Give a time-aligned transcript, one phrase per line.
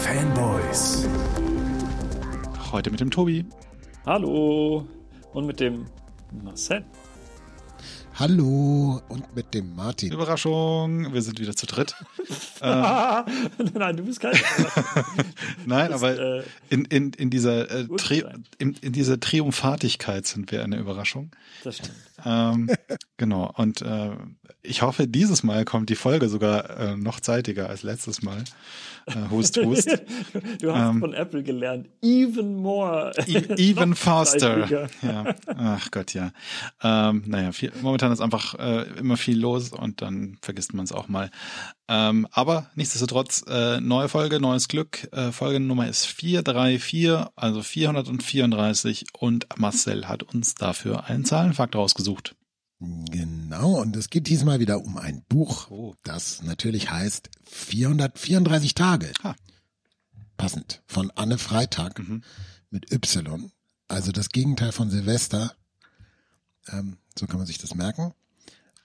[0.00, 1.06] Fanboys.
[2.72, 3.44] Heute mit dem Tobi.
[4.06, 4.86] Hallo.
[5.34, 5.84] Und mit dem
[6.42, 6.84] Marcel.
[8.14, 10.12] Hallo und mit dem Martin.
[10.12, 11.94] Überraschung, wir sind wieder zu dritt.
[12.62, 13.24] ähm,
[13.74, 14.32] Nein, du bist kein.
[15.66, 18.24] Nein, bist, aber äh, in, in, in, dieser, äh, Tri
[18.58, 21.30] in, in, dieser Triumphatigkeit sind wir eine Überraschung.
[21.64, 21.94] Das stimmt.
[22.24, 22.70] Ähm,
[23.16, 24.10] genau, und äh,
[24.62, 28.44] ich hoffe, dieses Mal kommt die Folge sogar äh, noch zeitiger als letztes Mal.
[29.06, 29.88] Äh, hust, hust.
[30.60, 31.88] du hast ähm, von Apple gelernt.
[32.02, 33.12] Even more.
[33.26, 34.88] E even faster.
[35.02, 35.34] Ja.
[35.46, 36.32] Ach Gott, ja.
[36.82, 40.92] Ähm, naja, viel, momentan ist einfach äh, immer viel los und dann vergisst man es
[40.92, 41.30] auch mal.
[41.88, 45.08] Ähm, aber nichtsdestotrotz, äh, neue Folge, neues Glück.
[45.12, 52.36] Äh, Folgennummer ist 434, also 434 und Marcel hat uns dafür einen Zahlenfakt rausgesucht.
[52.80, 55.94] Genau, und es geht diesmal wieder um ein Buch, oh.
[56.02, 59.12] das natürlich heißt 434 Tage.
[59.22, 59.36] Ha.
[60.38, 62.22] Passend, von Anne Freitag mhm.
[62.70, 63.52] mit Y.
[63.88, 65.54] Also das Gegenteil von Silvester.
[66.68, 68.14] Ähm, so kann man sich das merken.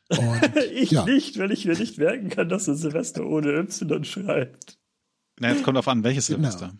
[0.09, 1.05] Und, ich ja.
[1.05, 4.77] nicht, wenn ich mir nicht merken kann, dass er Silvester ohne Y schreibt.
[5.39, 6.49] Na, jetzt kommt auf an, welches genau.
[6.49, 6.73] Silvester.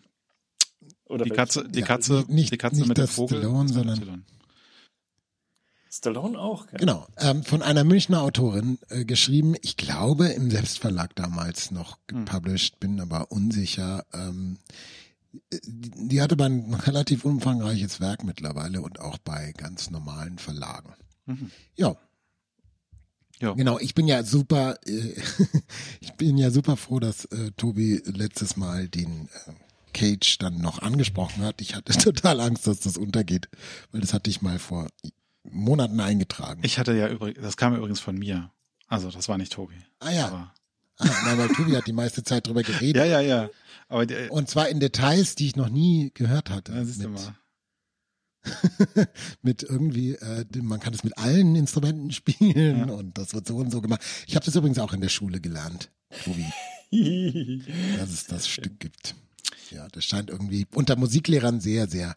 [1.06, 3.38] Oder die Katze, die Katze, ja, nicht, die Katze nicht mit dem Vogel.
[3.38, 4.24] Stallone, sondern
[5.88, 6.78] Stallone auch, gell?
[6.78, 12.24] Genau, ähm, von einer Münchner Autorin äh, geschrieben, ich glaube im Selbstverlag damals noch hm.
[12.24, 12.80] gepublished, hm.
[12.80, 14.04] bin aber unsicher.
[14.12, 14.58] Ähm,
[15.50, 20.94] die, die hatte aber ein relativ umfangreiches Werk mittlerweile und auch bei ganz normalen Verlagen.
[21.26, 21.50] Mhm.
[21.76, 21.96] Ja.
[23.40, 23.52] Ja.
[23.52, 25.14] Genau, ich bin ja super, äh,
[26.00, 29.52] ich bin ja super froh, dass äh, Tobi letztes Mal den äh,
[29.92, 31.60] Cage dann noch angesprochen hat.
[31.60, 33.48] Ich hatte total Angst, dass das untergeht,
[33.92, 34.88] weil das hatte ich mal vor
[35.44, 36.60] Monaten eingetragen.
[36.64, 38.50] Ich hatte ja übrigens, das kam übrigens von mir.
[38.88, 39.76] Also das war nicht Tobi.
[39.98, 40.26] Ah ja.
[40.28, 40.54] Aber
[40.98, 42.96] ah, nein, weil Tobi hat die meiste Zeit drüber geredet.
[42.96, 43.50] Ja, ja, ja.
[43.88, 46.72] Aber die, Und zwar in Details, die ich noch nie gehört hatte.
[46.72, 47.36] Ja, siehst du mal.
[49.42, 52.94] mit irgendwie, äh, man kann es mit allen Instrumenten spielen ja.
[52.94, 54.02] und das wird so und so gemacht.
[54.26, 55.90] Ich habe das übrigens auch in der Schule gelernt,
[56.24, 56.46] Tobi,
[57.98, 59.14] dass es das Stück gibt.
[59.70, 62.16] Ja, das scheint irgendwie unter Musiklehrern sehr, sehr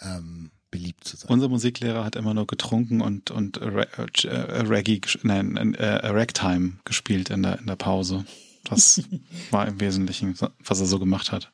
[0.00, 1.30] ähm, beliebt zu sein.
[1.30, 3.86] Unser Musiklehrer hat immer nur getrunken und und äh,
[4.24, 8.24] äh, Reggae, nein, äh, Ragtime gespielt in der in der Pause.
[8.64, 9.02] Das
[9.50, 11.52] war im Wesentlichen, was er so gemacht hat.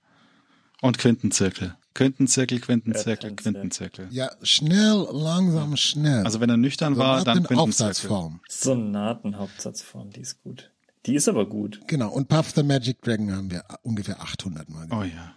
[0.83, 1.77] Und Quintenzirkel.
[1.97, 4.09] Quintenzirkel, Quintenzirkel, Quintenzirkel.
[4.11, 6.25] Ja, schnell, langsam, schnell.
[6.25, 8.33] Also wenn er nüchtern war, dann Quintenzirkel.
[8.51, 10.71] Sonatenhauptsatzform, die ist gut.
[11.07, 11.81] Die ist aber gut.
[11.87, 12.11] Genau.
[12.11, 14.89] Und Puff the Magic Dragon haben wir ungefähr 800 Mal.
[14.89, 15.11] Gemacht.
[15.11, 15.34] Oh ja.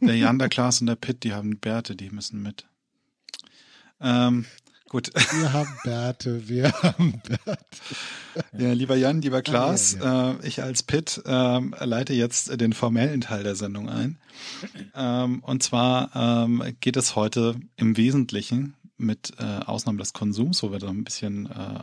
[0.00, 2.66] Der Jan, der Klaas und der Pitt, die haben Bärte, die müssen mit.
[4.00, 4.46] Ähm,
[4.88, 5.10] gut.
[5.14, 7.66] Wir haben Bärte, wir haben Bärte.
[8.56, 10.38] Ja, lieber Jan, lieber Klaas, ah, ja, ja.
[10.40, 14.18] Äh, ich als Pitt äh, leite jetzt den formellen Teil der Sendung ein.
[14.94, 20.72] Ähm, und zwar ähm, geht es heute im Wesentlichen mit äh, Ausnahme des Konsums, wo
[20.72, 21.80] wir da ein bisschen äh,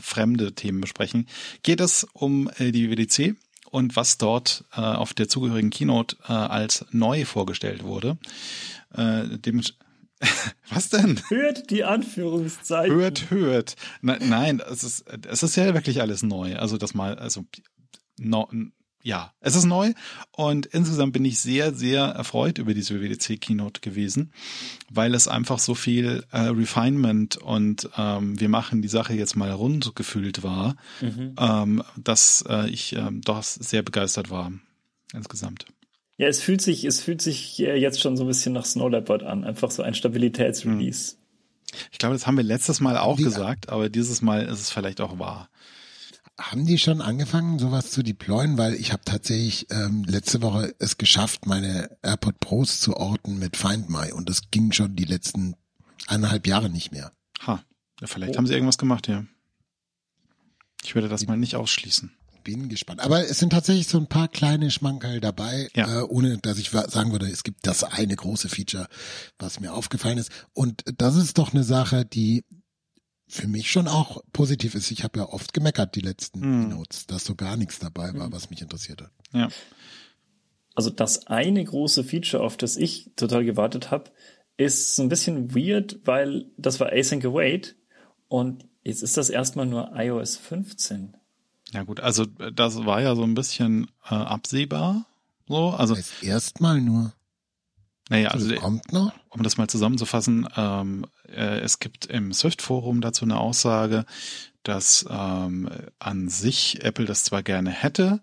[0.00, 1.26] fremde Themen besprechen,
[1.62, 3.36] geht es um äh, die WDC
[3.70, 8.18] und was dort äh, auf der zugehörigen Keynote äh, als neu vorgestellt wurde.
[8.94, 9.62] Äh, dem
[10.70, 11.20] was denn?
[11.28, 12.94] Hört die Anführungszeichen.
[12.94, 13.76] Hört, hört.
[14.00, 16.56] Na, nein, es ist, es ist ja wirklich alles neu.
[16.56, 17.44] Also das mal, also
[18.18, 18.48] no,
[19.02, 19.92] ja, es ist neu
[20.32, 24.32] und insgesamt bin ich sehr, sehr erfreut über diese WWDC Keynote gewesen,
[24.90, 29.50] weil es einfach so viel äh, Refinement und ähm, wir machen die Sache jetzt mal
[29.52, 31.34] rund gefühlt war, mhm.
[31.38, 34.52] ähm, dass äh, ich ähm, doch sehr begeistert war
[35.14, 35.66] insgesamt.
[36.18, 39.22] Ja, es fühlt sich, es fühlt sich jetzt schon so ein bisschen nach Snow Leopard
[39.22, 41.14] an, einfach so ein Stabilitätsrelease.
[41.14, 41.18] Mhm.
[41.92, 44.70] Ich glaube, das haben wir letztes Mal auch die, gesagt, aber dieses Mal ist es
[44.70, 45.48] vielleicht auch wahr.
[46.40, 48.58] Haben die schon angefangen, sowas zu deployen?
[48.58, 53.56] Weil ich habe tatsächlich ähm, letzte Woche es geschafft, meine AirPod Pros zu orten mit
[53.56, 55.54] Find My und das ging schon die letzten
[56.06, 57.12] eineinhalb Jahre nicht mehr.
[57.46, 57.62] Ha,
[58.00, 58.38] ja, vielleicht oh.
[58.38, 59.24] haben sie irgendwas gemacht, ja.
[60.84, 62.17] Ich würde das mal nicht ausschließen.
[62.48, 63.00] Bin gespannt.
[63.00, 66.00] Aber es sind tatsächlich so ein paar kleine Schmankerl dabei, ja.
[66.00, 68.88] äh, ohne dass ich sagen würde, es gibt das eine große Feature,
[69.38, 70.32] was mir aufgefallen ist.
[70.54, 72.46] Und das ist doch eine Sache, die
[73.26, 74.90] für mich schon auch positiv ist.
[74.90, 76.68] Ich habe ja oft gemeckert die letzten mhm.
[76.70, 78.32] Notes, dass so gar nichts dabei war, mhm.
[78.32, 79.12] was mich interessiert hat.
[79.34, 79.48] Ja.
[80.74, 84.10] Also das eine große Feature, auf das ich total gewartet habe,
[84.56, 87.76] ist so ein bisschen weird, weil das war Async Await
[88.26, 91.17] und jetzt ist das erstmal nur iOS 15.
[91.72, 95.04] Ja gut, also das war ja so ein bisschen äh, absehbar.
[95.46, 97.12] So, also erstmal nur.
[98.08, 99.12] Naja, also kommt noch?
[99.28, 104.06] um das mal zusammenzufassen, ähm, äh, es gibt im Swift-Forum dazu eine Aussage,
[104.62, 108.22] dass ähm, an sich Apple das zwar gerne hätte,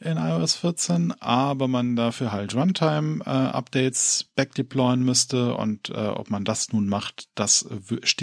[0.00, 6.44] in iOS 14, aber man dafür halt Runtime-Updates äh, backdeployen müsste und äh, ob man
[6.44, 7.66] das nun macht, das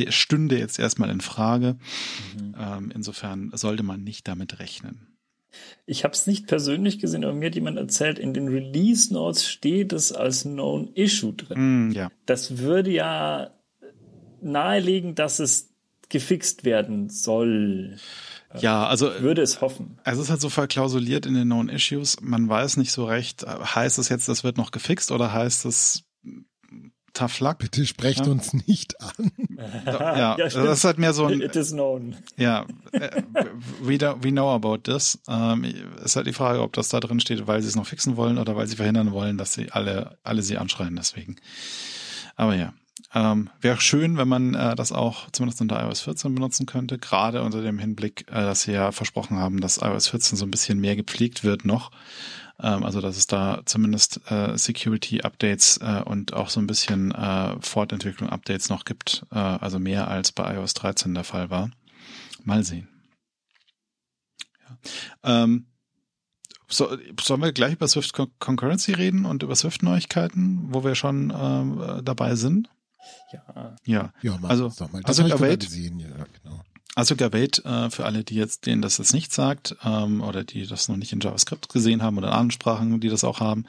[0.10, 1.78] stünde jetzt erstmal in Frage.
[2.38, 2.56] Mhm.
[2.60, 5.08] Ähm, insofern sollte man nicht damit rechnen.
[5.86, 9.50] Ich habe es nicht persönlich gesehen, aber mir hat jemand erzählt, in den Release Notes
[9.50, 11.90] steht es als Known Issue drin.
[11.90, 12.10] Mm, ja.
[12.26, 13.52] Das würde ja
[14.42, 15.74] nahelegen, dass es
[16.10, 17.98] gefixt werden soll.
[18.60, 20.00] Ja, also ich würde es hoffen.
[20.04, 22.18] Es ist halt so verklausuliert in den Known Issues.
[22.22, 23.46] Man weiß nicht so recht.
[23.46, 26.04] Heißt es jetzt, das wird noch gefixt oder heißt es
[27.14, 27.60] tough luck?
[27.60, 28.32] Bitte sprecht ja.
[28.32, 29.32] uns nicht an.
[29.86, 31.42] ja, ja das ist halt mehr so ein.
[31.42, 32.16] It is known.
[32.38, 33.24] Ja, äh,
[33.82, 35.20] we, we know about this.
[35.28, 35.66] Ähm,
[36.04, 38.38] ist halt die Frage, ob das da drin steht, weil sie es noch fixen wollen
[38.38, 40.96] oder weil sie verhindern wollen, dass sie alle alle sie anschreien.
[40.96, 41.38] Deswegen.
[42.36, 42.74] Aber ja.
[43.14, 47.42] Ähm, Wäre schön, wenn man äh, das auch zumindest unter iOS 14 benutzen könnte, gerade
[47.42, 50.80] unter dem Hinblick, äh, dass sie ja versprochen haben, dass iOS 14 so ein bisschen
[50.80, 51.92] mehr gepflegt wird noch.
[52.62, 57.60] Ähm, also dass es da zumindest äh, Security-Updates äh, und auch so ein bisschen äh,
[57.60, 61.70] Fortentwicklung-Updates noch gibt, äh, also mehr als bei iOS 13 der Fall war.
[62.44, 62.88] Mal sehen.
[65.24, 65.44] Ja.
[65.44, 65.66] Ähm,
[66.68, 72.02] so, sollen wir gleich über Swift Concurrency reden und über Swift-Neuigkeiten, wo wir schon äh,
[72.02, 72.70] dabei sind?
[73.32, 73.76] Ja.
[73.86, 75.02] Ja, ja also, mal.
[75.04, 76.08] Das also Await, gesehen, ja,
[76.44, 76.62] genau.
[76.96, 80.68] Also Await, äh, für alle, die jetzt, denen das jetzt nicht sagt, ähm, oder die
[80.68, 83.66] das noch nicht in JavaScript gesehen haben oder in anderen Sprachen, die das auch haben,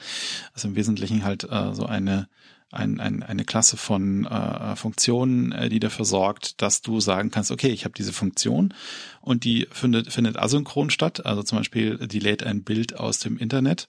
[0.54, 2.28] also im Wesentlichen halt äh, so eine
[2.72, 7.50] ein, ein, eine Klasse von äh, Funktionen, äh, die dafür sorgt, dass du sagen kannst,
[7.50, 8.72] okay, ich habe diese Funktion
[9.20, 11.26] und die findet, findet asynchron statt.
[11.26, 13.88] Also zum Beispiel, die lädt ein Bild aus dem Internet.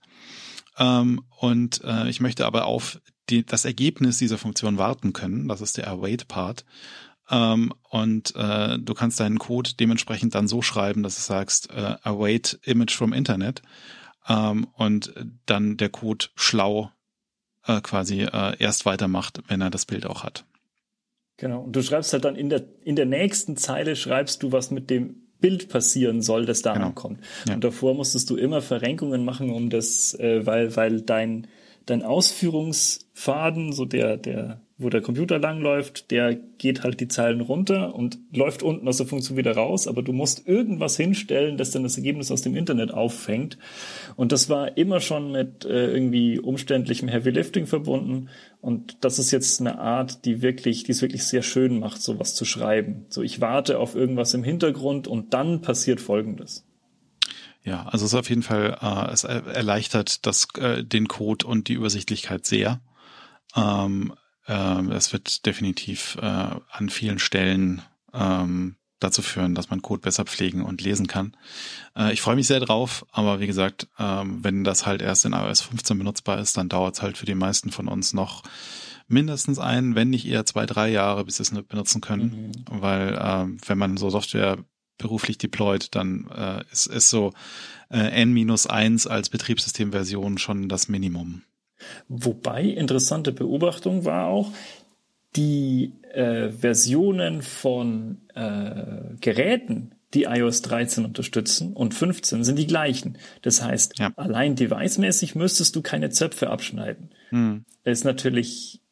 [0.78, 3.00] Ähm, und äh, ich möchte aber auf
[3.30, 5.48] die, das Ergebnis dieser Funktion warten können.
[5.48, 6.66] Das ist der Await-Part.
[7.30, 11.96] Ähm, und äh, du kannst deinen Code dementsprechend dann so schreiben, dass du sagst, äh,
[12.04, 13.62] await image from Internet.
[14.28, 15.14] Ähm, und
[15.46, 16.92] dann der Code schlau
[17.66, 20.46] äh, quasi äh, erst weitermacht, wenn er das Bild auch hat.
[21.38, 21.62] Genau.
[21.62, 24.90] Und du schreibst halt dann in der, in der nächsten Zeile schreibst du, was mit
[24.90, 26.88] dem Bild passieren soll, das da genau.
[26.88, 27.20] ankommt.
[27.48, 27.56] Ja.
[27.56, 31.48] Und davor musstest du immer Verrenkungen machen, um das, äh, weil, weil dein,
[31.85, 37.95] dein Ausführungsfaden, so der, der wo der Computer langläuft, der geht halt die Zeilen runter
[37.95, 41.83] und läuft unten aus der Funktion wieder raus, aber du musst irgendwas hinstellen, das dann
[41.83, 43.57] das Ergebnis aus dem Internet auffängt.
[44.15, 48.29] Und das war immer schon mit äh, irgendwie umständlichem Heavy Lifting verbunden.
[48.62, 52.33] Und das ist jetzt eine Art, die wirklich, die es wirklich sehr schön macht, sowas
[52.33, 53.06] zu schreiben.
[53.09, 56.65] So, ich warte auf irgendwas im Hintergrund und dann passiert Folgendes.
[57.63, 61.68] Ja, also es ist auf jeden Fall, äh, es erleichtert das, äh, den Code und
[61.68, 62.81] die Übersichtlichkeit sehr.
[63.56, 64.13] Ähm,
[64.48, 67.81] ähm, es wird definitiv äh, an vielen Stellen
[68.13, 71.36] ähm, dazu führen, dass man Code besser pflegen und lesen kann.
[71.95, 75.33] Äh, ich freue mich sehr drauf, aber wie gesagt, ähm, wenn das halt erst in
[75.33, 78.44] iOS 15 benutzbar ist, dann dauert es halt für die meisten von uns noch
[79.07, 82.51] mindestens ein, wenn nicht eher zwei, drei Jahre, bis sie es benutzen können.
[82.69, 82.81] Mhm.
[82.81, 84.57] Weil ähm, wenn man so Software
[84.98, 87.34] beruflich deployt, dann äh, ist, ist so
[87.90, 91.44] äh, N-1 als Betriebssystemversion schon das Minimum.
[92.07, 94.51] Wobei interessante Beobachtung war auch,
[95.36, 103.17] die äh, Versionen von äh, Geräten, die iOS 13 unterstützen und 15 sind die gleichen.
[103.41, 104.12] Das heißt, ja.
[104.15, 107.10] allein devicemäßig müsstest du keine Zöpfe abschneiden.
[107.29, 107.65] Hm.
[107.84, 108.83] Das ist natürlich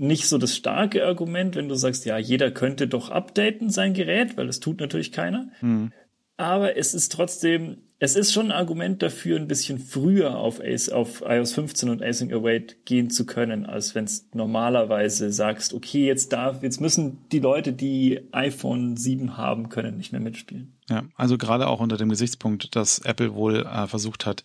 [0.00, 4.36] nicht so das starke Argument, wenn du sagst, ja, jeder könnte doch updaten sein Gerät,
[4.38, 5.50] weil das tut natürlich keiner.
[5.60, 5.92] Hm.
[6.38, 10.88] Aber es ist trotzdem es ist schon ein Argument dafür, ein bisschen früher auf, Ace,
[10.88, 16.06] auf iOS 15 und Async Await gehen zu können, als wenn es normalerweise sagst, okay,
[16.06, 20.78] jetzt darf, jetzt müssen die Leute, die iPhone 7 haben, können nicht mehr mitspielen.
[20.88, 24.44] Ja, also gerade auch unter dem Gesichtspunkt, dass Apple wohl äh, versucht hat,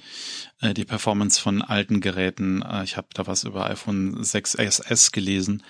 [0.59, 5.63] äh, die Performance von alten Geräten, äh, ich habe da was über iPhone 6s gelesen,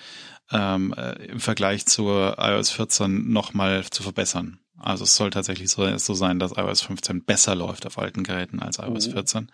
[0.50, 4.58] ähm, äh, im Vergleich zur iOS 14 nochmal zu verbessern.
[4.86, 8.60] Also es soll tatsächlich so, so sein, dass iOS 15 besser läuft auf alten Geräten
[8.60, 9.50] als iOS 14.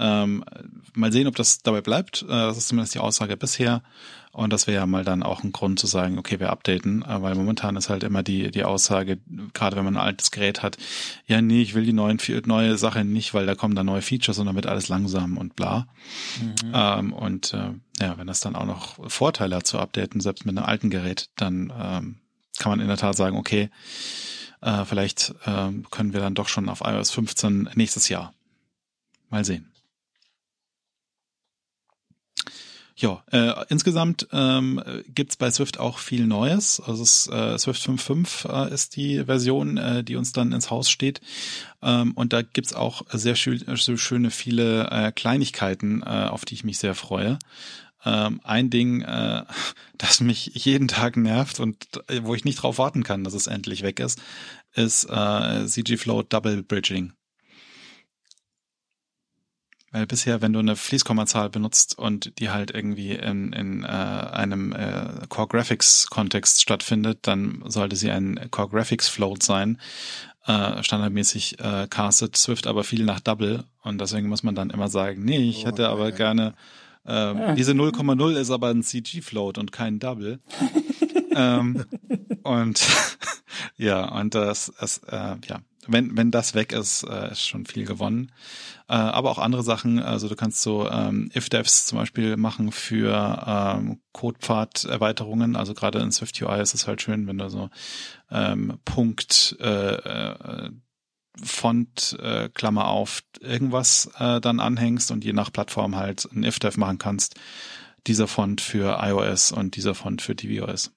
[0.00, 0.44] Ähm,
[0.94, 2.22] mal sehen, ob das dabei bleibt.
[2.22, 3.82] Äh, das ist zumindest die Aussage bisher.
[4.32, 7.22] Und das wäre ja mal dann auch ein Grund zu sagen, okay, wir updaten, äh,
[7.22, 9.18] weil momentan ist halt immer die, die Aussage,
[9.54, 10.76] gerade wenn man ein altes Gerät hat,
[11.26, 14.38] ja, nee, ich will die neuen, neue Sache nicht, weil da kommen da neue Features
[14.38, 15.86] und dann wird alles langsam und bla.
[16.40, 16.72] Mhm.
[16.74, 20.56] Ähm, und äh, ja, wenn das dann auch noch Vorteile hat zu updaten, selbst mit
[20.56, 22.16] einem alten Gerät, dann ähm,
[22.58, 23.70] kann man in der Tat sagen, okay,
[24.60, 28.34] äh, vielleicht äh, können wir dann doch schon auf iOS 15 nächstes Jahr.
[29.30, 29.70] Mal sehen.
[33.00, 36.82] Ja, äh, insgesamt ähm, gibt's bei Swift auch viel Neues.
[36.84, 40.90] Also es, äh, Swift 5.5 äh, ist die Version, äh, die uns dann ins Haus
[40.90, 41.20] steht.
[41.80, 46.54] Ähm, und da gibt's auch sehr, schön, sehr schöne viele äh, Kleinigkeiten, äh, auf die
[46.54, 47.38] ich mich sehr freue.
[48.08, 49.44] Ähm, ein Ding, äh,
[49.98, 53.46] das mich jeden Tag nervt und äh, wo ich nicht drauf warten kann, dass es
[53.46, 54.20] endlich weg ist,
[54.74, 57.12] ist äh, CG Flow Double Bridging.
[59.90, 64.72] Weil bisher, wenn du eine Fließkommazahl benutzt und die halt irgendwie in, in äh, einem
[64.72, 69.80] äh, Core Graphics Kontext stattfindet, dann sollte sie ein Core Graphics Float sein.
[70.46, 74.88] Äh, standardmäßig äh, castet Swift aber viel nach Double und deswegen muss man dann immer
[74.88, 76.54] sagen, nee, ich oh, hätte aber gerne
[77.06, 77.54] ähm, ja.
[77.54, 80.40] diese 0,0 ist aber ein CG Float und kein Double.
[81.34, 81.84] ähm,
[82.42, 82.86] und
[83.76, 87.86] ja, und das, das äh, ja, wenn, wenn das weg ist, äh, ist schon viel
[87.86, 88.30] gewonnen.
[88.88, 93.44] Äh, aber auch andere Sachen, also du kannst so ähm, if-devs zum Beispiel machen für
[93.46, 95.56] ähm, Codepfad-Erweiterungen.
[95.56, 97.70] Also gerade in Swift UI ist es halt schön, wenn du so
[98.30, 100.70] ähm, Punkt äh, äh,
[101.42, 106.78] Font, äh, Klammer auf, irgendwas äh, dann anhängst und je nach Plattform halt ein if-dev
[106.78, 107.34] machen kannst.
[108.06, 110.92] Dieser Font für iOS und dieser Font für tvOS.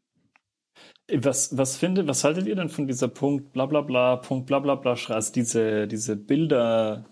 [1.13, 4.59] Was, was findet, was haltet ihr denn von dieser Punkt bla bla bla, Punkt bla
[4.59, 7.05] bla bla, also diese, diese Bilder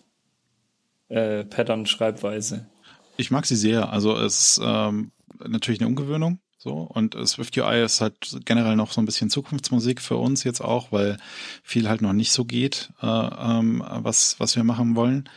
[1.10, 2.70] äh, Pattern-Schreibweise?
[3.18, 3.92] Ich mag sie sehr.
[3.92, 5.12] Also es ist ähm,
[5.46, 6.40] natürlich eine Ungewöhnung.
[6.62, 10.60] So, und Swift UI ist halt generell noch so ein bisschen Zukunftsmusik für uns jetzt
[10.60, 11.16] auch, weil
[11.63, 15.30] viel halt noch nicht so geht, äh, ähm, was, was wir machen wollen.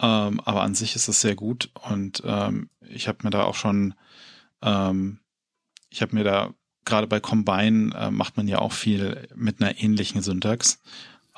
[0.00, 3.54] Ähm, aber an sich ist es sehr gut und ähm, ich habe mir da auch
[3.54, 3.94] schon,
[4.60, 5.20] ähm,
[5.88, 6.52] ich habe mir da
[6.84, 10.80] gerade bei Combine äh, macht man ja auch viel mit einer ähnlichen Syntax.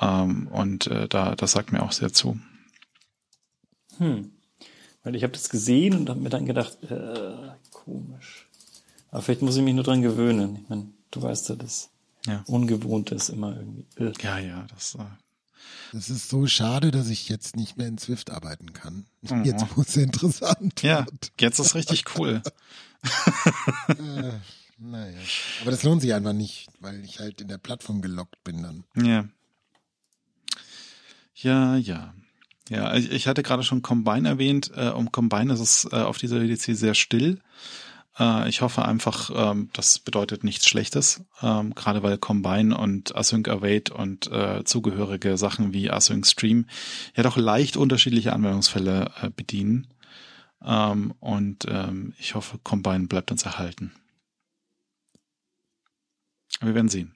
[0.01, 2.39] Ähm, und äh, da, das sagt mir auch sehr zu.
[3.97, 4.31] Hm.
[5.03, 8.48] Weil ich habe das gesehen und habe mir dann gedacht, äh, komisch.
[9.11, 10.59] Aber vielleicht muss ich mich nur dran gewöhnen.
[10.63, 11.89] Ich meine, du weißt ja, das
[12.25, 12.43] ja.
[12.47, 13.85] Ungewohnte ist immer irgendwie.
[13.97, 14.13] Äh.
[14.21, 14.95] Ja, ja, das.
[14.95, 15.05] Äh
[15.91, 19.05] das ist so schade, dass ich jetzt nicht mehr in Swift arbeiten kann.
[19.29, 19.35] Oh.
[19.43, 21.05] Jetzt wo es interessant Ja,
[21.39, 22.41] jetzt ist richtig cool.
[23.87, 24.31] äh,
[24.77, 25.17] naja.
[25.61, 28.83] Aber das lohnt sich einfach nicht, weil ich halt in der Plattform gelockt bin dann.
[28.95, 29.27] Ja.
[31.35, 32.13] Ja, ja.
[32.69, 34.71] Ja, ich hatte gerade schon Combine erwähnt.
[34.75, 37.41] Äh, um Combine ist es äh, auf dieser WDC sehr still.
[38.19, 43.47] Äh, ich hoffe einfach, ähm, das bedeutet nichts Schlechtes, ähm, gerade weil Combine und Async
[43.47, 44.29] Await und
[44.65, 46.65] zugehörige Sachen wie Async Stream
[47.15, 49.87] ja doch leicht unterschiedliche Anwendungsfälle bedienen.
[50.63, 51.65] Ähm, und
[52.17, 53.91] ich hoffe, Combine bleibt uns erhalten.
[56.61, 57.15] Wir werden sehen.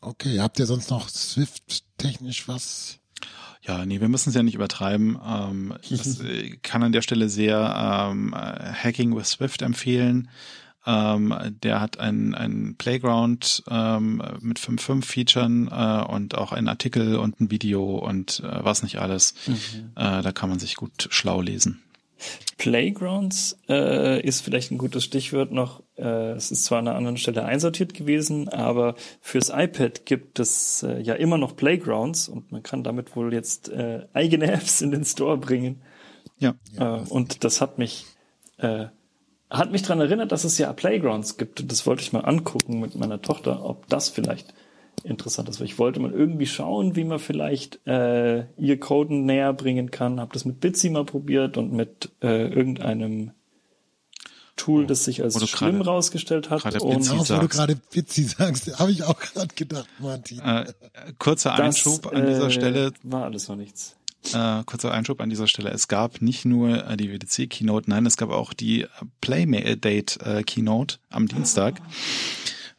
[0.00, 3.00] Okay, habt ihr sonst noch Swift-technisch was?
[3.66, 5.18] Ja, nee, wir müssen es ja nicht übertreiben.
[5.26, 10.28] Ähm, das äh, kann an der Stelle sehr ähm, Hacking with Swift empfehlen.
[10.86, 17.16] Ähm, der hat ein, ein Playground ähm, mit 5.5 Featuren äh, und auch einen Artikel
[17.16, 19.34] und ein Video und äh, was nicht alles.
[19.46, 19.90] Mhm.
[19.96, 21.82] Äh, da kann man sich gut schlau lesen.
[22.58, 25.82] Playgrounds äh, ist vielleicht ein gutes Stichwort noch.
[25.96, 30.82] Äh, es ist zwar an einer anderen Stelle einsortiert gewesen, aber fürs iPad gibt es
[30.82, 34.90] äh, ja immer noch Playgrounds und man kann damit wohl jetzt äh, eigene Apps in
[34.90, 35.82] den Store bringen.
[36.38, 36.54] Ja.
[36.78, 38.04] Äh, und das hat mich
[38.58, 38.86] äh,
[39.48, 42.80] hat mich dran erinnert, dass es ja Playgrounds gibt und das wollte ich mal angucken
[42.80, 44.54] mit meiner Tochter, ob das vielleicht
[45.06, 45.60] interessant ist.
[45.60, 50.20] Weil ich wollte mal irgendwie schauen, wie man vielleicht äh, ihr Coden näher bringen kann.
[50.20, 53.32] Habe das mit Bitsy mal probiert und mit äh, irgendeinem
[54.56, 56.64] Tool, oh, das sich als schlimm grade, rausgestellt hat.
[56.82, 60.40] Und genau, wo du gerade Bitsy sagst, habe ich auch gerade gedacht, Martin.
[60.40, 60.72] Äh,
[61.18, 62.92] kurzer Einschub das, an dieser äh, Stelle.
[63.02, 63.96] War alles noch nichts.
[64.32, 65.70] Äh, kurzer Einschub an dieser Stelle.
[65.70, 68.86] Es gab nicht nur äh, die WDC Keynote, nein, es gab auch die
[69.20, 71.80] Playdate äh, Keynote am Dienstag.
[71.80, 71.90] Ah.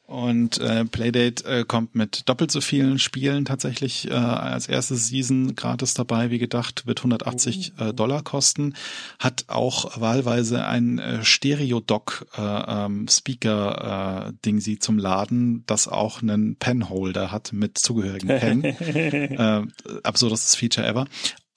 [0.08, 5.54] Und äh, Playdate äh, kommt mit doppelt so vielen Spielen tatsächlich äh, als erste Season
[5.54, 8.74] gratis dabei, wie gedacht, wird 180 äh, Dollar kosten,
[9.20, 16.22] hat auch wahlweise ein äh, Stereo-Dock äh, ähm, Speaker äh, sie zum Laden, das auch
[16.22, 18.64] einen Penholder hat mit zugehörigen Pen.
[18.64, 19.64] äh,
[20.04, 21.06] absurdestes Feature ever.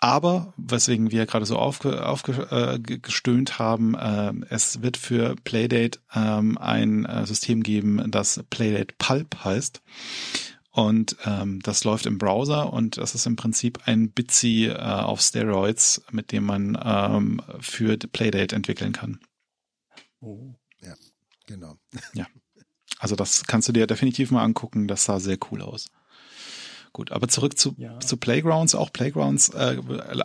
[0.01, 6.57] Aber, weswegen wir gerade so aufgestöhnt aufge, äh, haben, äh, es wird für Playdate ähm,
[6.57, 9.83] ein äh, System geben, das Playdate Pulp heißt.
[10.73, 15.21] Und ähm, das läuft im Browser und das ist im Prinzip ein Bitsy äh, auf
[15.21, 19.21] Steroids, mit dem man ähm, für Playdate entwickeln kann.
[20.21, 20.55] Oh.
[20.81, 20.95] Ja,
[21.47, 21.77] genau.
[22.15, 22.27] Ja.
[22.99, 25.91] Also das kannst du dir definitiv mal angucken, das sah sehr cool aus.
[26.93, 28.01] Gut, aber zurück zu, ja.
[28.01, 28.75] zu Playgrounds.
[28.75, 29.77] Auch Playgrounds äh,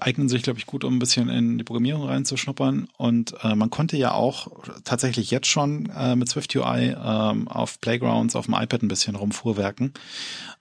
[0.02, 2.88] eignen sich, glaube ich, gut, um ein bisschen in die Programmierung reinzuschnuppern.
[2.98, 4.48] Und äh, man konnte ja auch
[4.84, 9.16] tatsächlich jetzt schon äh, mit Swift UI ähm, auf Playgrounds auf dem iPad ein bisschen
[9.16, 9.94] rumfuhrwerken.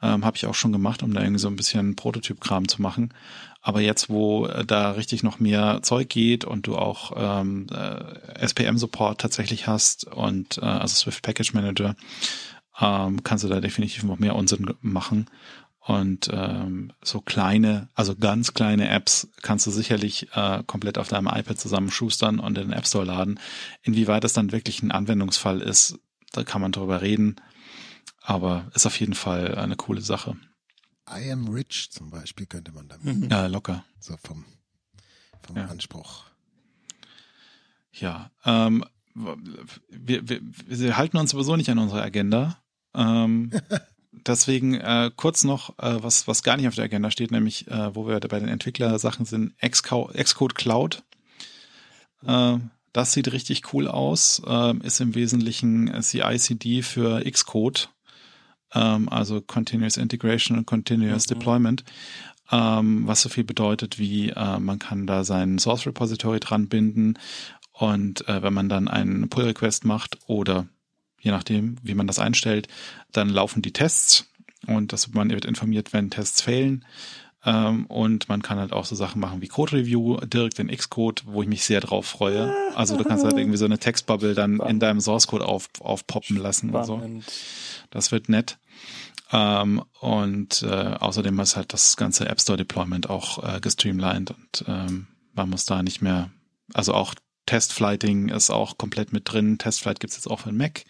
[0.02, 3.14] Ähm, Habe ich auch schon gemacht, um da irgendwie so ein bisschen Prototyp-Kram zu machen.
[3.62, 8.44] Aber jetzt, wo äh, da richtig noch mehr Zeug geht und du auch ähm, äh,
[8.46, 11.96] SPM-Support tatsächlich hast und äh, also Swift Package Manager,
[12.78, 15.26] ähm, kannst du da definitiv noch mehr Unsinn machen.
[15.86, 21.26] Und ähm, so kleine, also ganz kleine Apps kannst du sicherlich äh, komplett auf deinem
[21.26, 23.38] iPad zusammenschustern und in den App Store laden.
[23.82, 25.98] Inwieweit das dann wirklich ein Anwendungsfall ist,
[26.32, 27.36] da kann man drüber reden.
[28.22, 30.38] Aber ist auf jeden Fall eine coole Sache.
[31.06, 33.04] I am rich zum Beispiel könnte man damit.
[33.04, 33.28] Mhm.
[33.30, 33.84] Ja, locker.
[34.00, 34.46] So vom,
[35.42, 35.66] vom ja.
[35.66, 36.24] Anspruch.
[37.92, 42.58] Ja, ähm, wir, wir, wir halten uns sowieso nicht an unsere Agenda.
[42.94, 43.50] Ähm,
[44.26, 47.94] deswegen äh, kurz noch, äh, was, was gar nicht auf der Agenda steht, nämlich äh,
[47.94, 51.02] wo wir bei den Entwicklersachen sind, Xcode Cloud.
[52.26, 52.58] Äh,
[52.92, 57.90] das sieht richtig cool aus, äh, ist im Wesentlichen CI/CD für Xcode,
[58.72, 61.34] ähm, also Continuous Integration und Continuous mhm.
[61.34, 61.84] Deployment.
[62.52, 67.18] Ähm, was so viel bedeutet wie äh, man kann da sein Source Repository dran binden
[67.72, 70.66] und äh, wenn man dann einen Pull Request macht oder
[71.24, 72.68] je nachdem, wie man das einstellt.
[73.10, 74.26] Dann laufen die Tests
[74.66, 76.84] und das, man wird informiert, wenn Tests fehlen.
[77.46, 81.24] Ähm, und man kann halt auch so Sachen machen wie Code Review direkt in Xcode,
[81.26, 82.54] wo ich mich sehr drauf freue.
[82.74, 86.36] Also du kannst halt irgendwie so eine Textbubble dann in deinem Source Code auf, aufpoppen
[86.36, 86.90] lassen Spannend.
[86.90, 87.30] und so.
[87.90, 88.58] Das wird nett.
[89.32, 94.64] Ähm, und äh, außerdem ist halt das ganze App Store Deployment auch äh, gestreamlined und
[94.68, 96.30] ähm, man muss da nicht mehr,
[96.72, 97.14] also auch
[97.46, 99.58] Testflighting ist auch komplett mit drin.
[99.58, 100.84] Testflight gibt's jetzt auch für den Mac.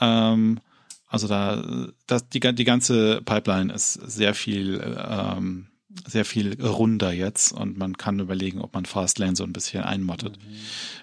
[0.00, 0.60] Ähm,
[1.06, 5.66] also da, das, die, die ganze Pipeline ist sehr viel, ähm,
[6.06, 10.38] sehr viel runder jetzt und man kann überlegen, ob man Fastlane so ein bisschen einmottet,
[10.38, 10.54] mhm.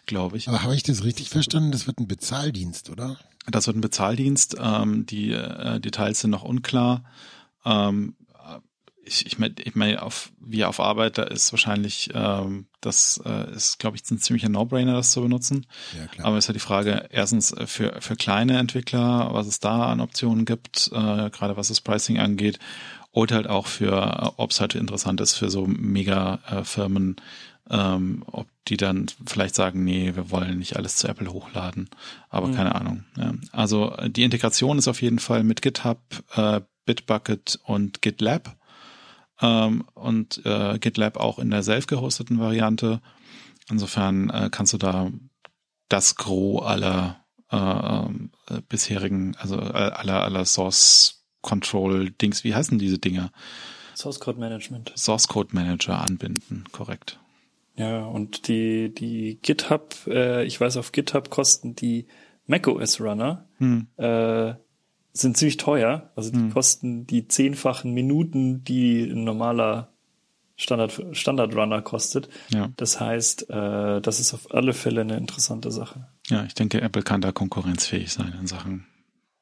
[0.05, 0.47] glaube ich.
[0.47, 1.71] Aber habe ich das richtig verstanden?
[1.71, 3.17] Das wird ein Bezahldienst, oder?
[3.51, 4.55] Das wird ein Bezahldienst.
[4.59, 7.03] Ähm, die äh, Details sind noch unklar.
[7.65, 8.15] Ähm,
[9.07, 13.53] ich, ich meine, ich mein, auf, wie auf Arbeit, da ist wahrscheinlich, ähm, das äh,
[13.53, 15.65] ist, glaube ich, ein ziemlicher No-Brainer, das zu benutzen.
[15.97, 16.27] Ja, klar.
[16.27, 19.87] Aber es ist ja die Frage, erstens äh, für, für kleine Entwickler, was es da
[19.87, 22.59] an Optionen gibt, äh, gerade was das Pricing angeht,
[23.11, 27.15] und halt auch für, äh, ob es halt interessant ist für so Mega-Firmen,
[27.69, 31.89] ähm, ob die dann vielleicht sagen, nee, wir wollen nicht alles zu Apple hochladen.
[32.29, 32.55] Aber mhm.
[32.55, 33.05] keine Ahnung.
[33.17, 33.33] Ja.
[33.51, 35.99] Also die Integration ist auf jeden Fall mit GitHub,
[36.35, 38.56] äh, Bitbucket und GitLab
[39.41, 43.01] ähm, und äh, GitLab auch in der self-gehosteten Variante.
[43.69, 45.11] Insofern äh, kannst du da
[45.89, 52.77] das Gros aller äh, äh, bisherigen, also äh, aller, aller Source Control Dings, wie heißen
[52.77, 53.31] diese Dinger?
[53.95, 54.91] Source Code Management.
[54.95, 57.19] Source Code Manager anbinden, korrekt.
[57.75, 62.07] Ja, und die, die GitHub, äh, ich weiß, auf GitHub kosten die
[62.47, 63.87] macOS Runner hm.
[63.97, 64.53] äh,
[65.21, 66.11] sind ziemlich teuer.
[66.15, 66.53] Also die hm.
[66.53, 69.93] kosten die zehnfachen Minuten, die ein normaler
[70.55, 72.29] Standard, Standard Runner kostet.
[72.49, 72.69] Ja.
[72.77, 76.07] Das heißt, äh, das ist auf alle Fälle eine interessante Sache.
[76.27, 78.87] Ja, ich denke, Apple kann da konkurrenzfähig sein in Sachen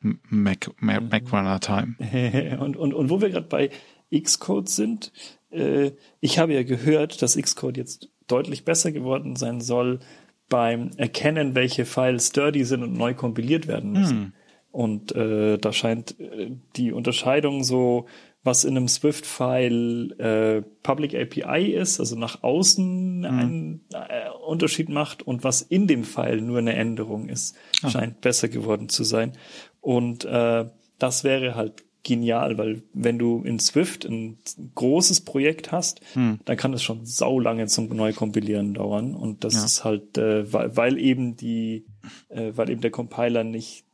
[0.01, 1.09] Mac, Mac, mhm.
[1.09, 1.95] Mac Runner Time.
[2.59, 3.71] und, und, und wo wir gerade bei
[4.13, 5.11] Xcode sind,
[5.51, 9.99] äh, ich habe ja gehört, dass Xcode jetzt deutlich besser geworden sein soll
[10.47, 14.17] beim Erkennen, welche Files dirty sind und neu kompiliert werden müssen.
[14.17, 14.33] Hm.
[14.75, 18.07] Und äh, da scheint äh, die Unterscheidung so,
[18.43, 23.25] was in einem Swift-File äh, Public API ist, also nach außen mhm.
[23.25, 27.89] einen äh, Unterschied macht und was in dem File nur eine Änderung ist, ah.
[27.89, 29.31] scheint besser geworden zu sein.
[29.79, 30.65] Und äh,
[30.99, 34.39] das wäre halt genial, weil wenn du in Swift ein
[34.75, 36.39] großes Projekt hast, hm.
[36.43, 39.15] dann kann es schon saulange zum Neukompilieren dauern.
[39.15, 39.63] Und das ja.
[39.63, 41.85] ist halt, äh, weil, weil eben die,
[42.27, 43.85] äh, weil eben der Compiler nicht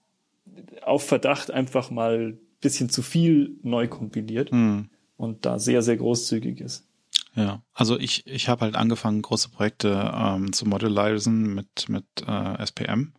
[0.81, 4.89] auf Verdacht einfach mal bisschen zu viel neu kompiliert hm.
[5.17, 6.87] und da sehr, sehr großzügig ist.
[7.33, 12.61] Ja, also ich, ich habe halt angefangen, große Projekte ähm, zu modulisieren mit, mit äh,
[12.61, 13.13] SPM,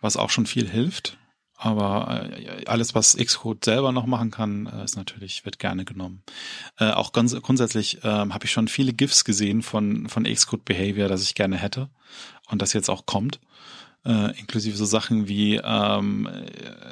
[0.00, 1.18] was auch schon viel hilft.
[1.58, 6.22] Aber äh, alles, was Xcode selber noch machen kann, äh, ist natürlich, wird gerne genommen.
[6.78, 11.08] Äh, auch ganz grundsätzlich äh, habe ich schon viele GIFs gesehen von, von Xcode Behavior,
[11.08, 11.88] das ich gerne hätte
[12.48, 13.40] und das jetzt auch kommt
[14.06, 16.28] äh, inklusive so Sachen wie ähm,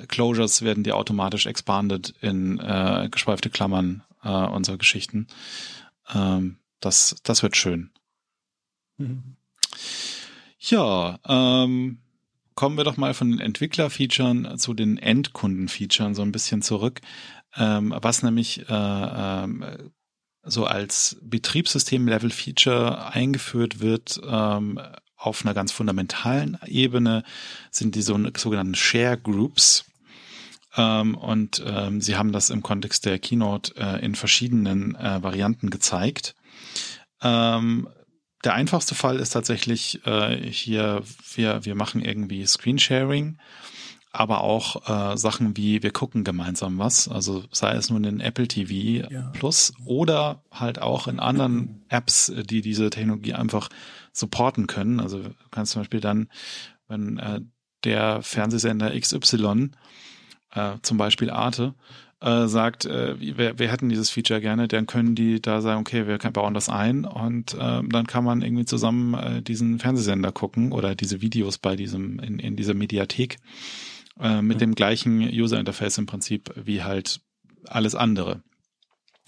[0.09, 5.29] Closures werden die automatisch expanded in äh, geschweifte Klammern äh, und so Geschichten.
[6.13, 7.91] Ähm, das, das wird schön.
[8.99, 9.37] Mhm.
[10.59, 11.99] Ja, ähm,
[12.55, 17.01] kommen wir doch mal von den Entwickler-Featuren zu den Endkunden-Featuren so ein bisschen zurück.
[17.57, 19.65] ähm, was nämlich äh, ähm,
[20.43, 24.81] so als Betriebssystem-Level-Feature eingeführt wird ähm,
[25.25, 27.25] auf einer ganz fundamentalen Ebene,
[27.71, 29.85] sind die so, sogenannten Share Groups.
[30.77, 35.71] Ähm, und ähm, sie haben das im Kontext der Keynote äh, in verschiedenen äh, Varianten
[35.71, 36.35] gezeigt.
[37.23, 37.89] Ähm,
[38.45, 41.03] der einfachste Fall ist tatsächlich äh, hier,
[41.35, 43.39] wir, wir machen irgendwie Screensharing
[44.15, 48.47] aber auch äh, Sachen wie wir gucken gemeinsam was, also sei es nun in Apple
[48.47, 49.33] TV ja.
[49.33, 53.69] Plus oder halt auch in anderen Apps, die diese Technologie einfach
[54.15, 55.01] supporten können.
[55.01, 56.29] Also du kannst zum Beispiel dann,
[56.89, 57.41] wenn äh,
[57.85, 59.71] der Fernsehsender XY,
[60.53, 61.75] äh, zum Beispiel Arte,
[62.21, 66.07] äh, sagt, äh, wir, wir hätten dieses Feature gerne, dann können die da sagen, okay,
[66.07, 70.73] wir bauen das ein und äh, dann kann man irgendwie zusammen äh, diesen Fernsehsender gucken
[70.73, 73.37] oder diese Videos bei diesem in, in dieser Mediathek
[74.21, 77.21] äh, mit dem gleichen User Interface im Prinzip wie halt
[77.67, 78.43] alles andere.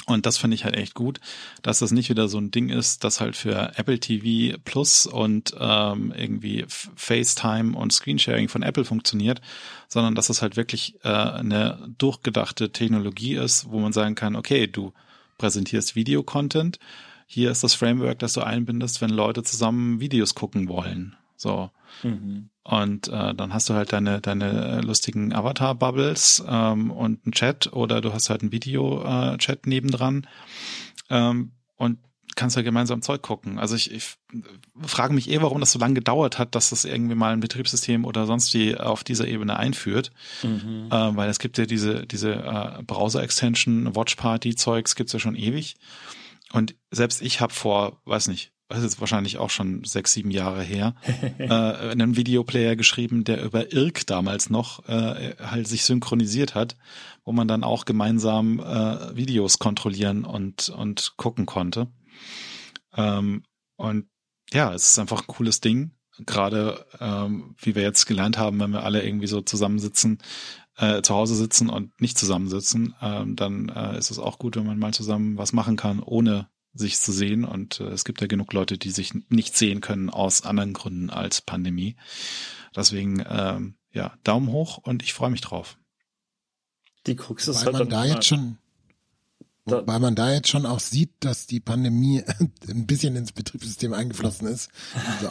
[0.07, 1.19] Und das finde ich halt echt gut,
[1.63, 5.55] dass das nicht wieder so ein Ding ist, das halt für Apple TV Plus und
[5.59, 9.41] ähm, irgendwie FaceTime und Screensharing von Apple funktioniert,
[9.89, 14.69] sondern dass es halt wirklich äh, eine durchgedachte Technologie ist, wo man sagen kann, okay,
[14.69, 14.93] du
[15.39, 16.79] präsentierst Videocontent,
[17.27, 21.17] hier ist das Framework, das du einbindest, wenn Leute zusammen Videos gucken wollen.
[21.37, 21.71] So.
[22.03, 22.51] Mhm.
[22.63, 28.01] Und äh, dann hast du halt deine, deine lustigen Avatar-Bubbles ähm, und einen Chat oder
[28.01, 30.27] du hast halt einen Video-Chat äh, nebendran
[31.11, 31.99] ähm, und
[32.35, 33.59] kannst ja gemeinsam Zeug gucken.
[33.59, 34.17] Also ich, ich
[34.81, 38.05] frage mich eh, warum das so lange gedauert hat, dass das irgendwie mal ein Betriebssystem
[38.05, 40.11] oder sonst wie auf dieser Ebene einführt.
[40.43, 40.89] Mhm.
[40.91, 45.77] Äh, weil es gibt ja diese, diese äh, Browser-Extension, Watch-Party-Zeugs gibt's ja schon ewig.
[46.53, 50.31] Und selbst ich habe vor, weiß nicht, das ist jetzt wahrscheinlich auch schon sechs, sieben
[50.31, 50.95] Jahre her,
[51.39, 56.77] äh, einen Videoplayer geschrieben, der über IRC damals noch äh, halt sich synchronisiert hat,
[57.25, 61.89] wo man dann auch gemeinsam äh, Videos kontrollieren und, und gucken konnte.
[62.97, 63.45] Ähm,
[63.77, 64.07] und
[64.53, 65.93] ja, es ist einfach ein cooles Ding.
[66.25, 70.19] Gerade ähm, wie wir jetzt gelernt haben, wenn wir alle irgendwie so zusammensitzen,
[70.77, 74.67] äh, zu Hause sitzen und nicht zusammensitzen, ähm, dann äh, ist es auch gut, wenn
[74.67, 77.45] man mal zusammen was machen kann, ohne sich zu sehen.
[77.45, 81.11] Und äh, es gibt ja genug Leute, die sich nicht sehen können aus anderen Gründen
[81.11, 81.97] als Pandemie.
[82.75, 85.79] Deswegen, ähm, ja, Daumen hoch und ich freue mich drauf.
[87.07, 88.59] Die Krux ist weil halt man da jetzt schon,
[89.65, 92.23] da, weil man da jetzt schon auch sieht, dass die Pandemie
[92.69, 94.71] ein bisschen ins Betriebssystem eingeflossen ist.
[94.95, 95.29] Also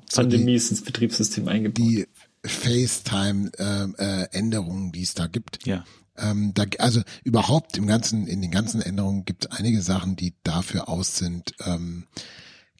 [0.14, 1.78] Pandemie die, ist ins Betriebssystem eingebaut.
[1.78, 2.06] Die
[2.44, 5.66] FaceTime-Änderungen, äh, äh, die es da gibt.
[5.66, 5.84] Ja.
[6.18, 10.34] Ähm, da, also überhaupt im ganzen, in den ganzen Änderungen gibt es einige Sachen, die
[10.42, 12.06] dafür aus sind, ähm,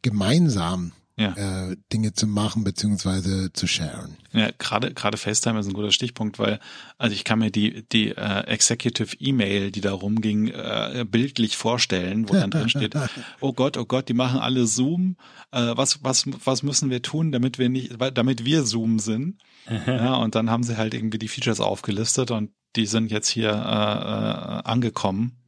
[0.02, 1.70] gemeinsam ja.
[1.70, 4.16] äh, Dinge zu machen beziehungsweise zu sharen.
[4.32, 6.60] Ja, gerade gerade FaceTime ist ein guter Stichpunkt, weil
[6.98, 12.28] also ich kann mir die die äh, Executive E-Mail, die da rumging, äh, bildlich vorstellen,
[12.28, 12.94] wo dann drin steht:
[13.40, 15.16] Oh Gott, oh Gott, die machen alle Zoom.
[15.52, 19.38] Äh, was was was müssen wir tun, damit wir nicht, damit wir Zoom sind?
[19.86, 23.50] ja, und dann haben sie halt irgendwie die Features aufgelistet und die sind jetzt hier
[23.50, 25.38] äh, äh, angekommen.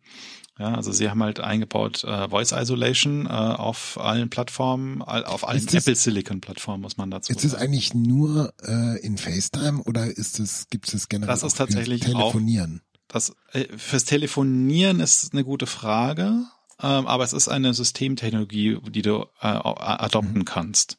[0.58, 5.64] Ja, also sie haben halt eingebaut äh, Voice Isolation äh, auf allen Plattformen, auf allen
[5.64, 7.32] das, Apple Silicon Plattformen muss man dazu.
[7.32, 11.58] Ist es eigentlich nur äh, in FaceTime oder ist es gibt es generell das ist
[11.58, 12.82] tatsächlich Telefonieren?
[12.82, 16.42] Auch, das äh, fürs Telefonieren ist eine gute Frage,
[16.82, 20.44] ähm, aber es ist eine Systemtechnologie, die du äh, adopten mhm.
[20.44, 20.98] kannst.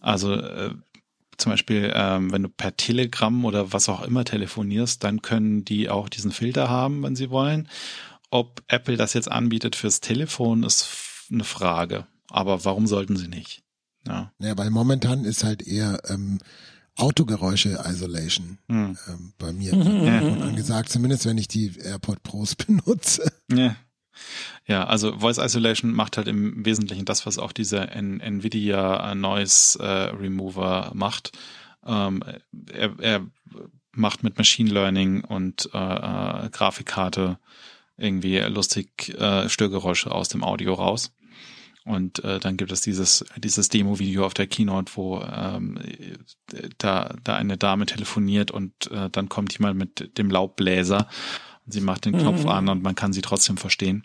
[0.00, 0.70] Also äh,
[1.38, 5.88] zum Beispiel, ähm, wenn du per Telegram oder was auch immer telefonierst, dann können die
[5.88, 7.68] auch diesen Filter haben, wenn sie wollen.
[8.30, 10.88] Ob Apple das jetzt anbietet fürs Telefon, ist
[11.30, 12.06] eine Frage.
[12.28, 13.62] Aber warum sollten sie nicht?
[14.06, 16.38] Ja, ja weil momentan ist halt eher ähm,
[16.98, 18.96] Autogeräusche Isolation hm.
[19.06, 20.18] ähm, bei mir ja.
[20.42, 23.30] angesagt, zumindest wenn ich die AirPod Pros benutze.
[23.52, 23.76] Ja.
[24.66, 29.78] Ja, also Voice Isolation macht halt im Wesentlichen das, was auch dieser N Nvidia Noise
[29.78, 31.32] äh, Remover macht.
[31.86, 32.22] Ähm,
[32.72, 33.26] er, er
[33.92, 37.38] macht mit Machine Learning und äh, äh, Grafikkarte
[37.96, 41.12] irgendwie lustig äh, Störgeräusche aus dem Audio raus.
[41.84, 45.78] Und äh, dann gibt es dieses dieses Demo-Video auf der Keynote, wo ähm,
[46.78, 51.08] da da eine Dame telefoniert und äh, dann kommt jemand mit dem Laubbläser
[51.66, 52.48] Sie macht den Knopf mhm.
[52.48, 54.04] an und man kann sie trotzdem verstehen.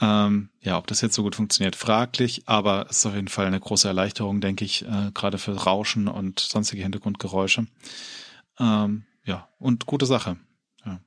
[0.00, 3.46] Ähm, ja, ob das jetzt so gut funktioniert, fraglich, aber es ist auf jeden Fall
[3.46, 7.66] eine große Erleichterung, denke ich, äh, gerade für Rauschen und sonstige Hintergrundgeräusche.
[8.58, 10.38] Ähm, ja, und gute Sache.
[10.84, 11.00] Ja.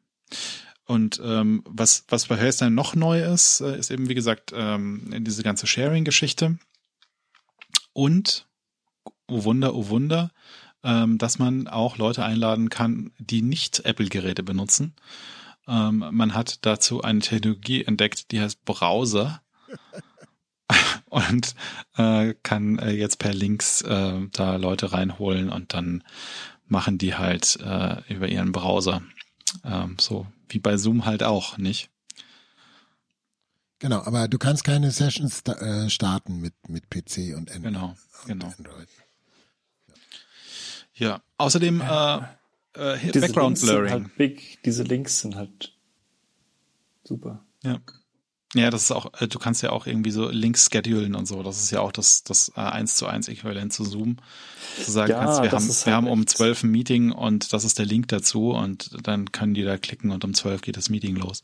[0.86, 5.14] Und ähm, was, was bei FaceTime noch neu ist, äh, ist eben, wie gesagt, ähm,
[5.26, 6.58] diese ganze Sharing-Geschichte.
[7.92, 8.48] Und,
[9.28, 10.32] oh Wunder, oh Wunder,
[10.84, 14.94] ähm, dass man auch Leute einladen kann, die nicht Apple-Geräte benutzen
[15.68, 19.42] Ähm, man hat dazu eine Technologie entdeckt, die heißt Browser
[21.10, 21.56] und
[21.98, 26.04] äh, kann äh, jetzt per Links äh, da Leute reinholen und dann
[26.68, 29.02] machen die halt äh, über ihren Browser.
[29.64, 31.90] Ähm, so wie bei Zoom halt auch, nicht?
[33.80, 37.64] Genau, aber du kannst keine Sessions äh, starten mit, mit PC und, Android.
[37.64, 38.54] genau, genau.
[38.58, 38.88] Android.
[40.94, 42.20] Ja, außerdem äh,
[42.78, 43.90] äh, diese Background Links Blurring.
[43.94, 44.60] Sind halt big.
[44.64, 45.74] Diese Links sind halt
[47.04, 47.44] super.
[47.64, 47.80] Ja.
[48.54, 51.44] Ja, das ist auch, äh, du kannst ja auch irgendwie so Links schedulen und so.
[51.44, 54.16] Das ist ja auch das, das äh, 1 zu 1 Äquivalent zu Zoom.
[54.78, 57.66] Du sagen Ja, kannst, wir haben, wir halt haben um 12 ein Meeting und das
[57.66, 60.90] ist der Link dazu und dann können die da klicken und um 12 geht das
[60.90, 61.42] Meeting los.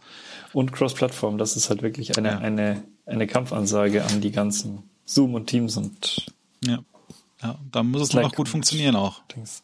[0.53, 2.37] Und Cross-Plattform, das ist halt wirklich eine, Ja.
[2.37, 6.27] eine, eine Kampfansage an die ganzen Zoom und Teams und
[6.63, 6.79] Ja.
[7.43, 9.21] Ja, da muss es noch gut funktionieren auch.
[9.35, 9.63] Dings.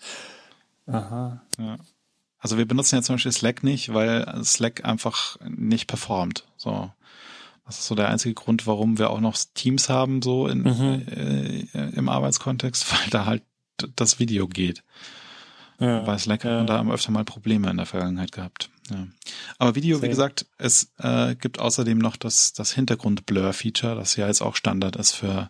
[0.87, 1.41] Aha.
[1.59, 1.77] Ja.
[2.39, 6.45] Also wir benutzen ja zum Beispiel Slack nicht, weil Slack einfach nicht performt.
[6.55, 6.91] So.
[7.65, 11.05] Das ist so der einzige Grund, warum wir auch noch Teams haben, so in, Mhm.
[11.09, 13.43] äh, im Arbeitskontext, weil da halt
[13.95, 14.83] das Video geht.
[15.79, 15.99] Ja.
[16.01, 16.51] Bei Slack ja.
[16.51, 18.69] hat man da haben wir öfter mal Probleme in der Vergangenheit gehabt.
[18.89, 19.05] Ja.
[19.57, 20.09] Aber Video, wie Same.
[20.09, 25.11] gesagt, es äh, gibt außerdem noch das, das Hintergrund-Blur-Feature, das ja jetzt auch Standard ist
[25.13, 25.49] für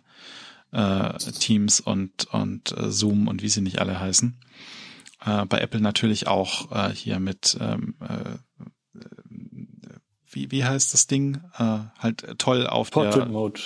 [0.72, 4.36] äh, Teams und, und äh, Zoom und wie sie nicht alle heißen.
[5.24, 8.38] Äh, bei Apple natürlich auch äh, hier mit ähm, äh,
[10.30, 11.40] wie, wie heißt das Ding?
[11.56, 13.60] Äh, halt toll auf Portrait der Mode.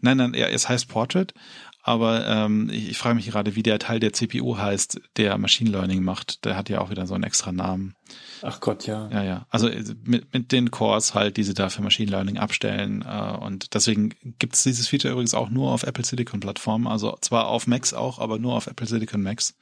[0.00, 1.34] Nein, nein, ja, es heißt Portrait,
[1.82, 5.70] aber ähm, ich, ich frage mich gerade, wie der Teil der CPU heißt, der Machine
[5.70, 6.44] Learning macht.
[6.44, 7.94] Der hat ja auch wieder so einen extra Namen.
[8.42, 9.08] Ach Gott, ja.
[9.10, 9.46] Ja, ja.
[9.50, 13.04] Also äh, mit, mit den Cores halt, die sie da für Machine Learning abstellen.
[13.06, 16.86] Äh, und deswegen gibt's dieses Feature übrigens auch nur auf Apple Silicon Plattformen.
[16.86, 19.54] Also zwar auf Macs auch, aber nur auf Apple Silicon Macs.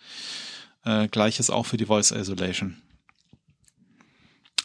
[0.85, 2.83] Äh, Gleiches auch für die Voice Isolation.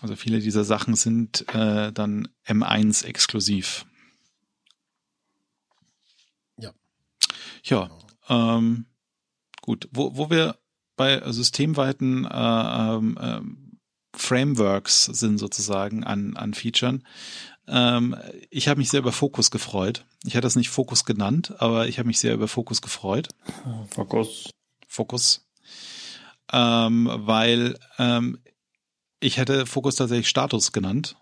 [0.02, 3.86] Also viele dieser Sachen sind äh, dann M1 exklusiv.
[6.58, 6.72] Ja.
[7.64, 7.90] Ja,
[8.30, 8.86] ähm,
[9.62, 9.90] gut.
[9.92, 10.58] Wo, wo wir
[10.96, 13.80] bei systemweiten äh, ähm, ähm,
[14.14, 17.04] Frameworks sind sozusagen an, an Featuren.
[17.68, 18.16] Ähm,
[18.50, 20.06] ich habe mich sehr über Focus gefreut.
[20.24, 23.30] Ich hatte das nicht Focus genannt, aber ich habe mich sehr über Focus gefreut.
[23.92, 24.50] Fokus.
[24.88, 25.47] Focus.
[26.52, 28.40] Ähm, weil ähm,
[29.20, 31.18] ich hätte Focus tatsächlich Status genannt.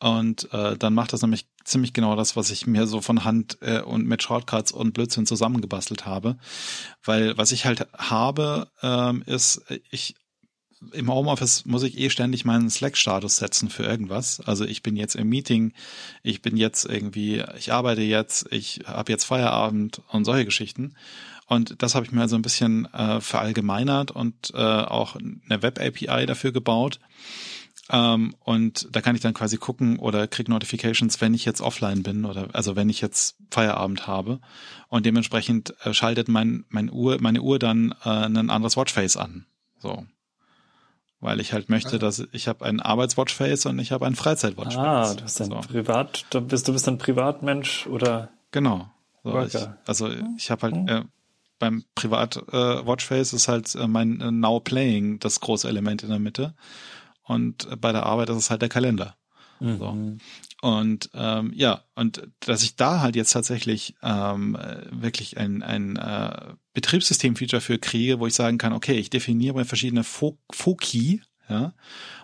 [0.00, 3.58] Und äh, dann macht das nämlich ziemlich genau das, was ich mir so von Hand
[3.60, 6.38] äh, und mit Shortcuts und Blödsinn zusammengebastelt habe.
[7.04, 10.16] Weil was ich halt habe, ähm, ist, ich
[10.92, 14.40] im Homeoffice muss ich eh ständig meinen Slack-Status setzen für irgendwas.
[14.40, 15.72] Also ich bin jetzt im Meeting,
[16.24, 20.94] ich bin jetzt irgendwie, ich arbeite jetzt, ich habe jetzt Feierabend und solche Geschichten.
[21.52, 26.24] Und das habe ich mir also ein bisschen äh, verallgemeinert und äh, auch eine Web-API
[26.24, 26.98] dafür gebaut.
[27.90, 32.02] Ähm, und da kann ich dann quasi gucken oder krieg Notifications, wenn ich jetzt offline
[32.02, 34.40] bin oder also wenn ich jetzt Feierabend habe.
[34.88, 39.44] Und dementsprechend äh, schaltet mein, mein Uhr, meine Uhr dann äh, ein anderes Watchface an.
[39.78, 40.06] So.
[41.20, 44.78] Weil ich halt möchte, dass ich habe ein Arbeitswatchface und ich habe ein Freizeit-Watchface.
[44.78, 45.56] Ah, du bist ein so.
[45.56, 48.90] Privat, du bist, du bist ein Privatmensch oder Genau.
[49.22, 51.04] So, ich, also ich habe halt äh,
[51.62, 56.08] beim Privat äh, Watchface ist halt äh, mein äh, Now Playing das große Element in
[56.08, 56.56] der Mitte
[57.22, 59.16] und äh, bei der Arbeit ist es halt der Kalender.
[59.60, 59.92] So.
[59.92, 60.18] Mhm.
[60.60, 65.94] Und ähm, ja, und dass ich da halt jetzt tatsächlich ähm, äh, wirklich ein, ein
[65.94, 71.74] äh, Betriebssystem-Feature für kriege, wo ich sagen kann, okay, ich definiere verschiedene Fo Foki, ja,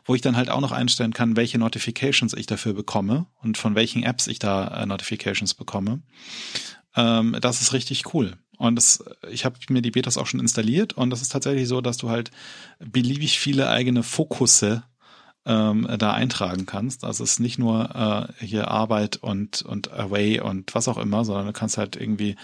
[0.04, 3.76] wo ich dann halt auch noch einstellen kann, welche Notifications ich dafür bekomme und von
[3.76, 6.02] welchen Apps ich da äh, Notifications bekomme.
[6.96, 8.36] Ähm, das ist richtig cool.
[8.58, 11.80] Und das, ich habe mir die Betas auch schon installiert und das ist tatsächlich so,
[11.80, 12.32] dass du halt
[12.80, 14.82] beliebig viele eigene Fokusse
[15.46, 17.04] ähm, da eintragen kannst.
[17.04, 21.24] Also es ist nicht nur äh, hier Arbeit und, und Away und was auch immer,
[21.24, 22.36] sondern du kannst halt irgendwie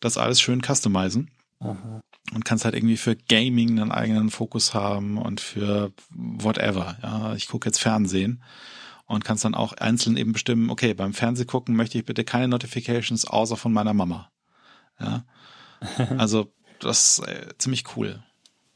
[0.00, 2.00] das alles schön customizen Aha.
[2.34, 6.98] und kannst halt irgendwie für Gaming einen eigenen Fokus haben und für whatever.
[7.02, 8.42] Ja, ich gucke jetzt Fernsehen
[9.06, 13.26] und kannst dann auch einzeln eben bestimmen, okay, beim Fernsehgucken möchte ich bitte keine Notifications
[13.26, 14.30] außer von meiner Mama.
[15.00, 15.24] Ja.
[16.18, 18.22] Also das ist äh, ziemlich cool.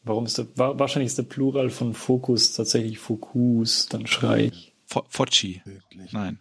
[0.05, 4.75] Warum ist der, wa- wahrscheinlich ist der Plural von Fokus tatsächlich Fokus, dann schrei ich.
[4.87, 5.61] Fo Focci.
[5.65, 6.13] Wirklich.
[6.13, 6.41] Nein.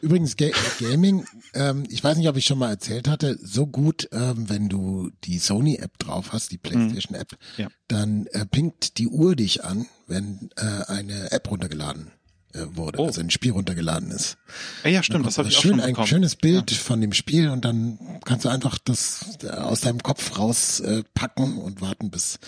[0.00, 0.48] Übrigens, Ga
[0.80, 4.68] Gaming, ähm, ich weiß nicht, ob ich schon mal erzählt hatte, so gut, ähm, wenn
[4.68, 7.68] du die Sony-App drauf hast, die PlayStation-App, Ja.
[7.86, 12.10] dann äh, pinkt die Uhr dich an, wenn äh, eine App runtergeladen
[12.54, 13.06] wurde, Oh.
[13.06, 14.36] also ein Spiel runtergeladen ist.
[14.84, 17.48] Ja, ja stimmt, das habe ich auch schön, schon ein schönes Bild von dem Spiel
[17.48, 21.02] und dann kannst du einfach das äh, aus deinem Kopf raus äh,
[21.36, 22.38] und warten, bis,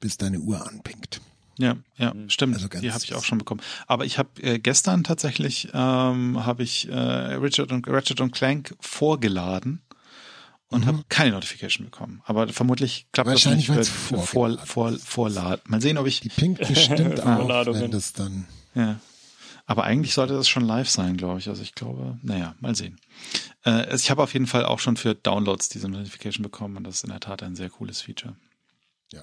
[0.00, 1.20] bis deine Uhr anpinkt.
[1.58, 2.30] Ja, ja, mhm.
[2.30, 2.54] stimmt.
[2.54, 3.60] Also die habe ich auch schon bekommen.
[3.86, 8.74] Aber ich habe äh, gestern tatsächlich ähm, habe ich äh, Richard und Ratchet und Clank
[8.80, 9.82] vorgeladen
[10.68, 10.86] und mhm.
[10.86, 12.22] habe keine Notification bekommen.
[12.24, 15.62] Aber vermutlich klappt Wahrscheinlich das nicht für, vor, vor, Vorladen.
[15.66, 18.46] Mal sehen, ob ich die Pink bestimmt auch, wenn das dann.
[18.74, 18.98] Ja.
[19.66, 21.48] Aber eigentlich sollte das schon live sein, glaube ich.
[21.48, 22.98] Also ich glaube, naja, mal sehen.
[23.64, 26.96] Äh, ich habe auf jeden Fall auch schon für Downloads diese Notification bekommen und das
[26.96, 28.36] ist in der Tat ein sehr cooles Feature.
[29.12, 29.22] Ja.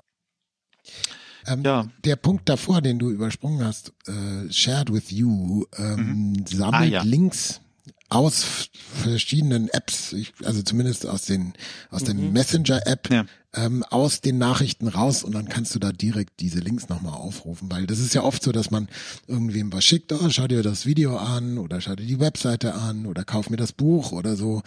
[1.46, 1.88] Ähm, ja.
[2.06, 6.46] Der Punkt davor, den du übersprungen hast, äh, Shared with You, ähm, mhm.
[6.46, 7.02] sammelt ah, ja.
[7.04, 7.62] Links
[8.10, 11.54] aus verschiedenen Apps, ich, also zumindest aus den
[11.92, 12.06] aus mhm.
[12.08, 13.26] den Messenger-App, ja.
[13.56, 17.72] Ähm, aus den Nachrichten raus und dann kannst du da direkt diese Links nochmal aufrufen,
[17.72, 18.88] weil das ist ja oft so, dass man
[19.28, 23.06] irgendwem was schickt, oh, schau dir das Video an oder schau dir die Webseite an
[23.06, 24.62] oder kauf mir das Buch oder so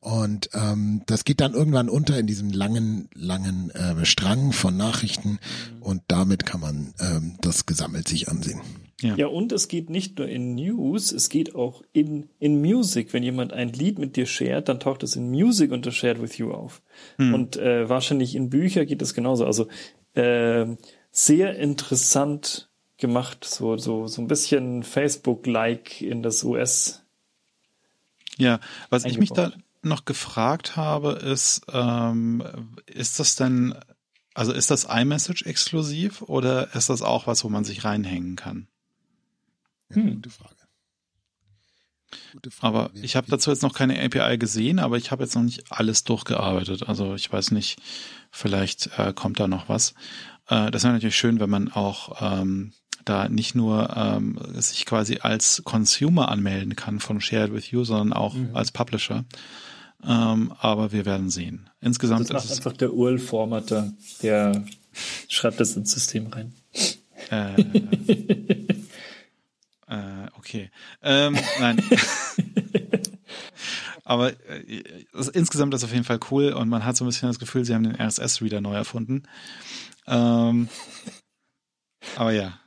[0.00, 5.30] und ähm, das geht dann irgendwann unter in diesem langen, langen äh, Strang von Nachrichten
[5.30, 5.82] mhm.
[5.82, 8.60] und damit kann man ähm, das gesammelt sich ansehen.
[9.00, 9.14] Ja.
[9.14, 13.12] ja, und es geht nicht nur in News, es geht auch in, in Music.
[13.12, 16.36] Wenn jemand ein Lied mit dir shared, dann taucht es in Music unter Shared with
[16.38, 16.82] You auf.
[17.16, 17.32] Hm.
[17.32, 19.46] Und äh, wahrscheinlich in Bücher geht es genauso.
[19.46, 19.68] Also
[20.14, 20.66] äh,
[21.12, 27.04] sehr interessant gemacht, so, so, so ein bisschen Facebook-like in das US.
[28.36, 28.58] Ja,
[28.90, 32.42] was ich mich da noch gefragt habe, ist, ähm,
[32.86, 33.76] ist das denn,
[34.34, 38.66] also ist das iMessage exklusiv oder ist das auch was, wo man sich reinhängen kann?
[40.04, 40.14] Hm.
[40.16, 40.54] Gute Frage.
[42.32, 42.76] Gute Frage.
[42.76, 45.70] Aber ich habe dazu jetzt noch keine API gesehen, aber ich habe jetzt noch nicht
[45.70, 46.88] alles durchgearbeitet.
[46.88, 47.80] Also ich weiß nicht,
[48.30, 49.94] vielleicht äh, kommt da noch was.
[50.48, 52.72] Äh, das wäre natürlich schön, wenn man auch ähm,
[53.04, 58.12] da nicht nur ähm, sich quasi als Consumer anmelden kann von Shared with You, sondern
[58.12, 58.54] auch mhm.
[58.54, 59.24] als Publisher.
[60.04, 61.70] Ähm, aber wir werden sehen.
[61.80, 64.64] Insgesamt das ist es einfach der URL-Formatter, der
[65.28, 66.52] schreibt das ins System rein.
[67.30, 67.64] Äh,
[69.88, 70.70] Äh, okay.
[71.02, 71.82] Ähm, nein.
[74.04, 77.28] Aber äh, das, insgesamt ist auf jeden Fall cool und man hat so ein bisschen
[77.28, 79.24] das Gefühl, sie haben den RSS-Reader neu erfunden.
[80.06, 80.68] Ähm,
[82.16, 82.58] aber ja.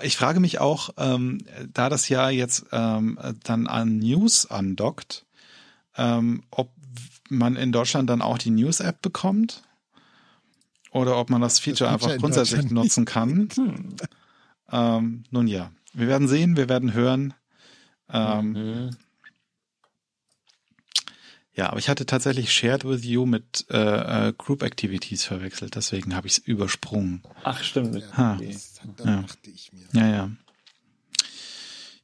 [0.00, 1.44] Ich frage mich auch, ähm,
[1.74, 5.26] da das ja jetzt ähm, dann an News andockt,
[5.96, 6.70] ähm, ob
[7.28, 9.62] man in Deutschland dann auch die News-App bekommt
[10.92, 13.48] oder ob man das Feature das einfach grundsätzlich nutzen kann.
[14.74, 15.24] Hm.
[15.30, 15.70] Nun ja.
[15.92, 17.34] Wir werden sehen, wir werden hören.
[18.10, 18.90] Ähm, mhm.
[21.54, 26.14] Ja, aber ich hatte tatsächlich Shared with You mit äh, äh, Group Activities verwechselt, deswegen
[26.16, 27.22] habe ich es übersprungen.
[27.44, 27.94] Ach, stimmt.
[27.94, 28.56] Ja, okay.
[29.04, 29.24] ja.
[29.92, 30.30] ja, ja.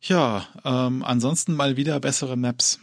[0.00, 2.78] Ja, ähm, ansonsten mal wieder bessere Maps.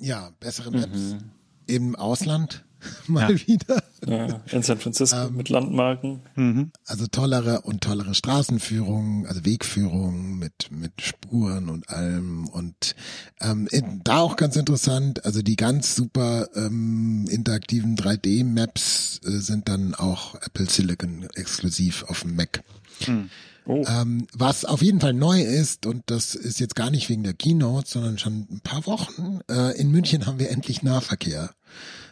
[0.00, 1.30] Ja, bessere Maps mhm.
[1.66, 2.65] im Ausland.
[3.06, 3.46] mal ja.
[3.46, 3.82] wieder.
[4.06, 6.20] Ja, in San Francisco ähm, mit Landmarken.
[6.36, 6.72] Mhm.
[6.84, 12.48] Also tollere und tollere Straßenführungen, also Wegführungen mit, mit Spuren und allem.
[12.48, 12.94] Und
[13.40, 13.68] ähm,
[14.04, 20.34] da auch ganz interessant, also die ganz super ähm, interaktiven 3D-Maps äh, sind dann auch
[20.36, 22.62] Apple Silicon exklusiv auf dem Mac.
[23.06, 23.30] Mhm.
[23.66, 23.84] Oh.
[23.88, 27.34] Ähm, was auf jeden Fall neu ist, und das ist jetzt gar nicht wegen der
[27.34, 31.50] Keynote, sondern schon ein paar Wochen, äh, in München haben wir endlich Nahverkehr.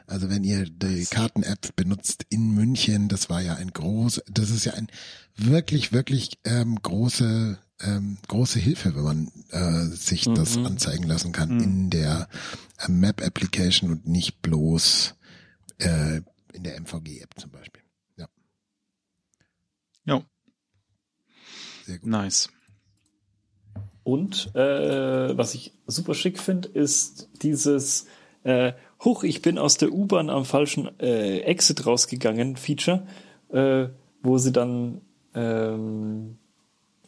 [0.07, 4.64] Also wenn ihr die Karten-App benutzt in München, das war ja ein groß, das ist
[4.64, 4.88] ja ein
[5.37, 10.35] wirklich, wirklich ähm, große, ähm, große Hilfe, wenn man äh, sich mhm.
[10.35, 11.62] das anzeigen lassen kann mhm.
[11.62, 12.29] in der
[12.79, 15.14] äh, Map-Application und nicht bloß
[15.79, 16.21] äh,
[16.53, 17.83] in der MVG-App zum Beispiel.
[18.17, 18.29] Ja.
[20.05, 20.23] Ja.
[21.87, 22.11] Sehr gut.
[22.11, 22.51] Nice.
[24.03, 28.07] Und äh, was ich super schick finde, ist dieses
[28.45, 33.07] äh, Huch, ich bin aus der U-Bahn am falschen äh, Exit rausgegangen, Feature,
[33.51, 33.88] äh,
[34.23, 35.03] wo sie dann,
[35.35, 36.38] ähm,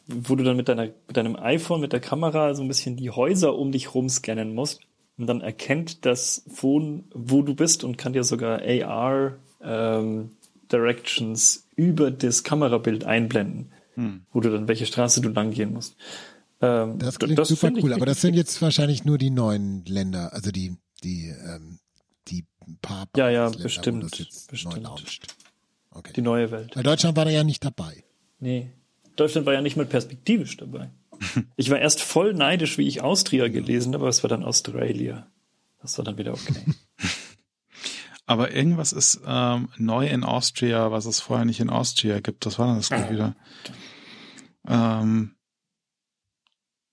[0.05, 3.09] wo du dann mit deiner, mit deinem iPhone, mit der Kamera so ein bisschen die
[3.09, 4.81] Häuser um dich rum scannen musst
[5.17, 10.31] und dann erkennt das Phone, wo du bist und kann dir sogar AR ähm,
[10.71, 14.21] Directions über das Kamerabild einblenden, hm.
[14.31, 15.95] wo du dann welche Straße du lang gehen musst.
[16.61, 20.33] Ähm, das klingt das super cool, aber das sind jetzt wahrscheinlich nur die neuen Länder,
[20.33, 21.79] also die die ähm,
[22.29, 22.45] die
[22.81, 24.27] paar Ja, ja, bestimmt.
[24.49, 24.89] bestimmt.
[25.91, 26.13] Okay.
[26.15, 26.75] Die neue Welt.
[26.75, 28.03] Weil Deutschland war da ja nicht dabei.
[28.39, 28.71] Nee.
[29.15, 30.91] Deutschland war ja nicht mal perspektivisch dabei.
[31.55, 35.27] ich war erst voll neidisch, wie ich Austria gelesen habe, aber es war dann Australia.
[35.81, 36.63] Das war dann wieder okay.
[38.25, 42.45] aber irgendwas ist ähm, neu in Austria, was es vorher nicht in Austria gibt.
[42.45, 43.09] Das war dann das ah.
[43.09, 43.35] wieder.
[44.67, 45.36] Ähm,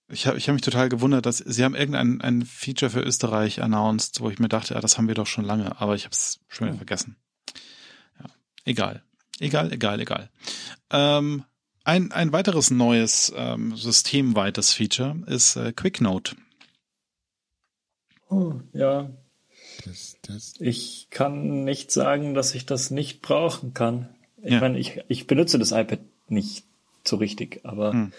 [0.08, 3.62] ich habe ich hab mich total gewundert, dass sie haben irgendein ein Feature für Österreich
[3.62, 6.12] announced, wo ich mir dachte, ja, das haben wir doch schon lange, aber ich habe
[6.12, 7.16] es schon wieder vergessen.
[8.18, 8.26] Ja,
[8.64, 9.02] egal.
[9.40, 10.30] Egal, egal, egal.
[10.90, 11.44] Ähm,
[11.84, 16.36] ein, ein weiteres neues ähm, systemweites Feature ist äh, QuickNote.
[18.30, 19.10] Oh, ja.
[19.84, 20.54] Das, das.
[20.60, 24.08] Ich kann nicht sagen, dass ich das nicht brauchen kann.
[24.42, 24.60] Ich ja.
[24.60, 26.64] meine, ich, ich benutze das iPad nicht
[27.04, 28.12] so richtig, aber hm.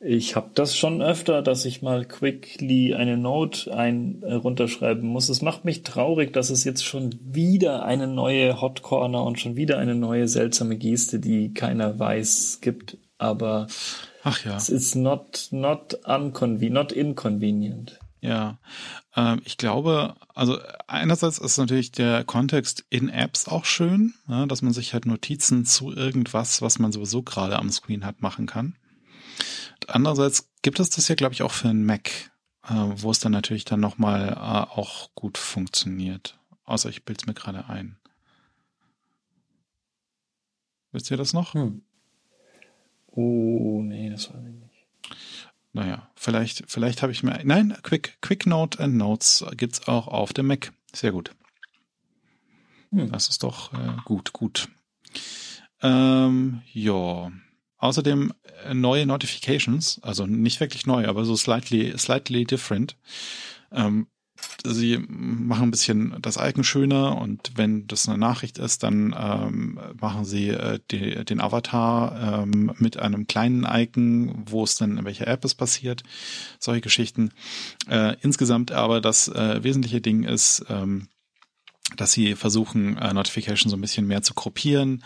[0.00, 5.28] Ich habe das schon öfter, dass ich mal quickly eine Note ein äh, runterschreiben muss.
[5.28, 9.56] Es macht mich traurig, dass es jetzt schon wieder eine neue Hot Corner und schon
[9.56, 12.96] wieder eine neue seltsame Geste, die keiner weiß, gibt.
[13.18, 13.66] Aber
[14.22, 14.56] Ach ja.
[14.56, 17.98] es ist not not unconvenient, not inconvenient.
[18.20, 18.58] Ja,
[19.16, 24.62] ähm, ich glaube, also einerseits ist natürlich der Kontext in Apps auch schön, ja, dass
[24.62, 28.76] man sich halt Notizen zu irgendwas, was man sowieso gerade am Screen hat, machen kann.
[29.86, 32.10] Andererseits gibt es das ja, glaube ich, auch für einen Mac,
[32.64, 36.38] äh, wo es dann natürlich dann nochmal äh, auch gut funktioniert.
[36.64, 37.96] Außer ich bilde es mir gerade ein.
[40.92, 41.54] Wisst ihr das noch?
[41.54, 41.82] Hm.
[43.06, 44.86] Oh, nee, das weiß ich nicht.
[45.72, 47.40] Naja, vielleicht, vielleicht habe ich mir.
[47.44, 50.72] Nein, Quick, Quick Note and Notes gibt's auch auf dem Mac.
[50.92, 51.34] Sehr gut.
[52.90, 53.12] Hm.
[53.12, 54.68] Das ist doch äh, gut, gut.
[55.82, 57.30] Ähm, ja.
[57.78, 58.32] Außerdem
[58.64, 62.96] äh, neue Notifications, also nicht wirklich neu, aber so slightly, slightly different.
[63.72, 64.08] Ähm,
[64.64, 69.80] sie machen ein bisschen das Icon schöner und wenn das eine Nachricht ist, dann ähm,
[70.00, 75.04] machen sie äh, die, den Avatar ähm, mit einem kleinen Icon, wo es dann in
[75.04, 76.02] welcher App es passiert,
[76.58, 77.30] solche Geschichten.
[77.88, 81.08] Äh, insgesamt aber das äh, wesentliche Ding ist, ähm,
[81.96, 85.02] dass sie versuchen, äh, Notification so ein bisschen mehr zu gruppieren,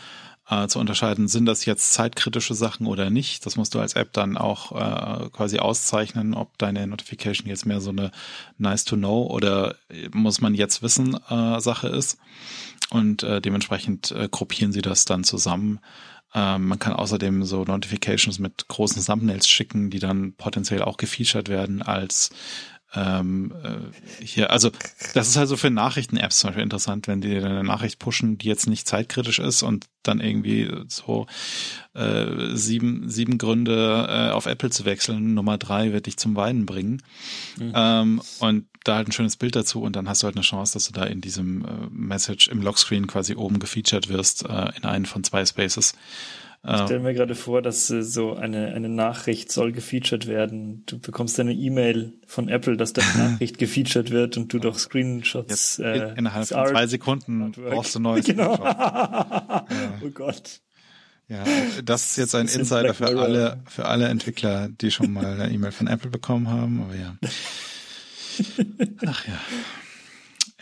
[0.48, 3.46] äh, zu unterscheiden, sind das jetzt zeitkritische Sachen oder nicht.
[3.46, 7.80] Das musst du als App dann auch äh, quasi auszeichnen, ob deine Notification jetzt mehr
[7.80, 8.10] so eine
[8.58, 9.76] nice to know oder
[10.12, 12.18] muss man jetzt wissen äh, Sache ist.
[12.90, 15.80] Und äh, dementsprechend äh, gruppieren sie das dann zusammen.
[16.34, 21.48] Ähm, man kann außerdem so Notifications mit großen Thumbnails schicken, die dann potenziell auch gefeatured
[21.48, 22.30] werden als
[22.94, 24.70] ähm, äh, hier, also
[25.14, 28.66] das ist also für Nachrichten-Apps zum Beispiel interessant, wenn die eine Nachricht pushen, die jetzt
[28.66, 31.26] nicht zeitkritisch ist und dann irgendwie so
[31.94, 36.66] äh, sieben, sieben Gründe äh, auf Apple zu wechseln, Nummer drei wird dich zum Weinen
[36.66, 37.02] bringen.
[37.58, 37.72] Mhm.
[37.74, 40.74] Ähm, und da halt ein schönes Bild dazu und dann hast du halt eine Chance,
[40.74, 44.84] dass du da in diesem äh, Message im Lockscreen quasi oben gefeatured wirst äh, in
[44.84, 45.94] einen von zwei Spaces.
[46.64, 50.84] Ich stelle mir gerade vor, dass äh, so eine, eine Nachricht soll gefeatured werden.
[50.86, 55.50] Du bekommst eine E-Mail von Apple, dass deine Nachricht gefeatured wird und du doch Screenshots.
[55.50, 58.54] Jetzt, äh, innerhalb von zwei Sekunden brauchst du neues genau.
[58.62, 59.66] ja.
[60.04, 60.60] Oh Gott.
[61.28, 61.44] Ja,
[61.84, 65.52] das ist jetzt ein das Insider für alle, für alle Entwickler, die schon mal eine
[65.52, 67.16] E-Mail von Apple bekommen haben, aber ja.
[69.06, 69.40] Ach ja.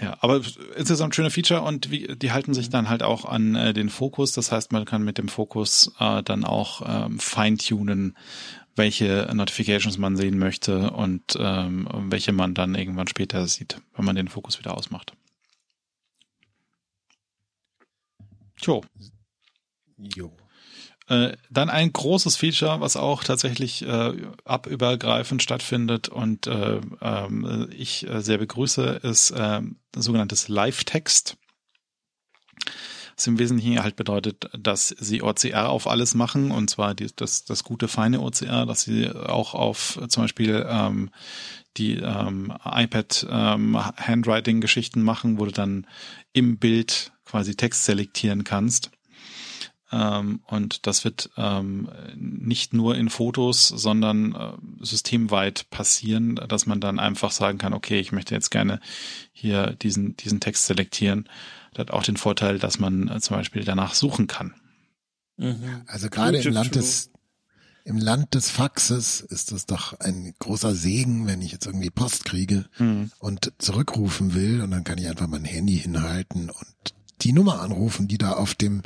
[0.00, 0.40] Ja, aber
[0.76, 4.32] insgesamt schöne Feature und wie, die halten sich dann halt auch an äh, den Fokus.
[4.32, 8.16] Das heißt, man kann mit dem Fokus äh, dann auch ähm, feintunen,
[8.76, 14.16] welche Notifications man sehen möchte und ähm, welche man dann irgendwann später sieht, wenn man
[14.16, 15.12] den Fokus wieder ausmacht.
[18.62, 18.82] Jo.
[19.98, 20.32] Jo.
[21.10, 24.12] Äh, dann ein großes Feature, was auch tatsächlich äh,
[24.44, 29.60] abübergreifend stattfindet und äh, ähm, ich äh, sehr begrüße, ist äh,
[29.96, 31.36] sogenanntes Live-Text.
[33.16, 37.44] Was im Wesentlichen halt bedeutet, dass sie OCR auf alles machen und zwar die, das,
[37.44, 41.10] das gute feine OCR, dass sie auch auf zum Beispiel ähm,
[41.76, 43.76] die ähm, iPad ähm,
[45.04, 45.88] machen, wo du dann
[46.32, 48.92] im Bild quasi Text selektieren kannst.
[49.92, 56.80] Ähm, und das wird ähm, nicht nur in Fotos, sondern äh, systemweit passieren, dass man
[56.80, 58.80] dann einfach sagen kann, okay, ich möchte jetzt gerne
[59.32, 61.28] hier diesen, diesen Text selektieren.
[61.72, 64.54] Das hat auch den Vorteil, dass man äh, zum Beispiel danach suchen kann.
[65.36, 65.82] Mhm.
[65.86, 67.10] Also gerade im Land des,
[67.84, 72.24] im Land des Faxes ist das doch ein großer Segen, wenn ich jetzt irgendwie Post
[72.24, 73.10] kriege mhm.
[73.18, 78.08] und zurückrufen will und dann kann ich einfach mein Handy hinhalten und die Nummer anrufen,
[78.08, 78.82] die da auf dem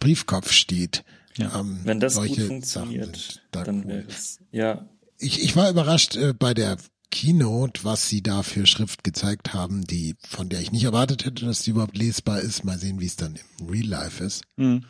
[0.00, 1.04] Briefkopf steht.
[1.36, 1.60] Ja.
[1.60, 4.88] Ähm, Wenn das gut funktioniert, da dann wäre es, ja.
[5.18, 6.76] Ich, ich war überrascht äh, bei der
[7.10, 11.46] Keynote, was sie da für Schrift gezeigt haben, die, von der ich nicht erwartet hätte,
[11.46, 12.64] dass sie überhaupt lesbar ist.
[12.64, 14.42] Mal sehen, wie es dann im Real Life ist.
[14.56, 14.84] Mhm.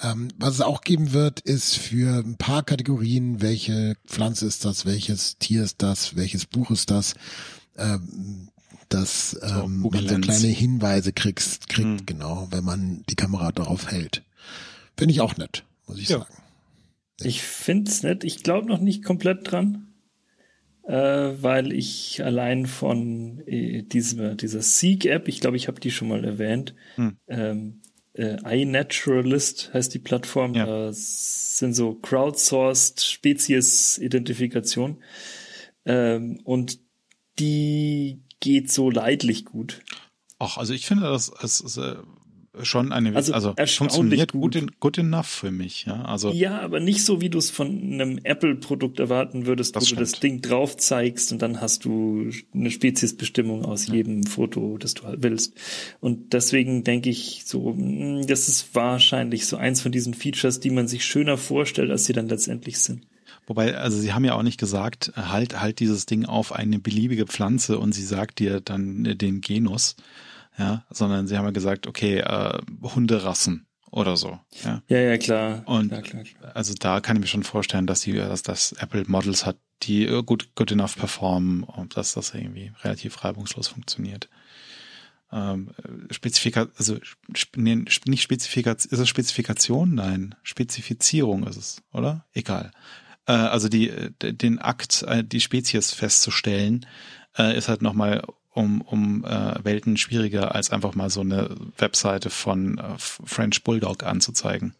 [0.00, 4.86] Ähm, was es auch geben wird, ist für ein paar Kategorien, welche Pflanze ist das,
[4.86, 7.14] welches Tier ist das, welches Buch ist das,
[7.76, 8.48] ähm,
[8.88, 12.06] dass so, ähm, man so kleine Hinweise kriegst, kriegt, hm.
[12.06, 14.22] genau, wenn man die Kamera darauf hält.
[14.96, 16.18] Finde ich auch nett, muss ich ja.
[16.18, 16.34] sagen.
[17.20, 18.24] Ich finde es nett.
[18.24, 19.88] Ich glaube noch nicht komplett dran,
[20.84, 26.08] äh, weil ich allein von äh, diesem, dieser Seek-App, ich glaube, ich habe die schon
[26.08, 27.16] mal erwähnt, hm.
[27.26, 27.80] ähm,
[28.14, 30.54] äh, iNaturalist heißt die Plattform.
[30.54, 30.66] Ja.
[30.66, 35.02] Das sind so crowdsourced Spezies-Identifikation.
[35.84, 36.80] Ähm, und
[37.38, 39.80] die geht so leidlich gut.
[40.38, 41.96] Ach, also ich finde, das, das, das äh,
[42.62, 44.54] schon eine, also, also funktioniert gut.
[44.54, 46.02] gut, gut enough für mich, ja.
[46.02, 46.30] Also.
[46.30, 50.00] Ja, aber nicht so, wie du es von einem Apple-Produkt erwarten würdest, wo stimmt.
[50.00, 53.94] du das Ding drauf zeigst und dann hast du eine Speziesbestimmung aus ja.
[53.94, 55.54] jedem Foto, das du halt willst.
[56.00, 60.70] Und deswegen denke ich so, hm, das ist wahrscheinlich so eins von diesen Features, die
[60.70, 63.06] man sich schöner vorstellt, als sie dann letztendlich sind.
[63.48, 67.26] Wobei, also sie haben ja auch nicht gesagt, halt, halt dieses Ding auf eine beliebige
[67.26, 69.96] Pflanze und sie sagt dir dann den Genus
[70.58, 74.38] ja, sondern sie haben ja gesagt, okay, äh, Hunderassen oder so.
[74.64, 75.62] Ja, ja, ja klar.
[75.66, 76.56] Und klar, klar, klar.
[76.56, 80.06] also da kann ich mir schon vorstellen, dass die, dass das Apple Models hat, die
[80.26, 84.28] gut, good enough performen und dass das irgendwie relativ reibungslos funktioniert.
[85.30, 85.70] Ähm,
[86.10, 86.98] Spezifika also
[87.54, 89.94] nee, nicht Spezifikation, ist es Spezifikation?
[89.94, 92.26] Nein, Spezifizierung ist es, oder?
[92.32, 92.72] Egal.
[93.28, 96.86] Äh, also die, den Akt, äh, die Spezies festzustellen,
[97.36, 102.30] äh, ist halt nochmal um, um äh, Welten schwieriger, als einfach mal so eine Webseite
[102.30, 104.74] von äh, French Bulldog anzuzeigen.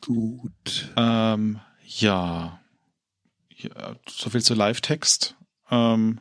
[0.00, 0.90] Gut.
[0.96, 2.60] Ähm, ja.
[3.54, 3.96] ja.
[4.08, 5.36] So viel zu Live-Text.
[5.70, 6.20] Ähm,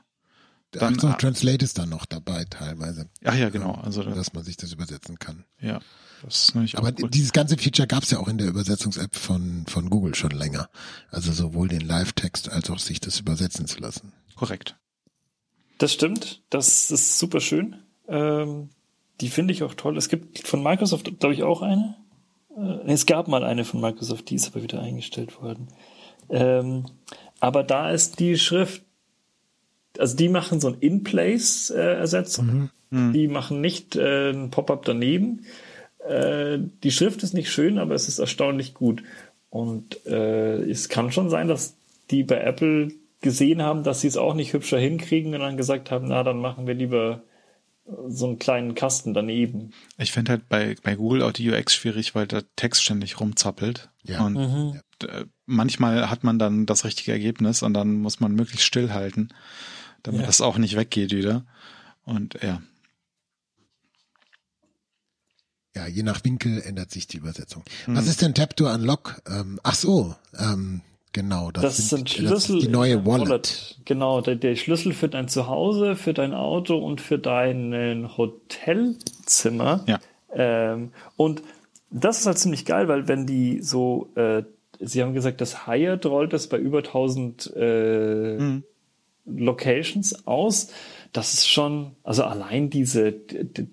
[0.72, 3.10] dann, Ach so, Translate ist dann noch dabei teilweise.
[3.24, 3.72] Ach ja, genau.
[3.76, 5.46] Also, dass man sich das übersetzen kann.
[5.62, 5.80] Ja.
[6.24, 7.10] Das ist Aber cool.
[7.10, 10.70] dieses ganze Feature gab es ja auch in der Übersetzungs-App von, von Google schon länger.
[11.12, 14.12] Also sowohl den Live-Text als auch sich das übersetzen zu lassen.
[14.36, 14.76] Korrekt.
[15.78, 16.42] Das stimmt.
[16.50, 17.78] Das ist super schön.
[18.08, 18.70] Ähm,
[19.22, 19.98] die finde ich auch toll.
[19.98, 21.96] Es gibt von Microsoft, glaube ich, auch eine.
[22.56, 25.68] Äh, es gab mal eine von Microsoft, die ist aber wieder eingestellt worden.
[26.30, 26.86] Ähm,
[27.40, 28.84] aber da ist die Schrift,
[29.98, 32.50] also die machen so ein In-Place-Ersetzung.
[32.50, 32.70] Äh, mhm.
[32.92, 33.14] Mhm.
[33.14, 35.46] Die machen nicht äh, ein Pop-up daneben,
[36.10, 39.04] äh, die Schrift ist nicht schön, aber es ist erstaunlich gut.
[39.50, 41.76] Und äh, es kann schon sein, dass
[42.12, 42.92] die bei Apple
[43.22, 46.40] gesehen haben, dass sie es auch nicht hübscher hinkriegen und dann gesagt haben, na, dann
[46.40, 47.24] machen wir lieber
[48.08, 49.72] so einen kleinen Kasten daneben.
[49.98, 53.90] Ich finde halt bei, bei Google auch die UX schwierig, weil der Text ständig rumzappelt.
[54.04, 54.26] Ja.
[54.26, 54.80] Und mhm.
[55.46, 59.34] manchmal hat man dann das richtige Ergebnis und dann muss man möglichst stillhalten,
[60.04, 60.28] damit ja.
[60.28, 61.46] das auch nicht weggeht wieder.
[62.04, 62.62] Und ja,
[65.76, 67.64] ja, je nach Winkel ändert sich die Übersetzung.
[67.88, 67.96] Mhm.
[67.96, 69.22] Was ist denn Tap to Unlock?
[69.30, 70.82] Ähm, ach so, ähm,
[71.14, 71.52] genau.
[71.52, 72.34] Das, das sind, sind Schlüssel.
[72.34, 73.30] Das ist die neue Wallet.
[73.30, 73.80] Wallet.
[73.86, 79.84] Genau, der, der, Schlüssel für dein Zuhause, für dein Auto und für dein Hotelzimmer.
[79.88, 80.00] Ja.
[80.34, 81.44] Ähm, und
[81.92, 84.44] das ist halt ziemlich geil, weil wenn die so, äh,
[84.80, 88.64] sie haben gesagt, das Hyatt rollt das bei über 1000 äh, mhm.
[89.26, 90.70] Locations aus.
[91.12, 93.68] Das ist schon, also allein diese, die,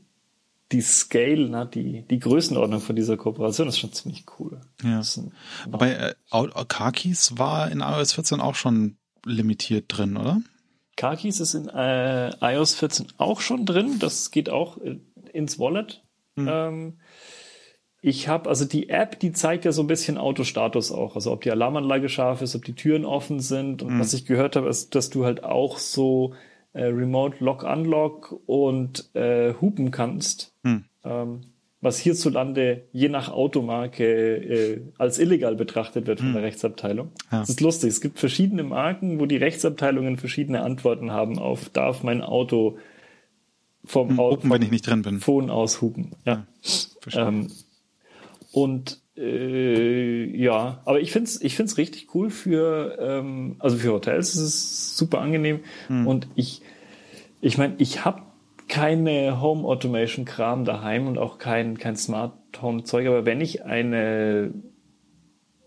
[0.76, 4.60] die Scale, ne, die, die Größenordnung von dieser Kooperation ist schon ziemlich cool.
[4.84, 5.00] Ja.
[5.70, 6.14] Wobei äh,
[6.68, 10.42] Car-Keys war in iOS 14 auch schon limitiert drin, oder?
[10.96, 13.98] Car-Keys ist in äh, iOS 14 auch schon drin.
[14.00, 14.98] Das geht auch äh,
[15.32, 16.04] ins Wallet.
[16.36, 16.46] Hm.
[16.46, 16.98] Ähm,
[18.02, 21.14] ich habe, also die App, die zeigt ja so ein bisschen Autostatus auch.
[21.14, 23.82] Also ob die Alarmanlage scharf ist, ob die Türen offen sind.
[23.82, 24.00] Und hm.
[24.00, 26.34] was ich gehört habe, ist, dass du halt auch so
[26.76, 30.52] äh, Remote Lock Unlock und äh, hupen kannst.
[30.62, 30.84] Hm.
[31.04, 31.40] Ähm,
[31.80, 36.34] was hierzulande je nach Automarke äh, als illegal betrachtet wird von hm.
[36.34, 37.10] der Rechtsabteilung.
[37.30, 37.40] Ja.
[37.40, 37.90] Das ist lustig.
[37.90, 42.78] Es gibt verschiedene Marken, wo die Rechtsabteilungen verschiedene Antworten haben auf darf mein Auto
[43.84, 45.20] vom hm, Auto, wenn ich nicht drin bin.
[45.20, 46.12] Phone aushupen.
[46.24, 46.46] Ja.
[47.10, 47.52] ja ähm,
[48.52, 54.34] und äh, ja, aber ich find's, ich find's richtig cool für, ähm, also für Hotels
[54.34, 56.06] ist es super angenehm hm.
[56.06, 56.62] und ich,
[57.46, 58.22] ich meine, ich habe
[58.68, 63.64] keine Home Automation Kram daheim und auch kein kein Smart Home Zeug, aber wenn ich
[63.64, 64.52] eine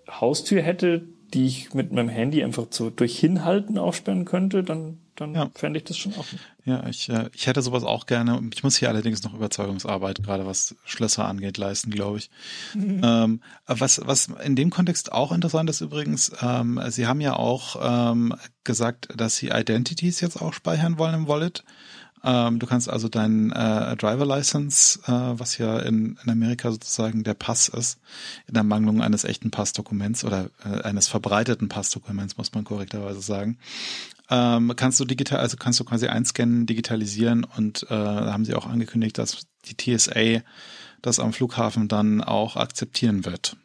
[0.10, 5.36] Haustür hätte, die ich mit meinem Handy einfach so durch Hinhalten aufsperren könnte, dann dann
[5.36, 5.50] ja.
[5.54, 6.40] fände ich das schon offen.
[6.66, 8.42] Ja, ich, äh, ich hätte sowas auch gerne.
[8.54, 12.30] Ich muss hier allerdings noch Überzeugungsarbeit, gerade was Schlösser angeht, leisten, glaube ich.
[12.74, 13.02] Mhm.
[13.04, 18.12] Ähm, was, was in dem Kontext auch interessant ist übrigens, ähm, Sie haben ja auch
[18.12, 21.64] ähm, gesagt, dass Sie Identities jetzt auch speichern wollen im Wallet.
[22.24, 27.24] Ähm, du kannst also dein äh, Driver License, äh, was ja in, in Amerika sozusagen
[27.24, 28.00] der Pass ist,
[28.48, 33.58] in der Mangelung eines echten Passdokuments oder äh, eines verbreiteten Passdokuments, muss man korrekterweise sagen,
[34.30, 38.68] ähm, kannst du digital, also kannst du quasi einscannen, digitalisieren und äh, haben sie auch
[38.68, 40.44] angekündigt, dass die TSA
[41.02, 43.56] das am Flughafen dann auch akzeptieren wird.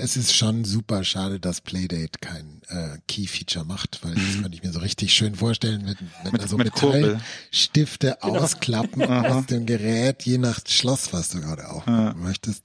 [0.00, 4.62] Es ist schon super schade, dass Playdate kein äh, Key-Feature macht, weil das könnte ich
[4.62, 7.14] mir so richtig schön vorstellen, mit, mit, Mit- also mit Kurbel.
[7.16, 12.62] Metallstifte ausklappen aus dem Gerät, je nach Schloss, was du gerade aufmachen möchtest.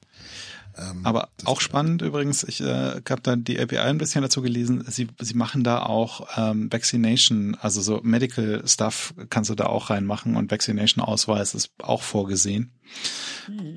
[0.78, 4.84] Ähm, Aber auch spannend übrigens, ich äh, habe da die API ein bisschen dazu gelesen,
[4.88, 9.90] sie, sie machen da auch ähm, Vaccination, also so Medical Stuff kannst du da auch
[9.90, 12.72] reinmachen und Vaccination-Ausweis ist auch vorgesehen.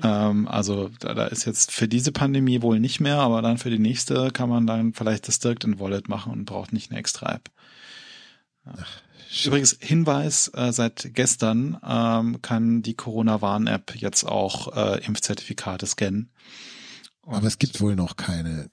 [0.03, 3.69] Ähm, also da, da ist jetzt für diese Pandemie wohl nicht mehr, aber dann für
[3.69, 6.99] die nächste kann man dann vielleicht das direkt in Wallet machen und braucht nicht eine
[6.99, 7.51] extra App.
[9.45, 16.31] Übrigens Hinweis, äh, seit gestern ähm, kann die Corona-Warn-App jetzt auch äh, Impfzertifikate scannen.
[17.27, 18.69] Aber es gibt wohl noch keine,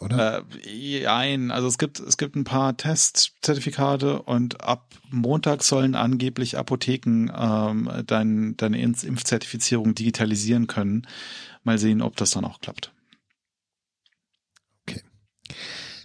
[0.00, 0.44] oder?
[0.64, 6.58] Äh, ein, also es gibt es gibt ein paar Testzertifikate und ab Montag sollen angeblich
[6.58, 11.06] Apotheken ähm, dein, deine Impf- Impfzertifizierung digitalisieren können.
[11.62, 12.92] Mal sehen, ob das dann auch klappt.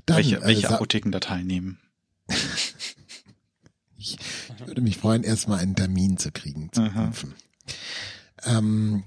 [0.06, 1.80] Dann, welche äh, welche Sa- Apotheken da teilnehmen.
[4.02, 4.18] Ich
[4.66, 7.06] würde mich freuen, erstmal einen Termin zu kriegen zum Aha.
[7.08, 7.36] Impfen.
[8.46, 9.04] Ähm,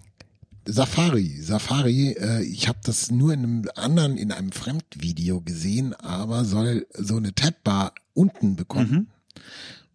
[0.64, 6.44] Safari, Safari, äh, ich habe das nur in einem anderen, in einem Fremdvideo gesehen, aber
[6.44, 9.10] soll so eine Tabbar unten bekommen,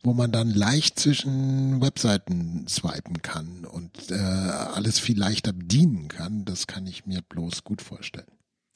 [0.03, 6.45] wo man dann leicht zwischen Webseiten swipen kann und äh, alles viel leichter bedienen kann.
[6.45, 8.27] Das kann ich mir bloß gut vorstellen.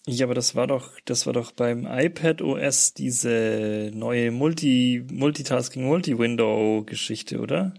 [0.08, 5.86] Ja, aber das war doch, das war doch beim iPad OS diese neue Multi, Multitasking,
[5.86, 7.76] Multi-Window-Geschichte, oder?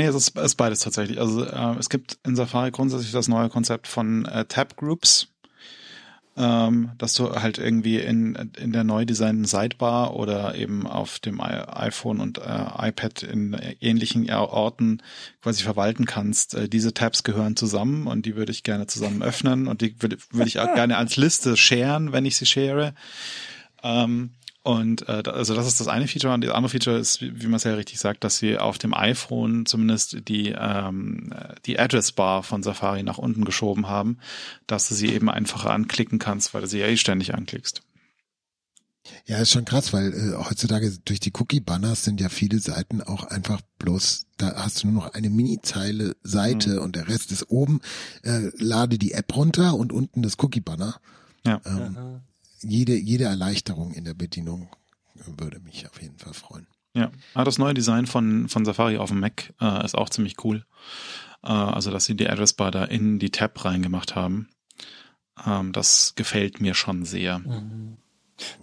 [0.00, 1.20] Nee, es ist, ist beides tatsächlich.
[1.20, 5.28] Also äh, es gibt in Safari grundsätzlich das neue Konzept von äh, Tab Groups,
[6.38, 11.38] ähm, dass du halt irgendwie in, in der neu designten Sidebar oder eben auf dem
[11.42, 15.02] iPhone und äh, iPad in ähnlichen Orten
[15.42, 16.54] quasi verwalten kannst.
[16.54, 20.16] Äh, diese Tabs gehören zusammen und die würde ich gerne zusammen öffnen und die würde,
[20.30, 22.94] würde ich auch gerne als Liste sharen, wenn ich sie share.
[23.82, 24.30] Ähm,
[24.62, 27.40] und äh, da- also das ist das eine Feature und das andere Feature ist, wie,
[27.40, 31.32] wie man es ja richtig sagt, dass sie auf dem iPhone zumindest die ähm,
[31.66, 34.18] die Address Bar von Safari nach unten geschoben haben,
[34.66, 37.82] dass du sie eben einfacher anklicken kannst, weil du sie ja eh ständig anklickst.
[39.24, 43.24] Ja, ist schon krass, weil äh, heutzutage durch die Cookie-Banners sind ja viele Seiten auch
[43.24, 47.80] einfach bloß, da hast du nur noch eine Mini-Zeile Seite und der Rest ist oben,
[48.22, 51.00] äh, lade die App runter und unten das Cookie-Banner.
[51.46, 51.60] Ja.
[51.64, 52.20] Ähm,
[52.62, 54.68] jede, jede Erleichterung in der Bedienung
[55.14, 56.66] würde mich auf jeden Fall freuen.
[56.94, 60.42] Ja, aber das neue Design von, von Safari auf dem Mac äh, ist auch ziemlich
[60.44, 60.64] cool.
[61.42, 64.48] Äh, also, dass sie die Address Bar da in die Tab reingemacht haben.
[65.46, 67.42] Ähm, das gefällt mir schon sehr.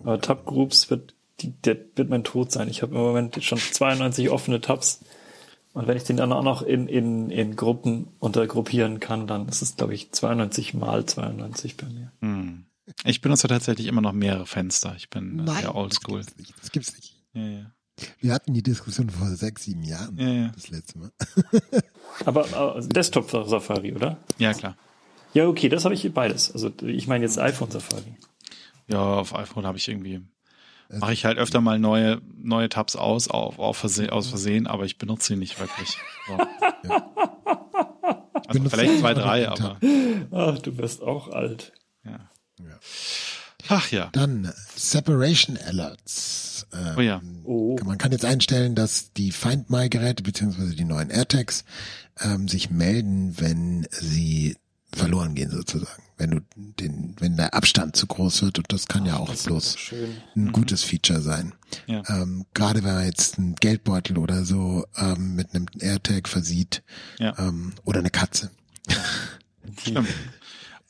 [0.03, 2.67] Aber Tab Groups wird, die, der wird mein Tod sein.
[2.67, 5.01] Ich habe im Moment schon 92 offene Tabs.
[5.73, 9.61] Und wenn ich den dann auch noch in, in, in Gruppen untergruppieren kann, dann ist
[9.61, 12.11] es, glaube ich, 92 mal 92 bei mir.
[12.21, 12.65] Hm.
[13.03, 14.95] Ich benutze tatsächlich immer noch mehrere Fenster.
[14.95, 16.19] Ich bin äh, sehr oldschool.
[16.19, 16.53] Das gibt's nicht.
[16.61, 17.15] Das gibt's nicht.
[17.33, 17.71] Ja, ja.
[18.19, 20.17] Wir hatten die Diskussion vor sechs, sieben Jahren.
[20.17, 20.47] Ja, ja.
[20.53, 21.11] Das letzte Mal.
[22.25, 24.17] Aber äh, Desktop Safari, oder?
[24.37, 24.77] ja, klar.
[25.33, 26.51] Ja, okay, das habe ich beides.
[26.51, 28.17] Also ich meine jetzt iPhone Safari.
[28.87, 30.21] Ja, auf iPhone habe ich irgendwie,
[30.89, 34.85] mache ich halt öfter mal neue, neue Tabs aus, auf, auf Verse aus Versehen, aber
[34.85, 35.97] ich benutze sie nicht wirklich.
[36.27, 36.37] So.
[38.47, 39.77] Also benutze vielleicht zwei, drei, aber.
[40.31, 41.73] Ach, du wirst auch alt.
[42.05, 42.29] ja.
[42.59, 42.79] Ja.
[43.69, 44.09] Ach ja.
[44.13, 46.67] Dann Separation Alerts.
[46.73, 47.21] Ähm, Oh ja.
[47.43, 47.77] Oh.
[47.83, 51.65] Man kann jetzt einstellen, dass die Find My Geräte beziehungsweise die neuen AirTags
[52.19, 54.55] ähm, sich melden, wenn sie
[54.93, 56.01] verloren gehen sozusagen.
[56.17, 59.75] Wenn du den, wenn der Abstand zu groß wird und das kann ja auch bloß
[60.35, 61.53] ein gutes Feature sein.
[61.85, 62.01] Ja.
[62.07, 66.81] Ähm, gerade wenn man jetzt einen Geldbeutel oder so ähm, mit einem AirTag versieht
[67.19, 67.37] Ja.
[67.37, 68.49] ähm, oder eine Katze.
[69.81, 70.07] Stimmt.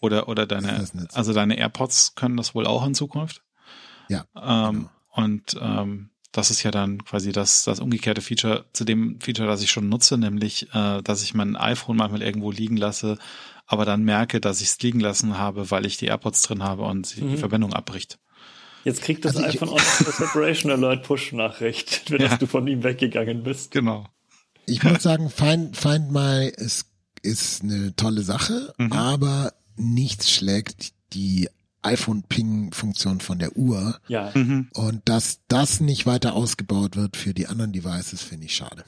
[0.02, 1.00] Oder, oder deine, so.
[1.14, 3.42] also deine AirPods können das wohl auch in Zukunft.
[4.10, 9.20] Ja, Ähm, Und ähm, das ist ja dann quasi das, das umgekehrte Feature zu dem
[9.20, 13.18] Feature, das ich schon nutze, nämlich, äh, dass ich mein iPhone manchmal irgendwo liegen lasse,
[13.66, 16.84] aber dann merke, dass ich es liegen lassen habe, weil ich die AirPods drin habe
[16.84, 17.38] und sie, die Mhm.
[17.38, 18.20] Verbindung abbricht.
[18.84, 22.38] Jetzt kriegt das Also iPhone auch noch eine Separation Alert Push-Nachricht, wenn Ja.
[22.38, 23.72] du von ihm weggegangen bist.
[23.72, 24.06] Genau.
[24.68, 26.86] Ich muss sagen, Find, Find My ist,
[27.24, 28.92] ist eine tolle Sache, Mhm.
[28.94, 31.50] aber nichts schlägt die
[31.84, 34.00] iPhone-Ping-Funktion von der Uhr.
[34.08, 34.68] Ja, Mhm.
[34.74, 38.84] Und dass das nicht weiter ausgebaut wird für die anderen Devices, finde ich schade.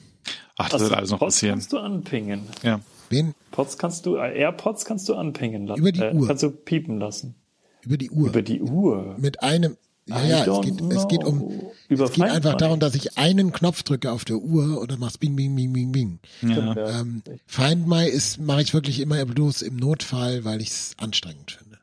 [0.56, 1.54] Ach, das wird alles noch Pods passieren.
[1.58, 2.42] kannst du anpingen.
[2.62, 2.80] Ja.
[3.08, 3.34] Wen?
[3.50, 5.80] Pods kannst du, äh, AirPods kannst du anpingen lassen.
[5.80, 6.26] Über die äh, Uhr.
[6.26, 7.34] Kannst du piepen lassen.
[7.82, 8.28] Über die Uhr.
[8.28, 9.16] Über die Uhr.
[9.18, 9.76] Mit einem,
[10.06, 13.52] ja, I ja, es geht, es geht um, es geht einfach darum, dass ich einen
[13.52, 16.18] Knopf drücke auf der Uhr und dann machst bing, bing, bing, bing, bing.
[16.42, 17.00] Ja.
[17.00, 21.52] Ähm, Find My ist, mache ich wirklich immer bloß im Notfall, weil ich es anstrengend
[21.52, 21.78] finde.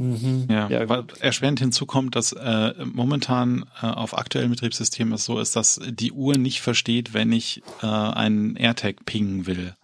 [0.00, 0.46] Mhm.
[0.48, 5.56] Ja, ja weil erschwerend hinzukommt, dass äh, momentan äh, auf aktuellen Betriebssystemen es so ist,
[5.56, 9.74] dass die Uhr nicht versteht, wenn ich äh, einen AirTag pingen will.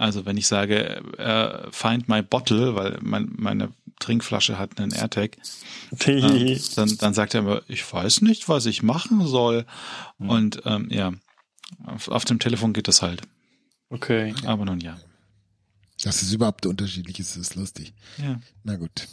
[0.00, 5.36] Also wenn ich sage, äh, find my bottle, weil mein, meine Trinkflasche hat einen AirTag,
[6.06, 9.66] äh, dann, dann sagt er immer, ich weiß nicht, was ich machen soll.
[10.16, 10.30] Mhm.
[10.30, 11.12] Und ähm, ja,
[11.84, 13.20] auf, auf dem Telefon geht das halt.
[13.90, 14.34] Okay.
[14.46, 14.98] Aber nun ja.
[16.02, 17.92] Dass es überhaupt unterschiedlich ist, ist lustig.
[18.16, 18.40] Ja.
[18.64, 19.06] Na gut.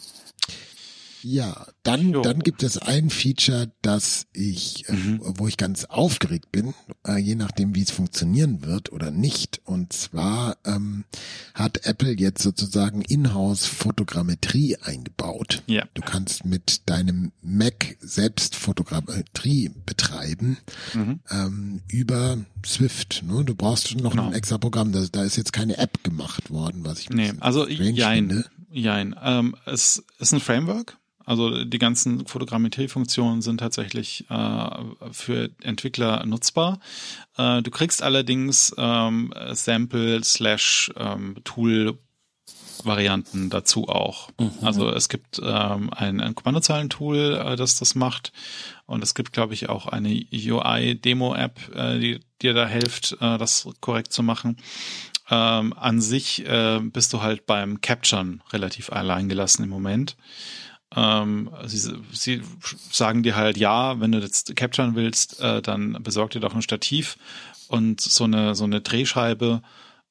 [1.23, 5.15] Ja, dann, dann gibt es ein Feature, das ich, äh, mhm.
[5.15, 6.73] äh, wo ich ganz aufgeregt bin,
[7.05, 9.61] äh, je nachdem, wie es funktionieren wird oder nicht.
[9.63, 11.05] Und zwar ähm,
[11.53, 15.63] hat Apple jetzt sozusagen Inhouse-Fotogrammetrie eingebaut.
[15.67, 15.85] Ja.
[15.93, 20.57] Du kannst mit deinem Mac selbst Fotogrammetrie betreiben
[20.93, 21.19] mhm.
[21.29, 23.23] ähm, über Swift.
[23.25, 23.43] Ne?
[23.43, 24.27] Du brauchst noch genau.
[24.27, 24.91] ein extra Programm.
[24.91, 29.15] Da, da ist jetzt keine App gemacht worden, was ich nee, also jein, jein.
[29.21, 30.97] Ähm, es ist ein Framework
[31.27, 34.69] also die ganzen Fotogrammetrie-Funktionen sind tatsächlich äh,
[35.11, 36.79] für Entwickler nutzbar.
[37.37, 41.99] Äh, du kriegst allerdings ähm, Sample slash ähm, Tool
[42.85, 44.29] Varianten dazu auch.
[44.39, 44.51] Mhm.
[44.61, 48.31] Also es gibt ähm, ein, ein Kommandozeilentool, äh, das das macht.
[48.85, 53.67] Und es gibt, glaube ich, auch eine UI-Demo-App, äh, die dir da hilft, äh, das
[53.81, 54.55] korrekt zu machen.
[55.29, 60.15] Ähm, an sich äh, bist du halt beim Capturen relativ allein gelassen im Moment.
[60.95, 62.41] Ähm, sie, sie
[62.91, 66.61] sagen dir halt, ja, wenn du jetzt capturen willst, äh, dann besorg dir doch ein
[66.61, 67.17] Stativ
[67.67, 69.61] und so eine, so eine Drehscheibe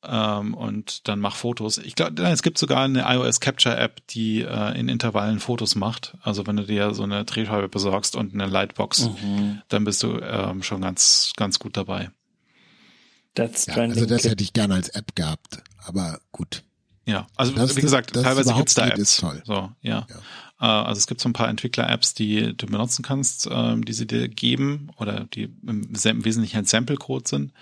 [0.04, 1.78] ähm, und dann mach Fotos.
[1.78, 6.16] Ich glaube, es gibt sogar eine iOS Capture App, die äh, in Intervallen Fotos macht.
[6.22, 9.62] Also wenn du dir so eine Drehscheibe besorgst und eine Lightbox, mhm.
[9.68, 12.10] dann bist du ähm, schon ganz, ganz gut dabei.
[13.34, 16.62] That's ja, also das hätte ich gerne als App gehabt, aber gut.
[17.04, 19.18] Ja, also das, wie gesagt, das, teilweise gibt's da Apps.
[19.18, 19.74] So, ja.
[19.82, 20.06] ja.
[20.60, 24.06] Äh, also es gibt so ein paar Entwickler-Apps, die du benutzen kannst, ähm, die sie
[24.06, 27.52] dir geben oder die im, Wesentlichen ein Sample-Code sind.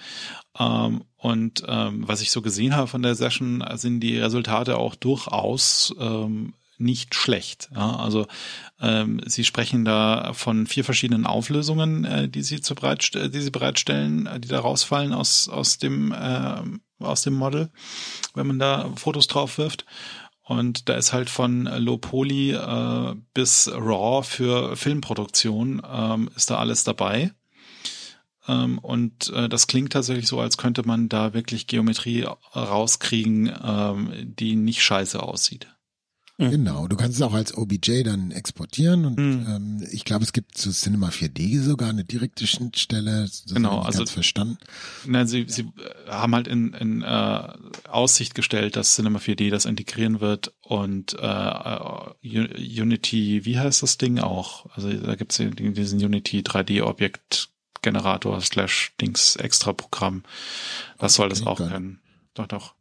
[0.59, 4.95] Ähm, und ähm, was ich so gesehen habe von der Session, sind die Resultate auch
[4.95, 5.95] durchaus
[6.76, 7.70] nicht schlecht.
[7.72, 8.26] Also
[8.78, 14.28] sie sprechen da von vier verschiedenen Auflösungen, äh, die sie zu bereit, die sie bereitstellen,
[14.38, 16.62] die da rausfallen aus aus dem äh,
[16.99, 17.70] aus dem Model,
[18.34, 19.84] wenn man da Fotos drauf wirft.
[20.45, 26.59] Und da ist halt von Low Poly äh, bis RAW für Filmproduktion ähm, ist da
[26.59, 27.32] alles dabei.
[28.47, 34.12] Ähm, und äh, das klingt tatsächlich so, als könnte man da wirklich Geometrie rauskriegen, ähm,
[34.38, 35.68] die nicht scheiße aussieht.
[36.37, 36.51] Mhm.
[36.51, 39.47] Genau, du kannst es auch als OBJ dann exportieren und mhm.
[39.49, 43.28] ähm, ich glaube, es gibt zu Cinema 4D sogar eine direkte Schnittstelle.
[43.53, 44.59] Genau, also ganz verstanden.
[45.07, 45.68] Na, sie, sie
[46.09, 47.49] haben halt in, in äh,
[47.89, 54.18] Aussicht gestellt, dass Cinema 4D das integrieren wird und äh, Unity, wie heißt das Ding
[54.18, 54.66] auch?
[54.74, 57.51] Also da gibt es diesen Unity 3D-Objekt
[57.82, 60.24] Generator slash Dings Extra Programm.
[60.99, 62.01] Das soll das auch können.
[62.32, 62.74] Doch, doch.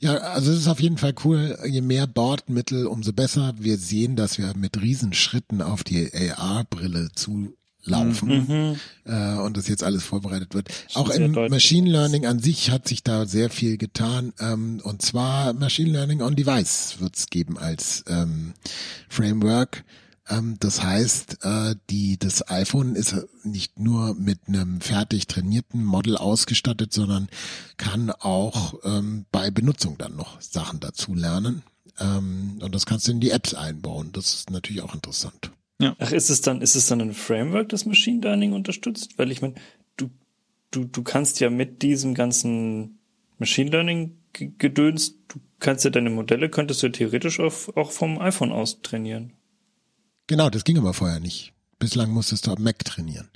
[0.00, 1.58] Ja, also es ist auf jeden Fall cool.
[1.66, 3.54] Je mehr Bordmittel, umso besser.
[3.58, 8.76] Wir sehen, dass wir mit Riesenschritten auf die AR-Brille zulaufen mhm.
[9.04, 10.68] äh, und das jetzt alles vorbereitet wird.
[10.94, 14.32] Auch im Machine Learning an sich hat sich da sehr viel getan.
[14.38, 18.54] Ähm, und zwar Machine Learning on Device wird es geben als ähm,
[19.08, 19.84] Framework.
[20.28, 23.14] Ähm, das heißt, äh, die, das iPhone ist
[23.44, 27.28] nicht nur mit einem fertig trainierten Model ausgestattet, sondern
[27.76, 31.62] kann auch ähm, bei Benutzung dann noch Sachen dazu lernen.
[31.98, 34.10] Ähm, und das kannst du in die Apps einbauen.
[34.12, 35.50] Das ist natürlich auch interessant.
[35.80, 35.94] Ja.
[35.98, 39.18] Ach, ist es dann, ist es dann ein Framework, das Machine Learning unterstützt?
[39.18, 39.54] Weil ich meine,
[39.96, 40.10] du,
[40.70, 42.98] du, du kannst ja mit diesem ganzen
[43.38, 48.52] Machine Learning Gedöns, du kannst ja deine Modelle, könntest du theoretisch auf, auch vom iPhone
[48.52, 49.32] aus trainieren.
[50.28, 51.52] Genau, das ging aber vorher nicht.
[51.80, 53.28] Bislang musstest du am Mac trainieren.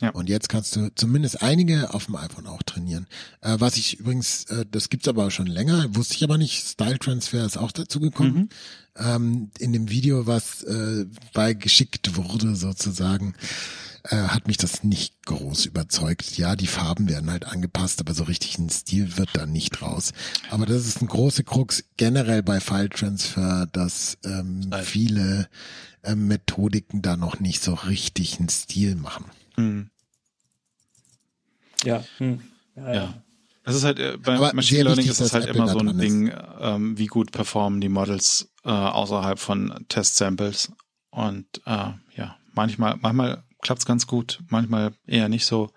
[0.00, 0.10] Ja.
[0.10, 3.06] Und jetzt kannst du zumindest einige auf dem iPhone auch trainieren.
[3.40, 6.98] Äh, was ich übrigens, äh, das gibt's aber schon länger, wusste ich aber nicht, Style
[6.98, 8.34] Transfer ist auch dazu gekommen.
[8.34, 8.48] Mhm.
[8.96, 13.34] Ähm, in dem Video, was äh, bei geschickt wurde sozusagen,
[14.04, 16.36] äh, hat mich das nicht groß überzeugt.
[16.36, 20.12] Ja, die Farben werden halt angepasst, aber so richtig ein Stil wird da nicht raus.
[20.50, 25.48] Aber das ist ein große Krux generell bei File Transfer, dass ähm, viele
[26.04, 29.26] äh, Methodiken da noch nicht so richtig einen Stil machen.
[29.56, 29.90] Hm.
[31.84, 32.04] Ja.
[32.18, 32.40] Hm.
[32.76, 32.94] ja.
[32.94, 33.14] ja.
[33.64, 35.98] Das ist halt äh, bei Aber Machine Learning ist es halt Apple immer so ein
[35.98, 40.72] Ding, ähm, wie gut performen die Models äh, außerhalb von Test-Samples.
[41.10, 45.70] Und äh, ja, manchmal, manchmal klappt's ganz gut, manchmal eher nicht so.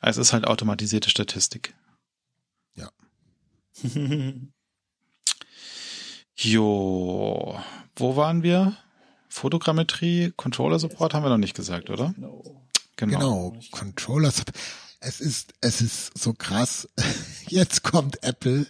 [0.00, 1.74] Es ist halt automatisierte Statistik.
[2.74, 2.90] Ja.
[6.38, 7.58] Jo,
[7.96, 8.76] wo waren wir?
[9.28, 12.14] Fotogrammetrie, Controller Support haben wir noch nicht gesagt, oder?
[12.16, 12.42] No.
[12.96, 13.18] Genau.
[13.18, 14.32] Genau, Controller.
[15.00, 16.88] Es ist, es ist so krass.
[17.48, 18.66] Jetzt kommt Apple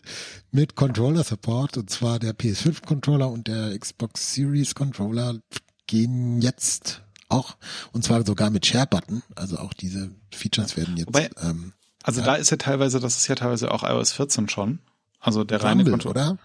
[0.51, 5.39] mit Controller Support und zwar der PS5 Controller und der Xbox Series Controller
[5.87, 7.57] gehen jetzt auch
[7.93, 9.23] und zwar sogar mit Share Button.
[9.37, 11.07] Also auch diese Features werden jetzt.
[11.09, 12.27] Wobei- ähm, Also Ja.
[12.27, 14.81] da ist ja teilweise, das ist ja teilweise auch iOS 14 schon.
[15.21, 16.39] Also der reine Rumble, Controller.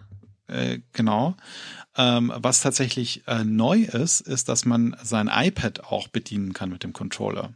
[0.47, 0.55] oder?
[0.55, 1.35] Äh, genau.
[1.97, 6.83] Ähm, was tatsächlich äh, neu ist, ist, dass man sein iPad auch bedienen kann mit
[6.83, 7.53] dem Controller.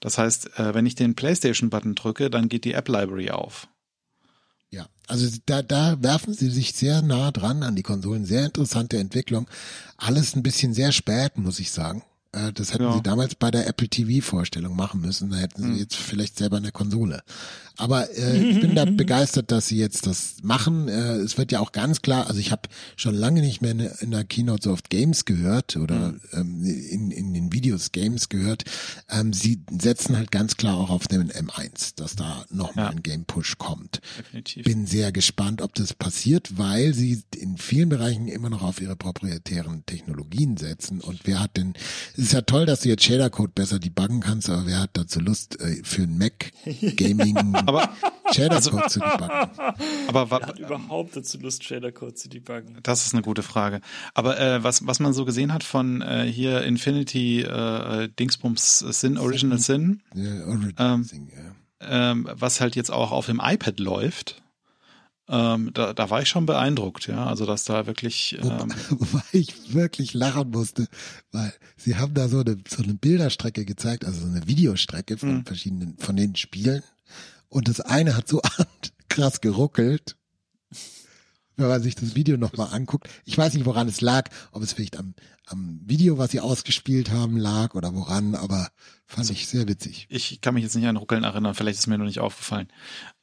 [0.00, 3.68] Das heißt, äh, wenn ich den PlayStation-Button drücke, dann geht die App-Library auf.
[4.70, 8.24] Ja, also da, da werfen sie sich sehr nah dran an die Konsolen.
[8.24, 9.46] Sehr interessante Entwicklung.
[9.98, 12.02] Alles ein bisschen sehr spät, muss ich sagen.
[12.32, 12.92] Äh, Das hätten Ja.
[12.94, 15.28] sie damals bei der Apple TV-Vorstellung machen müssen.
[15.30, 15.74] Da hätten Hm.
[15.74, 17.22] sie jetzt vielleicht selber eine Konsole.
[17.80, 20.88] Aber äh, ich bin da begeistert, dass sie jetzt das machen.
[20.88, 22.62] Äh, es wird ja auch ganz klar, also ich habe
[22.96, 27.34] schon lange nicht mehr in, der Keynote so oft Games gehört oder ähm, in, in
[27.34, 28.64] den Videos Games gehört.
[29.10, 32.90] Ähm, sie setzen halt ganz klar auch auf den M1, dass da nochmal Ja.
[32.90, 34.64] ein Game-Push kommt Definitiv.
[34.64, 38.96] bin sehr gespannt, ob das passiert, weil sie in vielen Bereichen immer noch auf ihre
[38.96, 41.00] proprietären Technologien setzen.
[41.00, 41.74] Und wer hat denn,
[42.14, 45.20] es ist ja toll, dass du jetzt Shader-Code besser debuggen kannst, aber wer hat dazu
[45.20, 46.52] Lust, äh, für ein Mac
[46.96, 47.34] Gaming
[47.70, 47.88] Aber,
[48.34, 49.30] Shader-Code zu debuggen?
[50.08, 52.78] aber Wer hat überhaupt dazu Lust, Shader-Code zu debuggen?
[52.82, 53.80] das ist eine gute Frage.
[54.14, 59.18] Aber äh, was, was man so gesehen hat von äh, hier Infinity äh, Dingsbums Sin,
[59.18, 61.30] Original Sin, Ja, Origin Ähm, Thing,
[61.80, 62.10] ja.
[62.10, 64.42] ähm, was halt jetzt auch auf dem iPad läuft,
[65.28, 67.24] ähm, da, da war ich schon beeindruckt, ja.
[67.26, 70.88] Also dass da wirklich ähm, Wobei ich wirklich lachen musste,
[71.30, 75.36] weil sie haben da so eine, so eine Bilderstrecke gezeigt, also so eine Videostrecke von
[75.38, 75.46] Mhm.
[75.46, 76.82] verschiedenen, von den Spielen.
[77.50, 78.40] Und das eine hat so
[79.08, 80.16] krass geruckelt.
[81.56, 83.10] Wenn man sich das Video nochmal anguckt.
[83.26, 87.10] Ich weiß nicht, woran es lag, ob es vielleicht am, am Video, was sie ausgespielt
[87.10, 88.70] haben, lag oder woran, aber
[89.04, 90.06] fand ich sehr witzig.
[90.08, 92.68] ich kann mich jetzt nicht an Ruckeln erinnern, vielleicht ist mir noch nicht aufgefallen.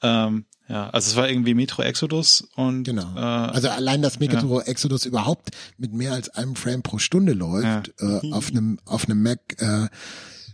[0.04, 3.16] Ähm, ja, also es war irgendwie Metro Exodus und Genau.
[3.16, 7.94] äh, Also allein, dass Metro Exodus überhaupt mit mehr als einem Frame pro Stunde läuft,
[8.00, 9.88] äh, auf einem auf einem Mac, äh,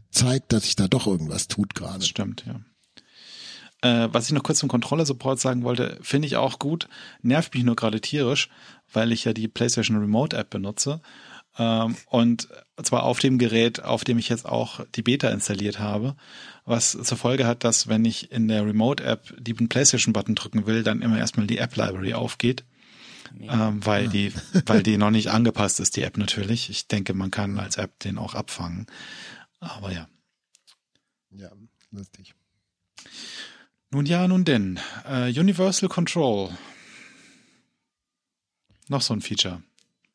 [0.09, 1.99] zeigt, dass sich da doch irgendwas tut gerade.
[1.99, 2.61] Das stimmt, ja.
[3.83, 6.87] Äh, was ich noch kurz zum Controller-Support sagen wollte, finde ich auch gut,
[7.21, 8.47] nervt mich nur gerade tierisch,
[8.93, 11.01] weil ich ja die PlayStation Remote App benutze.
[11.57, 12.47] Ähm, und
[12.81, 16.15] zwar auf dem Gerät, auf dem ich jetzt auch die Beta installiert habe,
[16.63, 20.83] was zur Folge hat, dass wenn ich in der Remote App den PlayStation-Button drücken will,
[20.83, 22.63] dann immer erstmal die App-Library aufgeht.
[23.37, 24.31] Ähm, weil die,
[24.65, 26.69] weil die noch nicht angepasst ist, die App natürlich.
[26.69, 28.87] Ich denke, man kann als App den auch abfangen.
[29.59, 30.07] Aber ja.
[31.31, 31.51] Ja,
[31.91, 32.33] lustig.
[33.93, 34.79] Nun ja, nun denn.
[35.07, 36.49] Äh, Universal Control.
[38.87, 39.61] Noch so ein Feature,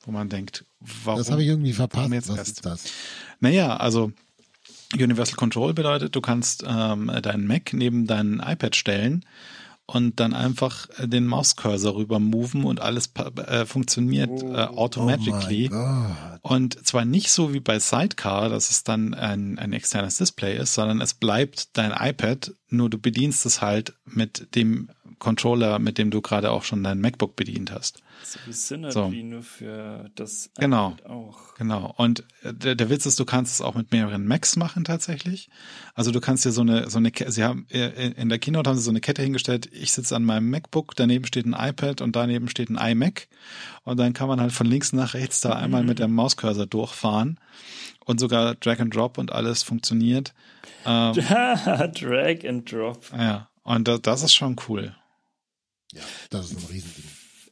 [0.01, 1.19] wo man denkt, warum?
[1.21, 2.13] Das habe ich irgendwie verpasst.
[2.13, 2.51] jetzt Was erst?
[2.51, 2.85] ist das?
[3.39, 4.11] Naja, also
[4.95, 9.25] Universal Control bedeutet, du kannst ähm, deinen Mac neben dein iPad stellen
[9.91, 13.11] und dann einfach äh, den Mauscursor rüber moven und alles
[13.47, 15.71] äh, funktioniert äh, automatically.
[15.73, 16.49] Oh.
[16.49, 20.75] Und zwar nicht so wie bei Sidecar, dass es dann ein, ein externes Display ist,
[20.75, 26.11] sondern es bleibt dein iPad, nur du bedienst es halt mit dem Controller, mit dem
[26.11, 28.03] du gerade auch schon dein MacBook bedient hast.
[28.23, 29.09] So wie Synergy So.
[29.11, 30.97] nur für das Genau.
[31.07, 31.55] auch.
[31.57, 31.95] Genau.
[31.97, 35.49] Und äh, der, der Witz ist, du kannst es auch mit mehreren Macs machen tatsächlich.
[35.95, 38.77] Also du kannst dir so eine, so eine, sie haben, äh, in der Keynote haben
[38.77, 39.69] sie so eine Kette hingestellt.
[39.73, 43.29] Ich sitze an meinem MacBook, daneben steht ein iPad und daneben steht ein iMac.
[43.85, 47.39] Und dann kann man halt von links nach rechts da einmal mit dem Mauscursor durchfahren.
[48.05, 50.35] Und sogar Drag and Drop und alles funktioniert.
[50.87, 53.05] Ähm, Drag and Drop.
[53.17, 53.49] ja.
[53.63, 54.97] Und das, das ist schon cool.
[55.93, 56.01] Ja,
[56.31, 57.05] das ist ein Riesending.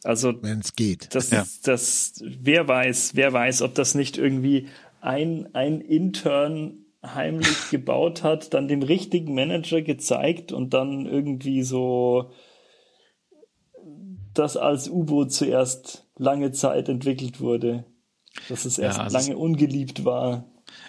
[0.06, 1.14] Also Wenn es geht.
[1.14, 1.44] das, Ja.
[1.64, 4.68] das, wer weiß, wer weiß, ob das nicht irgendwie
[5.00, 12.30] ein, ein Intern heimlich gebaut hat, dann dem richtigen Manager gezeigt und dann irgendwie so
[14.34, 17.84] das als U-Boot zuerst lange Zeit entwickelt wurde.
[18.48, 20.44] Dass es erst also es- lange ungeliebt war.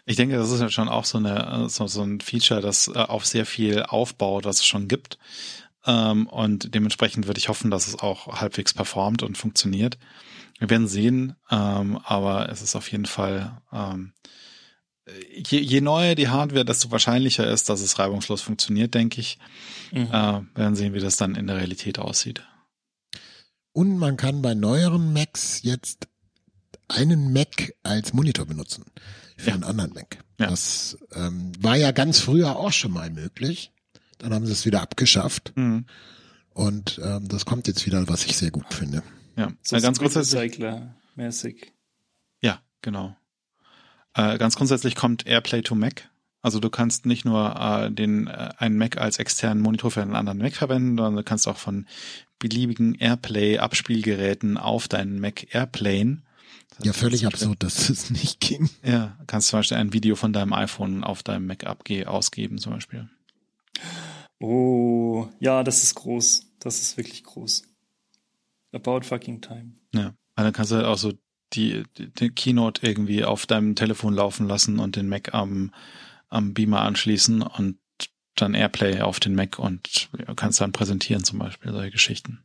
[0.05, 2.97] Ich denke, das ist ja schon auch so eine so, so ein Feature, das äh,
[2.97, 5.17] auf sehr viel aufbaut, was es schon gibt.
[5.87, 9.97] Ähm, und dementsprechend würde ich hoffen, dass es auch halbwegs performt und funktioniert.
[10.59, 14.13] Wir werden sehen, ähm, aber es ist auf jeden Fall ähm,
[15.31, 19.37] je, je neuer die Hardware, desto wahrscheinlicher ist, dass es reibungslos funktioniert, denke ich.
[19.91, 20.07] Mhm.
[20.07, 22.43] Äh, wir werden sehen, wie das dann in der Realität aussieht.
[23.71, 26.07] Und man kann bei neueren Macs jetzt
[26.87, 28.85] einen Mac als Monitor benutzen
[29.37, 29.53] für Ja.
[29.53, 30.23] einen anderen Mac.
[30.39, 30.47] Ja.
[30.47, 33.71] Das ähm, war ja ganz früher auch schon mal möglich.
[34.19, 35.85] Dann haben sie es wieder abgeschafft Mhm.
[36.51, 39.03] und ähm, das kommt jetzt wieder, was ich sehr gut finde.
[39.35, 40.57] Ja, So äh, ganz grundsätzlich.
[42.41, 43.15] Ja, genau.
[44.13, 46.09] Äh, ganz grundsätzlich kommt AirPlay to Mac.
[46.41, 50.15] Also du kannst nicht nur äh, den äh, einen Mac als externen Monitor für einen
[50.15, 51.85] anderen Mac verwenden, sondern du kannst auch von
[52.39, 56.23] beliebigen AirPlay-Abspielgeräten auf deinen Mac Airplayen.
[56.77, 58.69] Das Ja, völlig das- absurd, dass es nicht ging.
[58.83, 62.73] Ja, kannst zum Beispiel ein Video von deinem iPhone auf deinem Mac abge ausgeben zum
[62.73, 63.09] Beispiel.
[64.39, 66.47] Oh, ja, das ist groß.
[66.59, 67.63] Das ist wirklich groß.
[68.71, 69.73] About fucking time.
[69.93, 70.07] Ja.
[70.07, 71.13] Und dann kannst du halt auch so
[71.53, 75.73] die, die, Keynote irgendwie auf deinem Telefon laufen lassen und den Mac am,
[76.29, 77.77] am Beamer anschließen und
[78.35, 82.43] dann Airplay auf den Mac und kannst dann präsentieren zum Beispiel, solche Geschichten.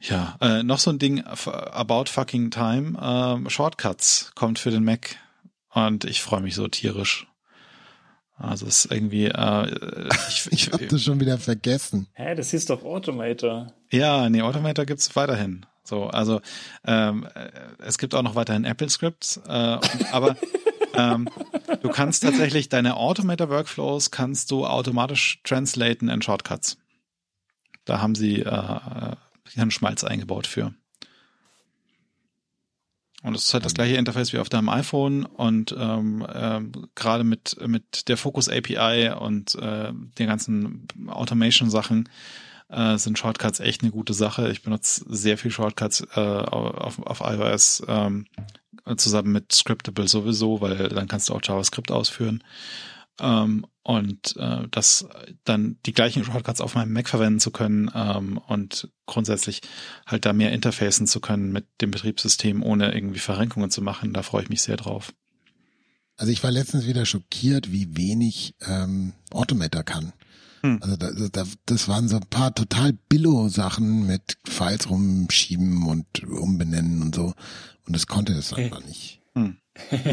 [0.00, 5.16] Ja, äh, noch so ein Ding, About Fucking Time, ähm, Shortcuts kommt für den Mac
[5.70, 7.26] und ich freue mich so tierisch.
[8.36, 12.08] Also es ist irgendwie, äh, ich, Ich habe das schon wieder vergessen.
[12.14, 13.72] Hä, das hieß doch Automator.
[13.90, 15.66] Ja, nee, Automator gibt's weiterhin.
[15.84, 16.40] So, also
[16.86, 19.78] ähm, äh, es gibt auch noch weiterhin Apple Scripts, äh,
[20.12, 20.36] aber
[20.94, 21.28] ähm,
[21.82, 26.78] du kannst tatsächlich deine Automator Workflows kannst du automatisch translaten in Shortcuts.
[27.84, 29.16] Da haben sie äh,
[29.52, 30.72] Hirnschmalz eingebaut für.
[33.24, 37.24] Und es ist halt das gleiche Interface wie auf deinem iPhone und ähm, ähm, gerade
[37.24, 42.10] mit mit der Focus API und äh, den ganzen Automation Sachen
[42.68, 44.50] äh, sind Shortcuts echt eine gute Sache.
[44.50, 48.26] Ich benutze sehr viel Shortcuts äh, auf, auf iOS ähm,
[48.96, 52.44] zusammen mit Scriptable sowieso, weil dann kannst du auch JavaScript ausführen.
[53.20, 55.06] Ähm, und äh, das
[55.44, 59.60] dann die gleichen Shortcuts auf meinem Mac verwenden zu können ähm, und grundsätzlich
[60.06, 64.22] halt da mehr interfacen zu können mit dem Betriebssystem, ohne irgendwie Verrenkungen zu machen, da
[64.22, 65.12] freue ich mich sehr drauf.
[66.16, 70.12] Also ich war letztens wieder schockiert, wie wenig ähm, Automator kann.
[70.62, 70.78] Hm.
[70.80, 77.02] Also da, da, das waren so ein paar total Billo-Sachen mit Files rumschieben und umbenennen
[77.02, 77.34] und so.
[77.86, 79.20] Und das konnte es einfach nicht.
[79.34, 79.56] Hm.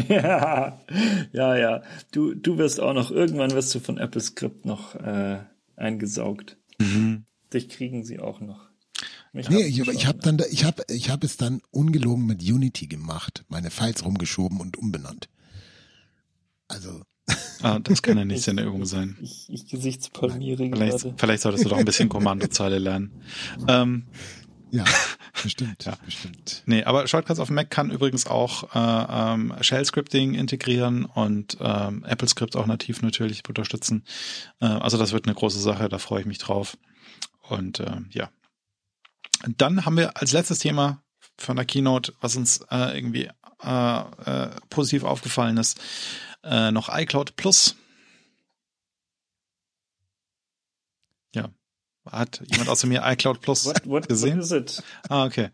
[0.08, 0.80] ja,
[1.32, 1.82] ja, ja.
[2.10, 5.38] Du, du wirst auch noch, irgendwann wirst du von Apple Script noch äh,
[5.76, 6.56] eingesaugt.
[6.78, 7.24] Mhm.
[7.52, 8.68] Dich kriegen sie auch noch.
[9.32, 12.42] Mich Nee, ich, ich habe dann, da- ich habe, ich habe es dann ungelogen mit
[12.42, 15.28] Unity gemacht, meine Files rumgeschoben und umbenannt.
[16.68, 17.02] Also
[17.62, 19.16] Ah, das kann ja nicht seine Übung sein.
[19.22, 21.14] Ich, ich gesichtspalmiere Vielleicht, gerade.
[21.16, 23.12] vielleicht solltest du doch ein bisschen Kommandozeile lernen.
[23.68, 24.06] Ähm,
[24.72, 24.84] ja,
[25.42, 25.96] bestimmt, Ja.
[26.04, 26.62] bestimmt.
[26.66, 32.56] Nee, aber Shortcuts auf Mac kann übrigens auch äh, ähm, Shell-Scripting integrieren und ähm, Apple-Script
[32.56, 34.04] auch nativ natürlich unterstützen.
[34.60, 36.76] Äh, also das wird eine große Sache, da freue ich mich drauf.
[37.48, 38.30] Und äh, ja.
[39.56, 41.02] Dann haben wir als letztes Thema
[41.36, 43.28] von der Keynote, was uns äh, irgendwie
[43.62, 45.80] äh, äh, positiv aufgefallen ist,
[46.44, 47.76] äh, noch iCloud Plus.
[51.34, 51.50] Ja.
[52.10, 54.38] Hat jemand außer mir iCloud Plus What, what, gesehen?
[54.38, 54.82] what is it?
[55.08, 55.50] Ah, okay.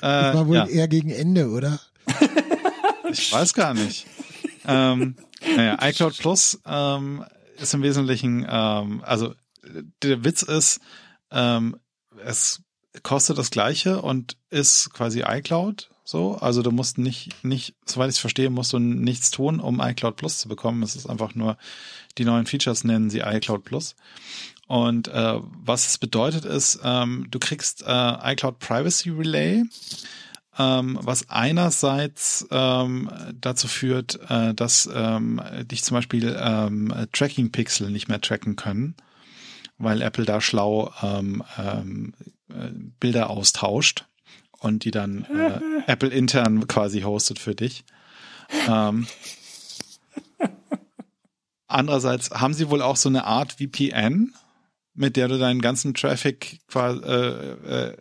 [0.00, 0.66] Das Äh, war wohl ja.
[0.66, 1.78] eher gegen Ende, oder?
[3.12, 4.06] Ich weiß gar nicht.
[4.66, 5.16] ähm,
[5.56, 7.24] naja, iCloud Plus ähm,
[7.58, 9.34] ist im Wesentlichen, ähm, also
[10.02, 10.80] der Witz ist,
[11.32, 11.76] ähm,
[12.24, 12.62] es
[13.02, 16.36] kostet das gleiche und ist quasi iCloud so.
[16.36, 20.16] Also du musst nicht, nicht, soweit ich es verstehe, musst du nichts tun, um iCloud
[20.16, 20.82] Plus zu bekommen.
[20.84, 21.56] Es ist einfach nur,
[22.18, 23.96] die neuen Features nennen sie iCloud Plus.
[24.70, 29.64] Und äh, was es bedeutet ist, ähm, du kriegst äh, iCloud Privacy Relay,
[30.56, 38.06] ähm, was einerseits ähm, dazu führt, äh, dass ähm, dich zum Beispiel ähm, Tracking-Pixel nicht
[38.06, 38.94] mehr tracken können,
[39.78, 42.14] weil Apple da schlau ähm, ähm,
[42.50, 44.06] äh, Bilder austauscht
[44.60, 47.82] und die dann äh, Apple intern quasi hostet für dich.
[48.68, 49.08] Ähm,
[51.66, 54.32] andererseits haben sie wohl auch so eine Art VPN,
[55.00, 57.96] mit der du deinen ganzen Traffic äh, äh,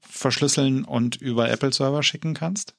[0.00, 2.76] verschlüsseln und über Apple-Server schicken kannst.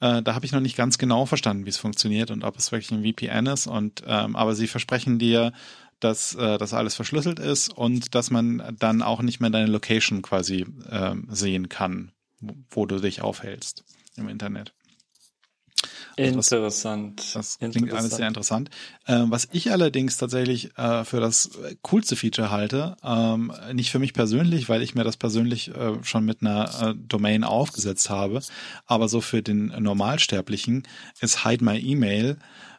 [0.00, 2.70] Äh, da habe ich noch nicht ganz genau verstanden, wie es funktioniert und ob es
[2.70, 3.66] wirklich ein VPN ist.
[3.66, 5.54] Und ähm, aber sie versprechen dir,
[6.00, 10.20] dass äh, das alles verschlüsselt ist und dass man dann auch nicht mehr deine Location
[10.20, 13.84] quasi ähm, sehen kann, wo, wo du dich aufhältst
[14.16, 14.74] im Internet.
[16.16, 17.34] Also das- Interessant.
[17.34, 18.70] Das klingt alles sehr interessant.
[19.06, 21.50] Ähm, was ich allerdings tatsächlich äh, für das
[21.82, 26.24] coolste Feature halte, ähm, nicht für mich persönlich, weil ich mir das persönlich äh, schon
[26.24, 28.40] mit einer äh, Domain aufgesetzt habe,
[28.86, 30.82] aber so für den Normalsterblichen
[31.20, 32.36] ist Hide My Email,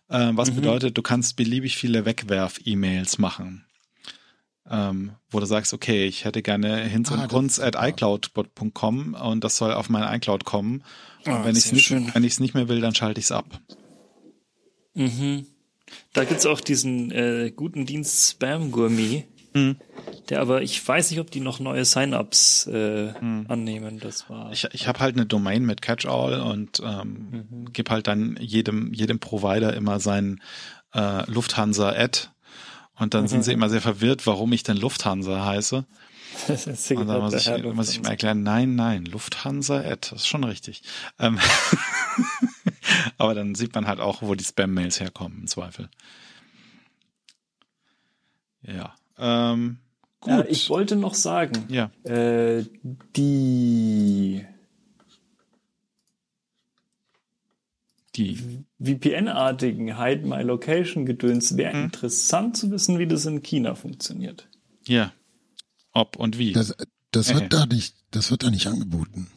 [0.09, 0.55] äh, was Mhm.
[0.55, 3.65] bedeutet, du kannst beliebig viele Wegwerf-E-Mails machen.
[4.69, 9.13] Ähm, wo du sagst, okay, ich hätte gerne hinz Ah, und das kunz at iCloud.com
[9.13, 10.83] und das soll auf mein iCloud kommen.
[11.25, 13.31] Und Ah, wenn ich es nicht, wenn es nicht mehr will, dann schalte ich es
[13.31, 13.59] ab.
[14.93, 15.47] Mhm.
[16.13, 19.25] Da gibt's auch diesen äh, guten Dienst Spam Gourmet.
[19.53, 19.77] Mhm.
[20.29, 23.45] Der aber, ich weiß nicht, ob die noch neue Sign-ups äh, hm.
[23.49, 23.99] annehmen.
[23.99, 24.51] Das war.
[24.51, 27.73] Ich, ich habe halt eine Domain mit Catch-all und ähm, mhm.
[27.73, 30.41] gebe halt dann jedem jedem Provider immer sein
[30.93, 32.29] äh, Lufthansa-Ad
[32.97, 33.27] und dann mhm.
[33.27, 35.85] sind sie immer sehr verwirrt, warum ich denn Lufthansa heiße.
[36.95, 40.81] und dann muss ich, muss ich mir erklären, nein, nein, Lufthansa-Ad, das ist schon richtig.
[41.19, 41.39] Ähm
[43.17, 45.89] aber dann sieht man halt auch, wo die Spam-Mails herkommen, im Zweifel.
[48.61, 48.95] Ja.
[49.17, 49.77] Ähm,
[50.21, 50.31] gut.
[50.31, 51.91] Ja, ich wollte noch sagen, ja.
[52.03, 52.65] Äh,
[53.15, 54.45] die
[58.15, 61.85] die VPN-artigen Hide My Location Gedöns wäre hm.
[61.85, 64.47] interessant zu wissen, wie das in China funktioniert.
[64.85, 65.13] Ja.
[65.91, 66.53] Ob und wie.
[66.53, 66.75] Das,
[67.11, 67.35] das äh.
[67.35, 69.29] wird da nicht, das wird da nicht angeboten.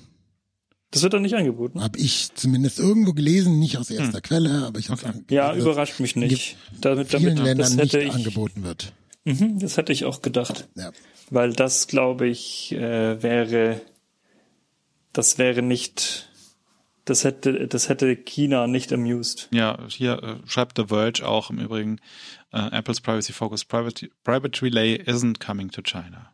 [0.90, 1.82] Das wird da nicht angeboten.
[1.82, 4.22] Habe ich zumindest irgendwo gelesen, nicht aus erster hm.
[4.22, 5.22] Quelle, aber ich habe okay.
[5.30, 6.56] Ja, überrascht mich nicht.
[6.80, 8.92] Damit, damit vielen Ländern nicht ich, angeboten wird.
[9.24, 10.68] Mhm, das hätte ich auch gedacht.
[10.76, 10.92] Ja.
[11.30, 13.80] Weil das, glaube ich, äh, wäre,
[15.12, 16.28] das wäre nicht,
[17.06, 19.48] das hätte, das hätte China nicht amused.
[19.52, 22.00] Ja, hier äh, schreibt The Verge auch im Übrigen,
[22.52, 26.32] uh, Apple's Privacy Focused Private, Private Relay isn't coming to China.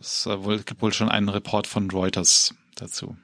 [0.00, 3.16] Es äh, gibt wohl schon einen Report von Reuters dazu.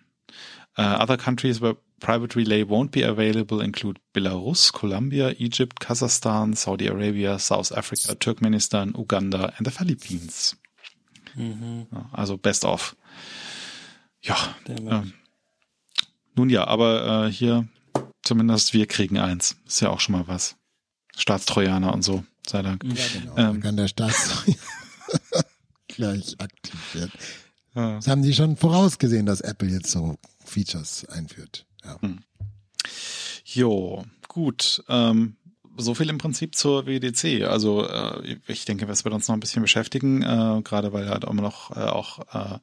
[0.78, 6.86] Uh, other countries where private relay won't be available include Belarus, Colombia, Egypt, Kazakhstan, Saudi
[6.86, 10.56] Arabia, South Africa, Turkmenistan, Uganda and the Philippines.
[11.34, 11.86] Mhm.
[12.12, 12.94] Also best of.
[14.20, 14.36] Ja.
[14.68, 15.02] Äh,
[16.36, 17.66] nun ja, aber äh, hier
[18.22, 19.56] zumindest wir kriegen eins.
[19.66, 20.56] Ist ja auch schon mal was.
[21.16, 22.84] Staatstrojaner und so, sei Dank.
[22.84, 23.36] Ja, genau.
[23.36, 24.58] Ähm, kann der Staatstrojaner
[25.88, 27.12] gleich aktiv werden.
[27.74, 27.96] Ja.
[27.96, 31.66] Das haben die schon vorausgesehen, dass Apple jetzt so Features einführt.
[31.84, 32.00] Ja.
[32.00, 32.20] Hm.
[33.44, 34.82] Jo, gut.
[34.88, 35.36] Ähm,
[35.78, 37.44] so viel im Prinzip zur WDC.
[37.44, 41.24] Also äh, ich denke, das wird uns noch ein bisschen beschäftigen, äh, gerade weil halt
[41.24, 42.58] immer noch äh, auch äh,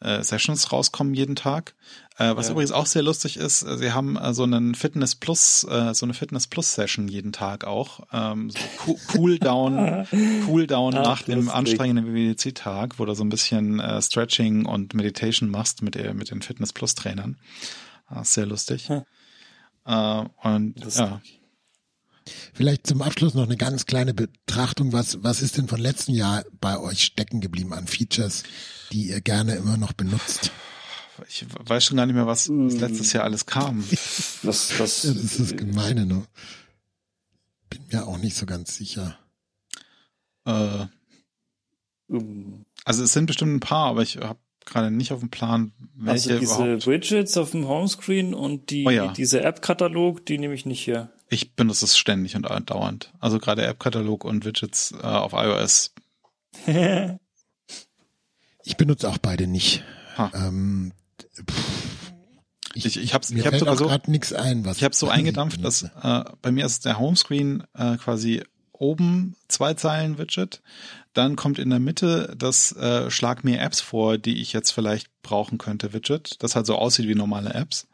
[0.00, 1.74] äh, Sessions rauskommen jeden Tag.
[2.18, 2.52] Äh, was ja.
[2.52, 6.06] übrigens auch sehr lustig ist, äh, sie haben äh, so einen Fitness Plus, äh, so
[6.06, 8.00] eine Fitness Plus Session jeden Tag auch.
[8.12, 10.06] Ähm, so Cool Down,
[10.46, 14.94] Cool Down Ach, nach dem anstrengenden WWDC-Tag, wo du so ein bisschen äh, Stretching und
[14.94, 17.36] Meditation machst mit, äh, mit den Fitness Plus Trainern.
[18.06, 18.88] Ah, sehr lustig.
[18.88, 19.02] Hm.
[19.84, 21.37] Äh, und lustig.
[22.52, 24.92] Vielleicht zum Abschluss noch eine ganz kleine Betrachtung.
[24.92, 28.44] Was, was ist denn von letzten Jahr bei euch stecken geblieben an Features,
[28.92, 30.52] die ihr gerne immer noch benutzt?
[31.28, 32.80] Ich weiß schon gar nicht mehr, was, was hm.
[32.80, 33.84] letztes Jahr alles kam.
[34.42, 36.24] Was, was, ja, das ist das Gemeine, ne?
[37.70, 39.18] Bin mir auch nicht so ganz sicher.
[40.44, 40.86] Äh,
[42.84, 46.30] also es sind bestimmt ein paar, aber ich habe gerade nicht auf dem Plan, welche
[46.30, 46.86] also diese überhaupt.
[46.86, 49.12] Widgets auf dem Homescreen und die, oh ja.
[49.12, 51.10] diese App-Katalog, die nehme ich nicht hier.
[51.30, 53.12] Ich benutze es ständig und dauernd.
[53.20, 55.94] Also gerade App-Katalog und Widgets äh, auf iOS.
[58.64, 59.84] ich benutze auch beide nicht.
[60.34, 60.92] Ähm,
[62.74, 65.64] ich, ich, ich habe ich hab sogar so nichts ein, was ich habe so eingedampft,
[65.64, 70.62] dass äh, bei mir ist der Homescreen äh, quasi oben zwei Zeilen Widget,
[71.12, 75.08] dann kommt in der Mitte das äh, Schlag mir Apps vor, die ich jetzt vielleicht
[75.22, 77.88] brauchen könnte Widget, das halt so aussieht wie normale Apps,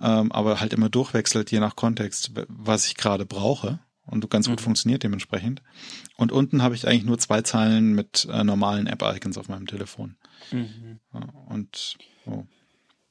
[0.00, 4.60] ähm, aber halt immer durchwechselt je nach Kontext, was ich gerade brauche und ganz gut
[4.60, 4.64] mhm.
[4.64, 5.62] funktioniert dementsprechend.
[6.16, 10.16] Und unten habe ich eigentlich nur zwei Zeilen mit äh, normalen App-Icons auf meinem Telefon.
[10.50, 11.00] Mhm.
[11.12, 11.96] Ja, und
[12.26, 12.44] oh.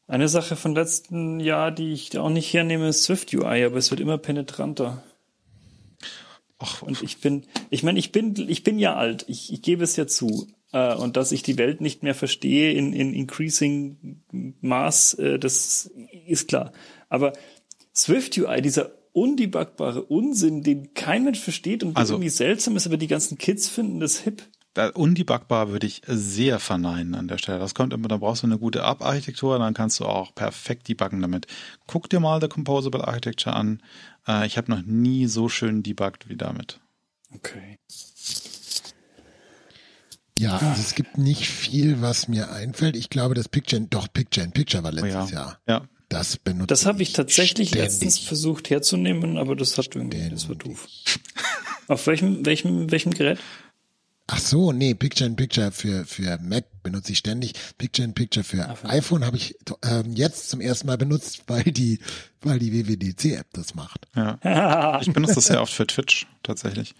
[0.07, 3.91] Eine Sache von letzten Jahr, die ich auch nicht hernehme, ist Swift UI, aber es
[3.91, 5.03] wird immer penetranter.
[6.57, 9.23] Ach, und ich bin, ich meine, ich bin, ich bin ja alt.
[9.27, 10.47] Ich, ich gebe es ja zu.
[10.71, 14.21] Äh, und dass ich die Welt nicht mehr verstehe in, in increasing
[14.61, 15.91] Maß, äh, das
[16.27, 16.71] ist klar.
[17.09, 17.33] Aber
[17.95, 22.97] Swift UI, dieser undebugbare Unsinn, den kein Mensch versteht und also, irgendwie seltsam ist, aber
[22.97, 24.43] die ganzen Kids finden das hip.
[24.75, 27.57] Da, undebugbar würde ich sehr verneinen an der Stelle.
[27.57, 31.21] Das kommt immer, da brauchst du eine gute App-Architektur, dann kannst du auch perfekt debuggen
[31.21, 31.47] damit.
[31.87, 33.81] Guck dir mal der Composable Architecture an.
[34.27, 36.79] Äh, ich habe noch nie so schön debuggt wie damit.
[37.33, 37.77] Okay.
[40.39, 42.95] Ja, also es gibt nicht viel, was mir einfällt.
[42.95, 45.29] Ich glaube, das Picture, doch Picture in Picture war letztes oh ja.
[45.29, 45.59] Jahr.
[45.67, 45.87] Ja.
[46.07, 47.91] Das benutze Das habe ich tatsächlich ständig.
[47.91, 50.87] letztens versucht herzunehmen, aber das hat irgendwie, das war doof.
[51.89, 53.39] Auf welchem, welchem, welchem Gerät?
[54.27, 57.53] Ach so, nee, Picture in Picture für, für Mac benutze ich ständig.
[57.77, 61.63] Picture in Picture für Ach, iPhone habe ich ähm, jetzt zum ersten Mal benutzt, weil
[61.63, 61.99] die,
[62.41, 64.07] weil die WWDC-App das macht.
[64.15, 65.01] Ja.
[65.01, 66.95] ich benutze das sehr oft für Twitch tatsächlich.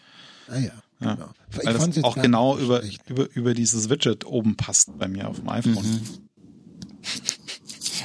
[0.50, 0.72] Ah ja.
[1.02, 1.16] Ja.
[1.16, 1.30] Genau.
[1.52, 5.50] Weil das auch genau über, über, über dieses Widget oben passt bei mir auf dem
[5.50, 5.74] iPhone.
[5.74, 6.02] Mhm.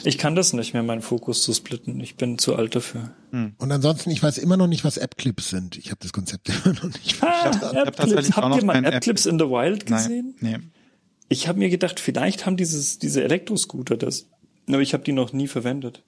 [0.07, 1.99] Ich kann das nicht mehr, meinen Fokus zu splitten.
[2.01, 3.15] Ich bin zu alt dafür.
[3.31, 3.55] Hm.
[3.57, 5.79] Und ansonsten, ich weiß immer noch nicht, was App-Clips sind.
[5.79, 7.77] Ich habe das Konzept immer noch nicht ah, verstanden.
[7.89, 8.37] App-Clips.
[8.37, 10.35] Habt ihr mal App-Clips App in the Wild gesehen?
[10.41, 10.69] Nein, nee.
[11.31, 14.29] Ich habe mir gedacht, vielleicht haben dieses, diese Elektroscooter das.
[14.69, 16.03] Aber ich habe die noch nie verwendet.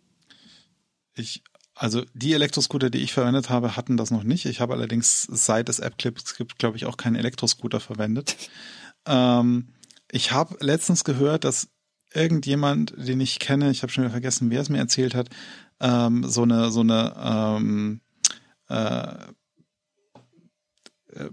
[1.14, 1.42] Ich,
[1.78, 4.46] also die Elektroscooter, die ich verwendet habe, hatten das noch nicht.
[4.46, 8.34] Ich habe allerdings, seit es App-Clips gibt, glaube ich, auch keinen Elektroscooter verwendet.
[9.06, 9.68] ähm,
[10.10, 11.68] ich habe letztens gehört, dass
[12.14, 15.28] irgendjemand, den ich kenne, ich habe schon wieder vergessen, wer es mir erzählt hat,
[15.80, 18.00] ähm, so eine so eine ähm,
[18.68, 19.14] äh,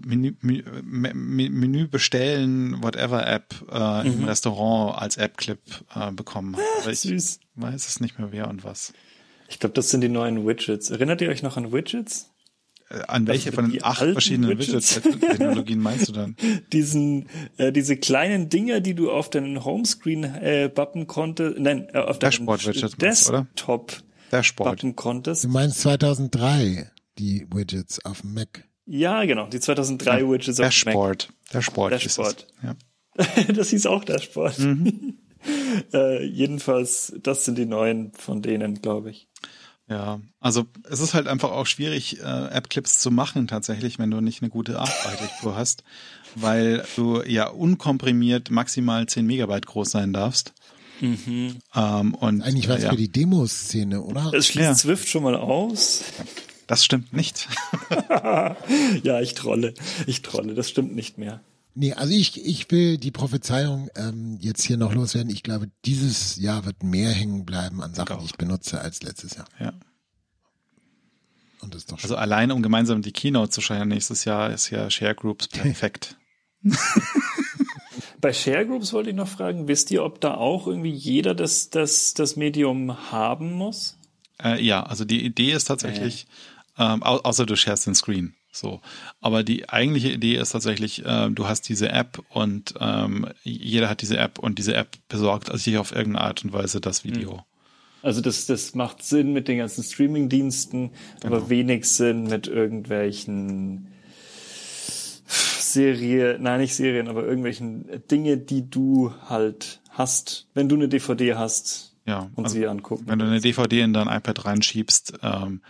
[0.04, 4.12] Menü, Menü, Menü bestellen, whatever App äh, mhm.
[4.12, 5.60] im Restaurant als App-Clip
[5.94, 6.62] äh, bekommen hat.
[6.82, 7.40] Aber ich Süß.
[7.54, 8.92] weiß es nicht mehr wer und was.
[9.48, 10.90] Ich glaube, das sind die neuen Widgets.
[10.90, 12.30] Erinnert ihr euch noch an Widgets?
[12.90, 16.36] Äh, an welche von den acht verschiedenen Widget-Technologien meinst du dann?
[16.72, 21.98] Diesen, äh, diese kleinen Dinger, die du auf deinen Homescreen äh, bappen konntest, nein, äh,
[21.98, 24.70] auf Dashboard-Widget, Desktop Dashboard.
[24.70, 25.44] bappen konntest.
[25.44, 28.64] Du meinst 2003, die Widgets auf dem Mac.
[28.86, 31.28] Ja, genau, die 2003 ja, Widgets auf Dashboard.
[31.28, 31.52] dem Mac.
[31.52, 31.92] Dashboard.
[31.92, 32.46] Dashboard.
[32.62, 32.76] Ja.
[33.54, 34.58] das hieß auch Dashboard.
[34.58, 35.18] Mhm.
[35.92, 39.28] äh, jedenfalls, das sind die neuen von denen, glaube ich.
[39.88, 44.20] Ja, also es ist halt einfach auch schwierig, äh, App-Clips zu machen tatsächlich, wenn du
[44.20, 45.84] nicht eine gute Arbeitsstruktur hast,
[46.34, 50.54] weil du ja unkomprimiert maximal 10 Megabyte groß sein darfst.
[51.00, 51.56] Mhm.
[51.74, 52.90] Ähm, und eigentlich was ja.
[52.90, 54.32] für die Demoszene, oder?
[54.32, 54.74] Es schließt ja.
[54.74, 56.02] Swift schon mal aus.
[56.66, 57.46] Das stimmt nicht.
[59.02, 59.74] ja, ich trolle.
[60.06, 60.54] Ich trolle.
[60.54, 61.40] Das stimmt nicht mehr.
[61.74, 65.30] Nee, also ich, ich will die Prophezeiung ähm, jetzt hier noch loswerden.
[65.30, 69.36] Ich glaube, dieses Jahr wird mehr hängen bleiben an Sachen, die ich benutze, als letztes
[69.36, 69.46] Jahr.
[69.58, 69.72] Ja.
[71.60, 72.04] Und das ist doch schön.
[72.04, 76.16] Also allein, um gemeinsam die Keynote zu schreiben nächstes Jahr, ist ja Share Groups perfekt.
[78.20, 81.70] Bei Share Groups wollte ich noch fragen, wisst ihr, ob da auch irgendwie jeder das,
[81.70, 83.98] das, das Medium haben muss?
[84.42, 86.26] Äh, ja, also die Idee ist tatsächlich,
[86.78, 86.84] äh.
[86.84, 88.34] ähm, au außer du sharest den Screen.
[88.54, 88.80] So,
[89.20, 94.00] aber die eigentliche Idee ist tatsächlich, äh, du hast diese App und ähm, jeder hat
[94.00, 97.38] diese App und diese App besorgt also sich auf irgendeine Art und Weise das Video.
[97.38, 97.42] Hm.
[98.02, 101.34] Also das, das macht Sinn mit den ganzen Streaming-Diensten, genau.
[101.34, 103.88] aber wenig Sinn mit irgendwelchen
[105.26, 111.34] Serie, nein nicht Serien, aber irgendwelchen Dinge, die du halt hast, wenn du eine DVD
[111.34, 113.04] hast ja, und also sie angucken.
[113.06, 115.60] Wenn du eine DVD in dein iPad reinschiebst, ähm,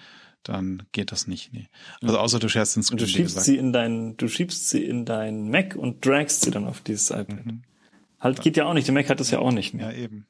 [0.45, 1.53] dann geht das nicht.
[1.53, 1.69] Nee.
[2.03, 5.05] Also außer du scherst ins Und du schiebst sie in dein, du schiebst sie in
[5.05, 7.45] dein Mac und dragst sie dann auf dieses iPad.
[7.47, 7.63] Mhm.
[8.21, 8.87] Halt geht ja auch nicht.
[8.87, 9.93] Der Mac hat das ja auch nicht mehr.
[9.93, 10.27] Ja, eben.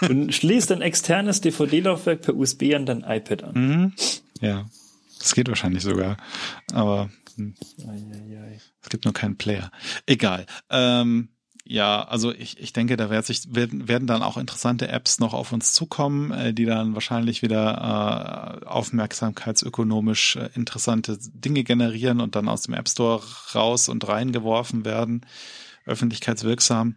[0.00, 3.54] du schließt ein externes DVD-Laufwerk per USB an dein iPad an.
[3.54, 3.92] Mhm.
[4.40, 4.66] Ja.
[5.18, 6.16] Das geht wahrscheinlich sogar.
[6.72, 7.54] Aber hm.
[8.82, 9.70] es gibt nur keinen Player.
[10.06, 10.46] Egal.
[10.70, 11.30] Ähm,
[11.70, 15.34] ja, also ich, ich denke, da wird sich, werden, werden dann auch interessante Apps noch
[15.34, 22.36] auf uns zukommen, äh, die dann wahrscheinlich wieder äh, aufmerksamkeitsökonomisch äh, interessante Dinge generieren und
[22.36, 23.22] dann aus dem App Store
[23.54, 25.26] raus und reingeworfen werden,
[25.84, 26.96] öffentlichkeitswirksam,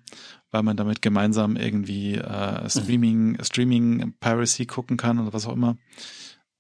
[0.51, 3.43] weil man damit gemeinsam irgendwie äh, Streaming, mhm.
[3.43, 5.75] Streaming Piracy gucken kann oder was auch immer.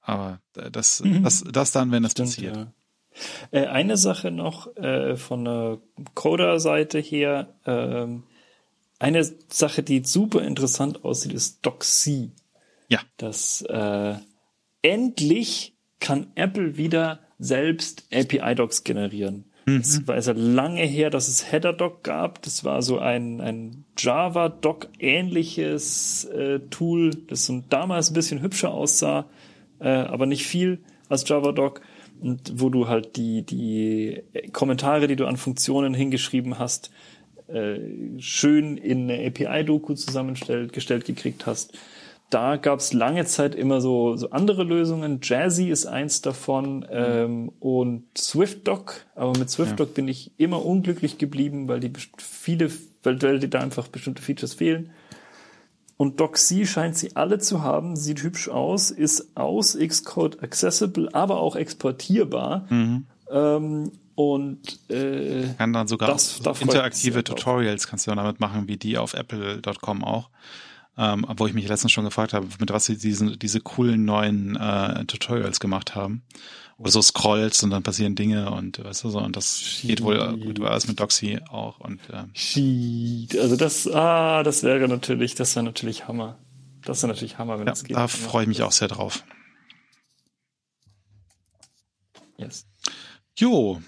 [0.01, 1.23] Aber äh, das, mhm.
[1.23, 2.57] das, das dann, wenn es passiert.
[2.57, 2.73] Ja.
[3.51, 5.79] Äh, eine Sache noch äh, von der
[6.15, 7.53] Coder-Seite her.
[7.65, 8.23] Ähm,
[8.99, 12.31] eine Sache, die super interessant aussieht, ist DocC.
[12.87, 12.99] Ja.
[13.17, 14.15] Das äh,
[14.81, 19.45] endlich kann Apple wieder selbst API-Docs generieren.
[19.65, 19.77] Mhm.
[19.77, 22.41] Es war also lange her, dass es Header-Doc gab.
[22.43, 29.25] Das war so ein, ein Java-Doc-ähnliches äh, Tool, das so damals ein bisschen hübscher aussah,
[29.79, 30.79] äh, aber nicht viel
[31.09, 31.81] als Java-Doc
[32.21, 34.23] wo du halt die, die
[34.53, 36.91] Kommentare, die du an Funktionen hingeschrieben hast,
[37.47, 37.79] äh,
[38.19, 41.73] schön in eine API-Doku zusammengestellt gestellt gekriegt hast.
[42.29, 45.19] Da gab es lange Zeit immer so, so andere Lösungen.
[45.21, 49.05] Jazzy ist eins davon ähm, und SwiftDoc.
[49.15, 49.93] Aber mit SwiftDoc ja.
[49.95, 52.71] bin ich immer unglücklich geblieben, weil die viele,
[53.03, 54.91] weil, weil die da einfach bestimmte Features fehlen.
[56.01, 61.39] Und DocC scheint sie alle zu haben, sieht hübsch aus, ist aus Xcode accessible, aber
[61.39, 62.65] auch exportierbar.
[62.69, 63.05] Mhm.
[63.29, 68.77] Ähm, und äh, kann dann sogar das, so interaktive Tutorials kannst du damit machen, wie
[68.77, 70.31] die auf apple.com auch.
[70.97, 74.55] Ähm, wo ich mich letztens schon gefragt habe, mit was sie diesen, diese coolen neuen
[74.55, 76.23] äh, Tutorials gemacht haben
[76.81, 79.89] wo du so scrollst und dann passieren Dinge und weißt du so und das Sheet.
[79.89, 82.31] geht wohl gut alles mit Doxy auch und ähm.
[82.33, 83.37] Sheet.
[83.37, 86.39] also das ah das wäre natürlich das wäre natürlich Hammer
[86.83, 89.23] das wäre natürlich Hammer wenn ja, das geht da freue ich mich auch sehr drauf
[92.37, 92.65] yes
[93.37, 93.79] jo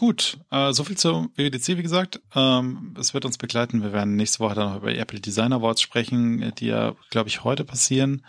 [0.00, 2.22] Gut, äh, so viel zur WWDC, wie gesagt.
[2.34, 3.82] Ähm, es wird uns begleiten.
[3.82, 7.44] Wir werden nächste Woche dann noch über Apple Design Awards sprechen, die ja, glaube ich,
[7.44, 8.24] heute passieren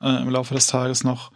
[0.00, 1.30] äh, im Laufe des Tages noch.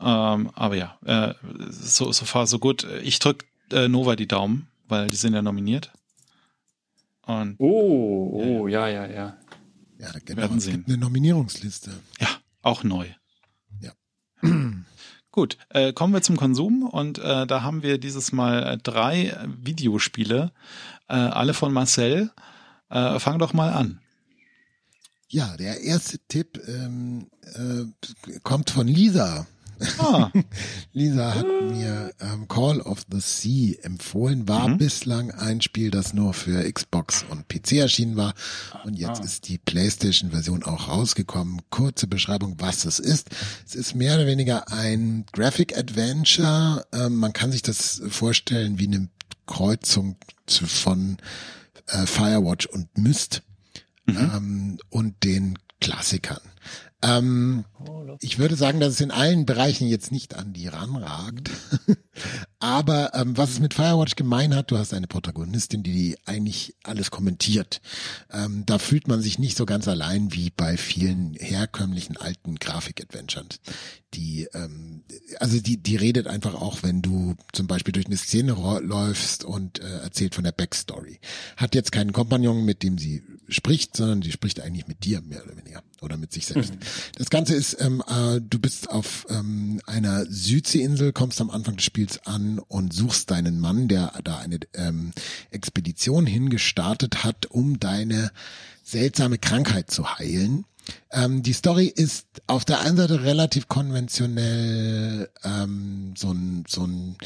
[0.00, 1.34] Ähm, aber ja, äh,
[1.70, 2.86] so, so far, so gut.
[3.02, 5.92] Ich drück äh, Nova die Daumen, weil die sind ja nominiert.
[7.22, 9.36] Und, oh, oh, ja, ja, ja.
[9.98, 11.90] Ja, da gibt es eine Nominierungsliste.
[12.20, 12.28] Ja,
[12.62, 13.06] auch neu.
[13.80, 13.92] Ja.
[15.32, 19.36] Gut, äh, kommen wir zum Konsum und äh, da haben wir dieses Mal äh, drei
[19.60, 20.52] Videospiele,
[21.08, 22.30] äh, alle von Marcel.
[22.88, 24.00] Äh, fang doch mal an.
[25.28, 29.46] Ja, der erste Tipp ähm, äh, kommt von Lisa.
[29.98, 30.30] Ah.
[30.92, 34.78] Lisa hat mir ähm, Call of the Sea empfohlen, war mhm.
[34.78, 38.34] bislang ein Spiel, das nur für Xbox und PC erschienen war.
[38.84, 39.24] Und jetzt ah.
[39.24, 41.60] ist die PlayStation-Version auch rausgekommen.
[41.70, 43.30] Kurze Beschreibung, was es ist.
[43.66, 46.86] Es ist mehr oder weniger ein Graphic Adventure.
[46.92, 49.08] Ähm, man kann sich das vorstellen wie eine
[49.46, 50.16] Kreuzung
[50.46, 51.18] von
[51.88, 53.42] äh, Firewatch und Myst
[54.06, 54.16] mhm.
[54.16, 56.40] ähm, und den Klassikern.
[57.02, 57.64] Ähm,
[58.20, 61.50] ich würde sagen, dass es in allen Bereichen jetzt nicht an die ranragt.
[62.58, 67.10] Aber ähm, was es mit Firewatch gemein hat, du hast eine Protagonistin, die eigentlich alles
[67.10, 67.82] kommentiert.
[68.32, 73.60] Ähm, da fühlt man sich nicht so ganz allein wie bei vielen herkömmlichen alten Grafik-Adventures.
[74.14, 75.04] Die, ähm,
[75.38, 79.80] also die, die redet einfach auch, wenn du zum Beispiel durch eine Szene läufst und
[79.80, 81.20] äh, erzählt von der Backstory.
[81.58, 85.44] Hat jetzt keinen Kompagnon, mit dem sie spricht, sondern die spricht eigentlich mit dir mehr
[85.44, 86.74] oder weniger oder mit sich selbst.
[86.74, 86.78] Mhm.
[87.16, 91.84] Das Ganze ist, ähm, äh, du bist auf ähm, einer Südseeinsel, kommst am Anfang des
[91.84, 95.12] Spiels an und suchst deinen Mann, der da eine ähm,
[95.50, 98.30] Expedition hingestartet hat, um deine
[98.82, 100.64] seltsame Krankheit zu heilen.
[101.10, 107.16] Ähm, die Story ist auf der einen Seite relativ konventionell, ähm, so ein, so ein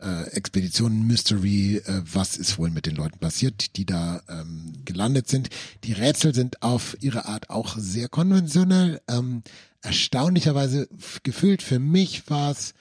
[0.00, 5.50] äh, Expedition-Mystery, äh, was ist wohl mit den Leuten passiert, die da ähm, gelandet sind.
[5.84, 9.00] Die Rätsel sind auf ihre Art auch sehr konventionell.
[9.08, 9.42] Ähm,
[9.82, 10.88] erstaunlicherweise
[11.22, 12.74] gefühlt für mich war es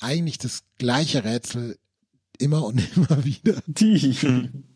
[0.00, 1.78] eigentlich das gleiche Rätsel
[2.38, 3.62] immer und immer wieder.
[3.66, 4.16] Die.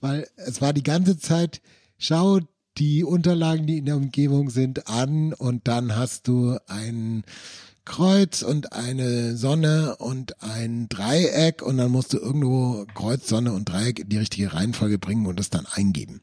[0.00, 1.60] Weil es war die ganze Zeit,
[1.98, 2.40] schau
[2.78, 7.24] die Unterlagen, die in der Umgebung sind, an und dann hast du ein
[7.84, 13.68] Kreuz und eine Sonne und ein Dreieck und dann musst du irgendwo Kreuz, Sonne und
[13.68, 16.22] Dreieck in die richtige Reihenfolge bringen und das dann eingeben.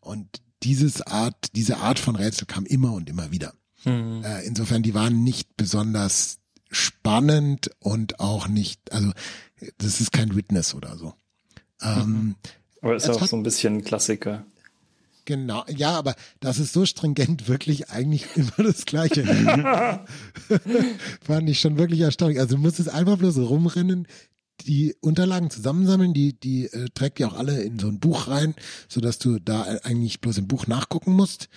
[0.00, 3.54] Und dieses Art, diese Art von Rätsel kam immer und immer wieder.
[3.84, 4.22] Mhm.
[4.24, 6.38] Äh, insofern, die waren nicht besonders
[6.70, 9.12] spannend und auch nicht, also
[9.78, 11.14] das ist kein Witness oder so.
[11.80, 12.00] Mhm.
[12.00, 12.34] Ähm,
[12.82, 14.44] Aber ist auch so ein bisschen Klassiker.
[15.26, 19.24] Genau, ja, aber das ist so stringent wirklich eigentlich immer das Gleiche.
[21.20, 22.38] Fand ich schon wirklich erstaunlich.
[22.38, 24.06] Also du musst es einfach bloß rumrennen,
[24.64, 28.54] die Unterlagen zusammensammeln, die, die äh, trägt ja auch alle in so ein Buch rein,
[28.88, 31.48] so dass du da eigentlich bloß im Buch nachgucken musst.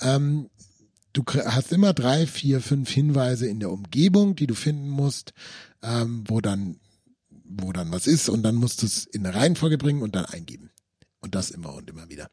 [0.00, 0.50] Ähm,
[1.14, 5.32] du hast immer drei, vier, fünf Hinweise in der Umgebung, die du finden musst,
[5.82, 6.76] ähm, wo dann,
[7.30, 10.26] wo dann was ist und dann musst du es in eine Reihenfolge bringen und dann
[10.26, 10.70] eingeben.
[11.24, 12.30] Und das immer und immer wieder.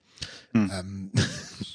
[0.51, 0.69] Hm.
[0.73, 1.11] Ähm,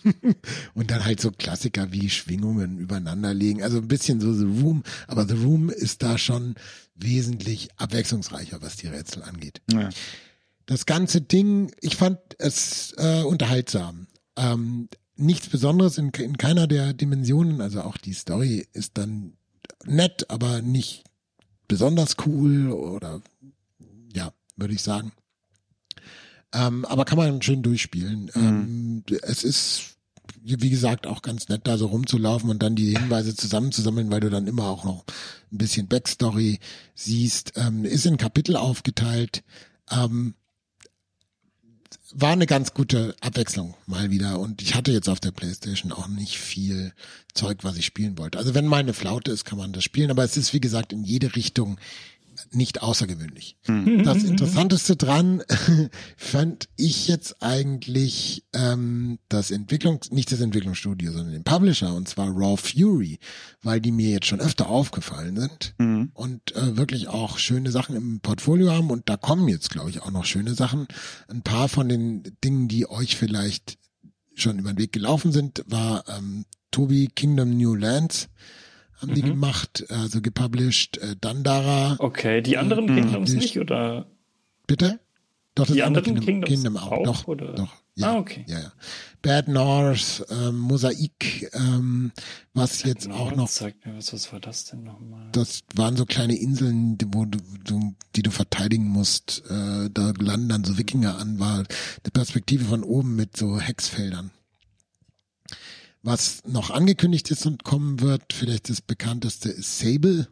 [0.74, 3.62] und dann halt so Klassiker wie Schwingungen übereinander legen.
[3.62, 6.56] Also ein bisschen so The Room, aber The Room ist da schon
[6.94, 9.62] wesentlich abwechslungsreicher, was die Rätsel angeht.
[9.72, 9.88] Ja.
[10.66, 14.08] Das ganze Ding, ich fand es äh, unterhaltsam.
[14.36, 17.62] Ähm, nichts Besonderes in, in keiner der Dimensionen.
[17.62, 19.38] Also auch die Story ist dann
[19.86, 21.04] nett, aber nicht
[21.66, 23.22] besonders cool oder
[24.12, 25.12] ja, würde ich sagen.
[26.52, 28.30] Ähm, aber kann man schön durchspielen.
[28.34, 29.02] Mhm.
[29.08, 29.96] Ähm, es ist,
[30.42, 34.30] wie gesagt, auch ganz nett, da so rumzulaufen und dann die Hinweise zusammenzusammeln, weil du
[34.30, 35.04] dann immer auch noch
[35.52, 36.58] ein bisschen Backstory
[36.94, 37.52] siehst.
[37.56, 39.42] Ähm, ist in Kapitel aufgeteilt.
[39.90, 40.34] Ähm,
[42.12, 46.08] war eine ganz gute Abwechslung mal wieder und ich hatte jetzt auf der Playstation auch
[46.08, 46.92] nicht viel
[47.34, 48.38] Zeug, was ich spielen wollte.
[48.38, 50.92] Also wenn mal eine Flaute ist, kann man das spielen, aber es ist wie gesagt
[50.92, 51.78] in jede Richtung
[52.50, 53.56] nicht außergewöhnlich.
[53.66, 54.04] Hm.
[54.04, 55.42] Das Interessanteste dran
[56.16, 62.28] fand ich jetzt eigentlich ähm, das Entwicklung, nicht das Entwicklungsstudio, sondern den Publisher und zwar
[62.28, 63.18] Raw Fury,
[63.62, 66.10] weil die mir jetzt schon öfter aufgefallen sind hm.
[66.14, 70.02] und äh, wirklich auch schöne Sachen im Portfolio haben und da kommen jetzt, glaube ich,
[70.02, 70.86] auch noch schöne Sachen.
[71.28, 73.78] Ein paar von den Dingen, die euch vielleicht
[74.34, 78.28] schon über den Weg gelaufen sind, war ähm, Tobi Kingdom New Lands
[79.00, 79.14] haben mhm.
[79.14, 81.96] die gemacht, also gepublished, äh, Dandara.
[81.98, 84.06] Okay, die anderen äh, Kingdoms nicht, oder?
[84.66, 85.00] Bitte?
[85.54, 86.92] Doch, das die andere anderen Kingdom, Kingdom auch.
[86.92, 87.04] auch.
[87.04, 87.54] Doch, oder?
[87.54, 87.72] doch.
[87.98, 88.44] Ja, ah, okay.
[88.46, 88.72] Ja, ja.
[89.22, 92.12] Bad North, ähm, Mosaik, ähm,
[92.52, 93.48] was Bad jetzt North, auch noch.
[93.48, 95.30] Zeig mir was, was war das denn nochmal?
[95.32, 99.44] Das waren so kleine Inseln, wo du, du, die du verteidigen musst.
[99.48, 104.30] Äh, da landen dann so Wikinger an, war eine Perspektive von oben mit so Hexfeldern.
[106.06, 110.28] Was noch angekündigt ist und kommen wird, vielleicht das bekannteste ist Sable.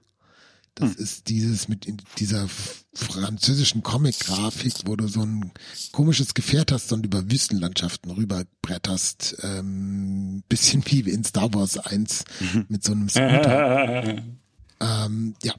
[0.76, 1.02] Das hm.
[1.02, 1.88] ist dieses mit
[2.20, 2.46] dieser
[2.92, 5.50] französischen Comic-Grafik, wo du so ein
[5.90, 9.38] komisches Gefährt hast und über Wüstenlandschaften rüberbretterst.
[9.42, 12.66] Ähm, bisschen wie in Star Wars 1 mhm.
[12.68, 14.22] mit so einem Scooter.
[14.80, 15.54] ähm, ja.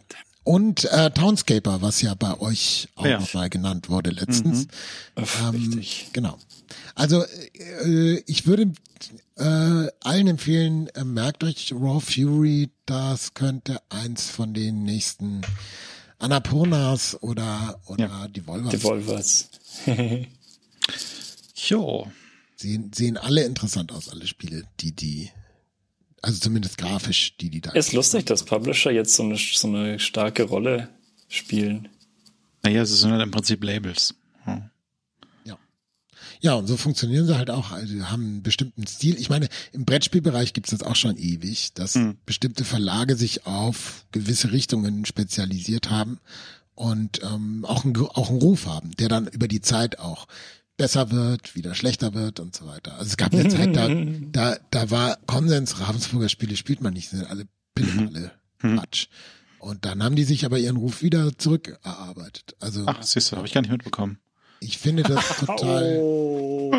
[0.46, 3.22] Und äh, Townscaper, was ja bei euch auch ja.
[3.34, 4.68] mal genannt wurde letztens.
[5.18, 5.26] Mhm.
[5.42, 6.08] ähm, richtig.
[6.14, 6.38] Genau.
[6.96, 8.72] Also äh, ich würde
[9.38, 15.42] äh, allen empfehlen, äh, merkt euch Raw Fury, das könnte eins von den nächsten
[16.20, 18.28] Annapurnas oder, oder ja.
[18.28, 18.72] Devolvers.
[18.72, 19.50] Devolvers.
[21.56, 22.12] jo.
[22.56, 25.30] Sehen, sehen alle interessant aus, alle Spiele, die, die,
[26.22, 27.72] also zumindest grafisch, die, die da.
[27.72, 30.90] Ist lustig, dass Publisher jetzt so eine, so eine starke Rolle
[31.28, 31.90] spielen.
[32.64, 34.16] Naja, es sind halt im Prinzip Labels.
[36.42, 37.72] Ja, und so funktionieren sie halt auch.
[37.72, 39.18] Also haben einen bestimmten Stil.
[39.20, 42.18] Ich meine, im Brettspielbereich gibt es das auch schon ewig, dass mhm.
[42.26, 46.20] bestimmte Verlage sich auf gewisse Richtungen spezialisiert haben
[46.76, 50.28] und ähm, auch, einen, auch einen Ruf haben, der dann über die Zeit auch
[50.78, 52.94] besser wird, wieder schlechter wird und so weiter.
[52.94, 53.90] Also es gab eine Zeit, da,
[54.32, 58.32] da, da war Konsens, Ravensburger Spiele spielt man nicht, sind alle Pille, alle
[58.62, 58.78] mhm.
[58.78, 59.08] Quatsch.
[59.60, 62.56] Und dann haben die sich aber ihren Ruf wieder zurückerarbeitet.
[62.60, 64.20] Also Ach, siehst du, habe ich gar nicht mitbekommen.
[64.60, 65.98] Ich finde das total.
[66.02, 66.74] Oh.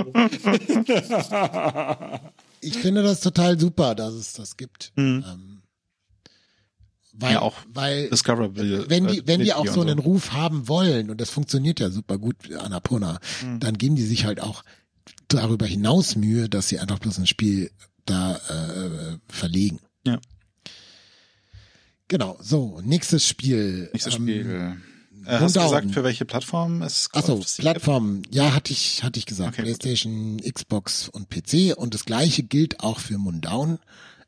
[2.61, 4.93] ich finde das total super, dass es das gibt.
[4.97, 5.25] Mhm.
[5.27, 5.63] Ähm,
[7.19, 10.05] weil, ja, auch weil Discoverable, wenn die, wenn die auch so einen so.
[10.05, 13.61] Ruf haben wollen, und das funktioniert ja super gut, Annapurna, mhm.
[13.61, 14.63] dann geben die sich halt auch
[15.29, 17.71] darüber hinaus Mühe, dass sie einfach bloß ein Spiel
[18.05, 19.81] da äh, verlegen.
[20.07, 20.21] Ja.
[22.09, 23.89] Genau, so, nächstes Spiel.
[23.93, 24.77] Nächstes ähm, Spiel.
[25.27, 29.27] Äh, hast du gesagt, für welche Plattform es Achso, Plattform, ja, hatte ich, hatte ich
[29.27, 29.55] gesagt.
[29.55, 30.41] Okay, PlayStation.
[30.41, 31.77] Xbox und PC.
[31.77, 33.79] Und das gleiche gilt auch für Mundown.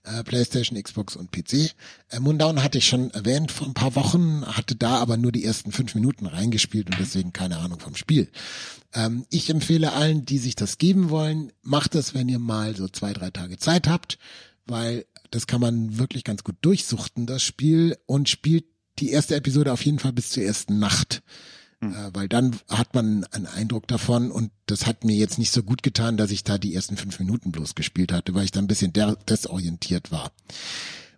[0.04, 1.74] Äh, PlayStation, Xbox und PC.
[2.10, 5.44] Äh, Mundown hatte ich schon erwähnt vor ein paar Wochen, hatte da aber nur die
[5.44, 8.30] ersten fünf Minuten reingespielt und deswegen keine Ahnung vom Spiel.
[8.94, 12.88] Ähm, ich empfehle allen, die sich das geben wollen, macht das, wenn ihr mal so
[12.88, 14.18] zwei, drei Tage Zeit habt,
[14.66, 18.64] weil das kann man wirklich ganz gut durchsuchten, das Spiel, und spielt
[19.00, 21.22] die erste Episode auf jeden Fall bis zur ersten Nacht.
[21.80, 21.92] Hm.
[21.92, 25.62] Äh, weil dann hat man einen Eindruck davon und das hat mir jetzt nicht so
[25.62, 28.60] gut getan, dass ich da die ersten fünf Minuten bloß gespielt hatte, weil ich da
[28.60, 30.32] ein bisschen desorientiert war.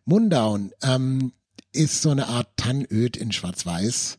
[0.05, 1.33] Mundown ähm,
[1.73, 4.19] ist so eine Art Tannöd in Schwarz-Weiß.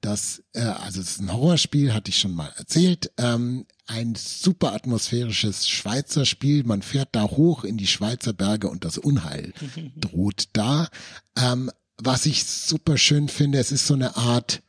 [0.00, 3.10] Das, äh, also es ist ein Horrorspiel, hatte ich schon mal erzählt.
[3.16, 6.64] Ähm, ein super atmosphärisches Schweizer Spiel.
[6.64, 9.52] Man fährt da hoch in die Schweizer Berge und das Unheil
[9.96, 10.88] droht da.
[11.36, 11.70] Ähm,
[12.02, 14.62] was ich super schön finde, es ist so eine Art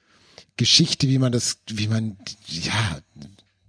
[0.57, 2.99] Geschichte, wie man das, wie man, ja,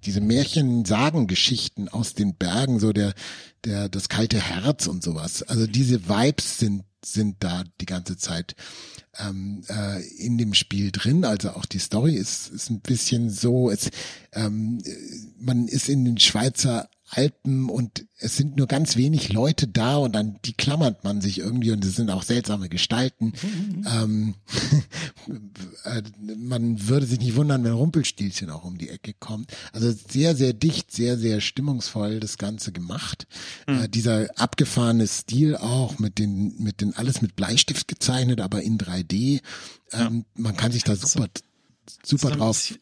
[0.05, 3.15] diese Märchen-Sagen-Geschichten aus den Bergen, so der,
[3.65, 5.43] der, das kalte Herz und sowas.
[5.43, 8.57] Also diese Vibes sind, sind da die ganze Zeit
[9.19, 11.24] ähm, äh, in dem Spiel drin.
[11.24, 13.91] Also auch die Story ist, ist ein bisschen so, es,
[14.32, 14.82] ähm,
[15.39, 20.12] man ist in den Schweizer Alpen und es sind nur ganz wenig Leute da und
[20.12, 23.32] dann die klammert man sich irgendwie und es sind auch seltsame Gestalten.
[23.43, 23.87] Mhm.
[23.93, 24.35] ähm,
[25.85, 26.03] äh,
[26.37, 29.53] man würde sich nicht wundern, wenn Rumpelstilzchen auch um die Ecke kommt.
[29.73, 33.27] Also sehr, sehr dicht, sehr, sehr stimmungsvoll das Ganze gemacht.
[33.66, 33.81] Mhm.
[33.81, 38.78] Äh, dieser abgefahrene Stil auch mit den, mit den alles mit Bleistift gezeichnet, aber in
[38.78, 39.41] 3D.
[39.93, 40.43] Ähm, ja.
[40.43, 41.28] Man kann sich da super,
[42.05, 42.74] super drauf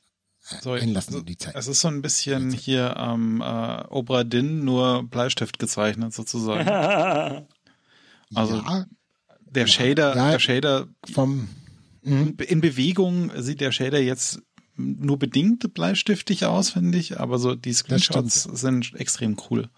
[0.62, 1.54] so, einlassen in die Zeit.
[1.54, 6.68] Es ist so ein bisschen hier ähm, äh, Obradin nur Bleistift gezeichnet sozusagen.
[8.34, 8.86] also ja,
[9.40, 11.48] der Shader, ja, der Shader vom
[12.02, 12.44] mh.
[12.44, 14.40] in Bewegung sieht der Shader jetzt
[14.76, 19.68] nur bedingt bleistiftig aus, finde ich, aber so die Screenshots sind extrem cool.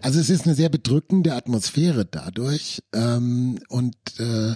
[0.00, 4.54] Also es ist eine sehr bedrückende Atmosphäre dadurch ähm, und äh,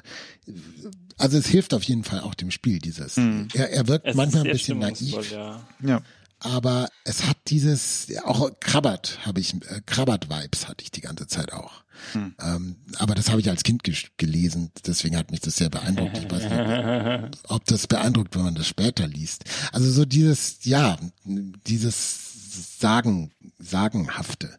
[1.18, 3.16] also es hilft auf jeden Fall auch dem Spiel dieses.
[3.16, 3.48] Mhm.
[3.54, 5.30] Er, er wirkt es manchmal ein bisschen naiv.
[5.30, 5.66] Ja.
[5.82, 6.02] ja.
[6.40, 11.52] Aber es hat dieses, auch Krabbert habe ich, äh, Krabbert-Vibes hatte ich die ganze Zeit
[11.52, 11.84] auch.
[12.12, 12.34] Mhm.
[12.40, 13.82] Ähm, aber das habe ich als Kind
[14.18, 16.18] gelesen, deswegen hat mich das sehr beeindruckt.
[16.18, 19.44] Ich weiß nicht, ob das beeindruckt, wenn man das später liest.
[19.72, 24.58] Also so dieses, ja, dieses Sagen, Sagenhafte.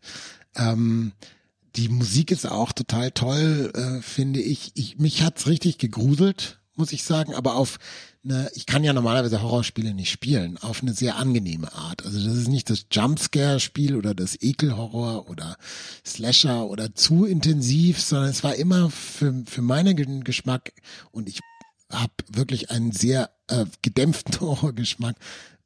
[0.55, 1.11] Ähm,
[1.75, 4.71] die Musik ist auch total toll, äh, finde ich.
[4.75, 4.97] ich.
[4.97, 7.77] Mich hat's richtig gegruselt, muss ich sagen, aber auf
[8.23, 12.05] eine, ich kann ja normalerweise Horrorspiele nicht spielen, auf eine sehr angenehme Art.
[12.05, 15.57] Also das ist nicht das Jumpscare-Spiel oder das Ekelhorror oder
[16.05, 20.73] Slasher oder zu intensiv, sondern es war immer für, für meinen Geschmack
[21.11, 21.39] und ich
[21.91, 25.15] habe wirklich einen sehr äh, gedämpften Horrorgeschmack,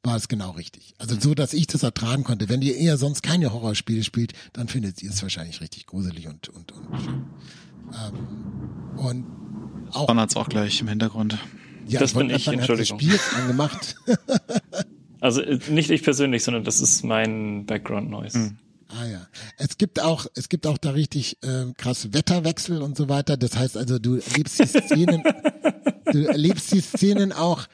[0.02, 0.94] war es genau richtig.
[0.98, 2.48] Also so, dass ich das ertragen konnte.
[2.48, 6.48] Wenn ihr eher sonst keine Horrorspiele spielt, dann findet ihr es wahrscheinlich richtig gruselig und
[6.48, 6.88] und und.
[7.92, 9.26] Ähm, und
[9.92, 10.08] auch.
[10.08, 11.38] Man hat's auch gleich im Hintergrund.
[11.86, 12.98] Ja, das bin ich, Entschuldigung.
[12.98, 13.96] Hat das Spiel angemacht.
[15.20, 18.38] also äh, nicht ich persönlich, sondern das ist mein Background Noise.
[18.38, 18.58] Hm.
[18.88, 19.26] Ah ja.
[19.56, 23.36] Es gibt auch, es gibt auch da richtig äh, krass Wetterwechsel und so weiter.
[23.36, 25.22] Das heißt also, du erlebst die Szenen,
[26.12, 27.66] du erlebst die Szenen auch.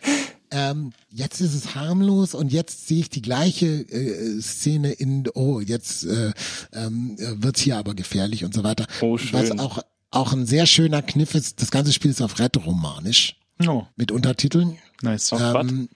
[0.51, 5.61] Ähm, jetzt ist es harmlos und jetzt sehe ich die gleiche äh, Szene in, oh,
[5.61, 6.33] jetzt äh,
[6.73, 8.87] ähm, wird's hier aber gefährlich und so weiter.
[9.01, 9.33] Oh, schön.
[9.33, 13.37] Was auch, auch ein sehr schöner Kniff ist, das ganze Spiel ist auf Rätoromanisch.
[13.67, 13.85] Oh.
[13.97, 14.79] Mit Untertiteln.
[15.03, 15.33] Nice.
[15.33, 15.89] Ähm,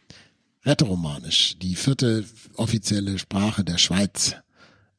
[0.64, 2.24] Rätoromanisch, die vierte
[2.56, 4.35] offizielle Sprache der Schweiz.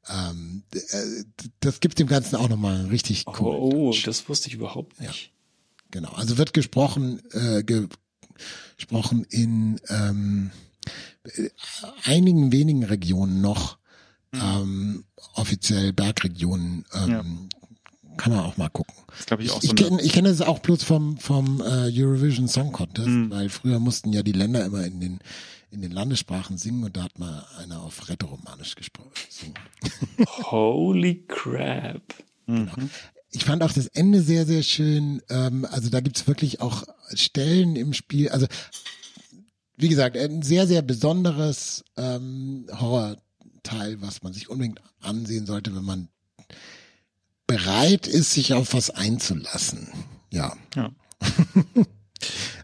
[0.09, 1.23] Ähm, äh,
[1.59, 3.55] das gibt dem Ganzen auch nochmal richtig cool.
[3.55, 5.25] Oh, oh, das wusste ich überhaupt nicht.
[5.25, 5.29] Ja.
[5.91, 7.87] Genau, also wird gesprochen, äh, ge
[8.77, 10.51] gesprochen in ähm,
[12.03, 13.77] einigen wenigen Regionen noch,
[14.31, 14.41] mhm.
[14.41, 15.03] ähm,
[15.33, 17.23] offiziell Bergregionen, ähm, ja.
[18.17, 18.95] kann man auch mal gucken.
[19.17, 19.67] Das glaube ich auch so.
[19.67, 23.29] Ich kenne ich kenn das auch bloß vom, vom äh, Eurovision Song Contest, mhm.
[23.29, 25.19] weil früher mussten ja die Länder immer in den
[25.71, 29.11] in den Landessprachen singen und da hat mal einer auf Rätoromanisch gesprochen.
[30.51, 32.01] Holy crap.
[32.45, 32.73] Genau.
[33.31, 35.21] Ich fand auch das Ende sehr, sehr schön.
[35.29, 36.83] Ähm, also da gibt's wirklich auch
[37.13, 38.29] Stellen im Spiel.
[38.29, 38.47] Also
[39.77, 45.83] wie gesagt, ein sehr, sehr besonderes ähm, Horrorteil, was man sich unbedingt ansehen sollte, wenn
[45.83, 46.09] man
[47.47, 49.87] bereit ist, sich auf was einzulassen.
[50.29, 50.55] Ja.
[50.75, 50.91] ja.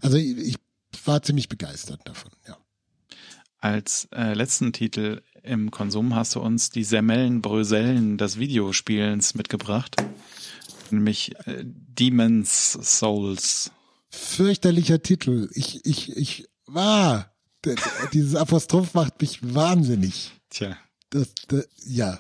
[0.01, 0.55] also ich
[1.05, 2.57] war ziemlich begeistert davon, ja.
[3.59, 9.95] Als äh, letzten Titel im Konsum hast du uns die Semmellenbrösellen des Videospielens mitgebracht.
[10.91, 13.71] Nämlich äh, Demon's Souls.
[14.09, 15.49] Fürchterlicher Titel.
[15.53, 17.31] Ich, ich, ich war.
[17.65, 20.31] Ah, dieses Apostroph macht mich wahnsinnig.
[20.49, 20.77] Tja.
[21.09, 22.19] Das, das ja.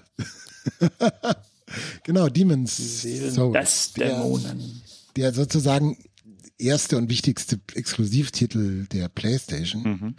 [2.03, 3.03] genau, Demon's
[3.33, 3.53] Souls.
[3.53, 4.81] Das Dämonen.
[5.15, 5.97] Der, der sozusagen
[6.57, 9.83] erste und wichtigste Exklusivtitel der PlayStation.
[9.83, 10.15] Mhm.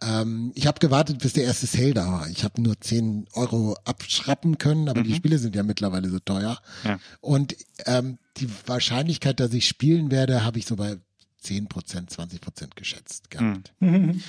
[0.00, 2.28] Ähm, ich habe gewartet, bis der erste Sale da war.
[2.28, 5.04] Ich habe nur 10 Euro abschrappen können, aber mhm.
[5.04, 6.60] die Spiele sind ja mittlerweile so teuer.
[6.84, 6.98] Ja.
[7.20, 7.56] Und
[7.86, 10.98] ähm, die Wahrscheinlichkeit, dass ich spielen werde, habe ich so bei
[11.44, 13.72] 10% 20% geschätzt gehabt.
[13.80, 14.22] Mhm.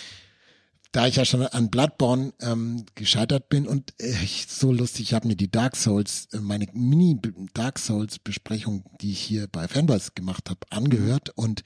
[0.91, 4.11] Da ich ja schon an Bloodborne ähm, gescheitert bin und äh,
[4.47, 7.19] so lustig, ich habe mir die Dark Souls, äh, meine Mini
[7.53, 11.63] Dark Souls Besprechung, die ich hier bei Fanboys gemacht habe, angehört und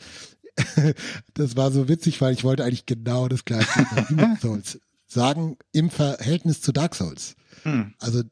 [1.33, 5.89] das war so witzig, weil ich wollte eigentlich genau das gleiche Demon Souls sagen im
[5.89, 7.35] Verhältnis zu Dark Souls.
[7.63, 7.93] Hm.
[7.99, 8.23] Also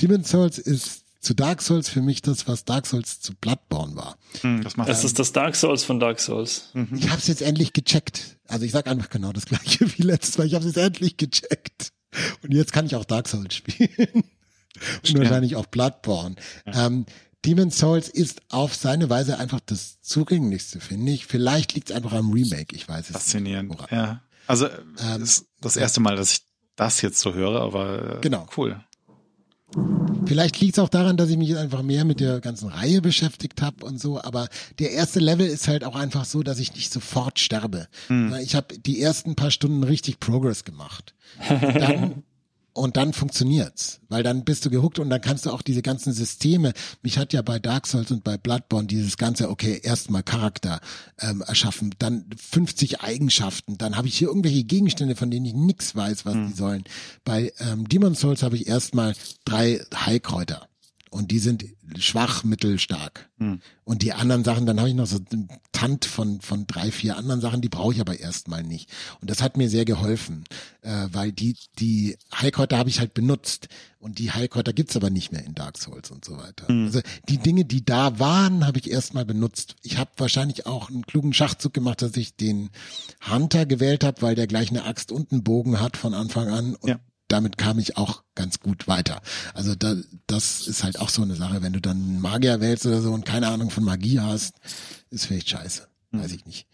[0.00, 4.16] Demon Souls ist zu Dark Souls für mich das, was Dark Souls zu Bloodborne war.
[4.40, 6.70] Hm, das macht das ist das Dark Souls von Dark Souls.
[6.74, 6.88] Mhm.
[6.92, 8.38] Ich habe es jetzt endlich gecheckt.
[8.46, 10.46] Also ich sag einfach genau das gleiche wie letztes Mal.
[10.46, 11.92] Ich habe es jetzt endlich gecheckt.
[12.42, 13.90] Und jetzt kann ich auch Dark Souls spielen.
[15.02, 15.18] Und ja.
[15.18, 16.36] wahrscheinlich auch Bloodborne.
[16.66, 16.86] Ja.
[16.86, 17.06] Ähm,
[17.44, 21.26] Demon Souls ist auf seine Weise einfach das zugänglichste, finde ich.
[21.26, 23.92] Vielleicht liegt es einfach am Remake, ich weiß es Faszinierend, nicht.
[23.92, 24.22] ja.
[24.46, 26.40] Also ähm, ist das erste Mal, dass ich
[26.74, 28.46] das jetzt so höre, aber äh, genau.
[28.56, 28.80] cool.
[30.24, 33.60] Vielleicht liegt es auch daran, dass ich mich einfach mehr mit der ganzen Reihe beschäftigt
[33.60, 34.48] habe und so, aber
[34.78, 37.88] der erste Level ist halt auch einfach so, dass ich nicht sofort sterbe.
[38.08, 38.34] Hm.
[38.42, 41.14] Ich habe die ersten paar Stunden richtig Progress gemacht.
[41.48, 42.24] Dann
[42.78, 46.12] und dann funktioniert's, weil dann bist du gehuckt und dann kannst du auch diese ganzen
[46.12, 46.72] Systeme.
[47.02, 50.80] Mich hat ja bei Dark Souls und bei Bloodborne dieses ganze, okay, erstmal Charakter
[51.20, 55.94] ähm, erschaffen, dann 50 Eigenschaften, dann habe ich hier irgendwelche Gegenstände, von denen ich nichts
[55.94, 56.46] weiß, was hm.
[56.48, 56.84] die sollen.
[57.24, 59.14] Bei ähm, Demon Souls habe ich erstmal
[59.44, 60.68] drei Heilkräuter
[61.10, 61.64] und die sind
[61.96, 63.28] schwach, mittelstark.
[63.38, 63.60] Hm.
[63.84, 67.16] Und die anderen Sachen, dann habe ich noch so einen Tant von, von drei, vier
[67.16, 68.90] anderen Sachen, die brauche ich aber erstmal nicht.
[69.20, 70.44] Und das hat mir sehr geholfen,
[70.82, 73.68] äh, weil die, die Heilkräuter habe ich halt benutzt
[74.00, 76.68] und die Heilkräuter gibt's aber nicht mehr in Dark Souls und so weiter.
[76.68, 76.86] Hm.
[76.86, 79.76] Also die Dinge, die da waren, habe ich erstmal benutzt.
[79.82, 82.70] Ich habe wahrscheinlich auch einen klugen Schachzug gemacht, dass ich den
[83.30, 86.74] Hunter gewählt habe, weil der gleich eine Axt und einen Bogen hat von Anfang an.
[86.74, 86.98] Und ja
[87.28, 89.20] damit kam ich auch ganz gut weiter.
[89.54, 89.94] Also da,
[90.26, 93.12] das ist halt auch so eine Sache, wenn du dann einen Magier wählst oder so
[93.12, 94.56] und keine Ahnung von Magie hast,
[95.10, 95.86] ist vielleicht scheiße.
[96.12, 96.22] Hm.
[96.22, 96.66] Weiß ich nicht.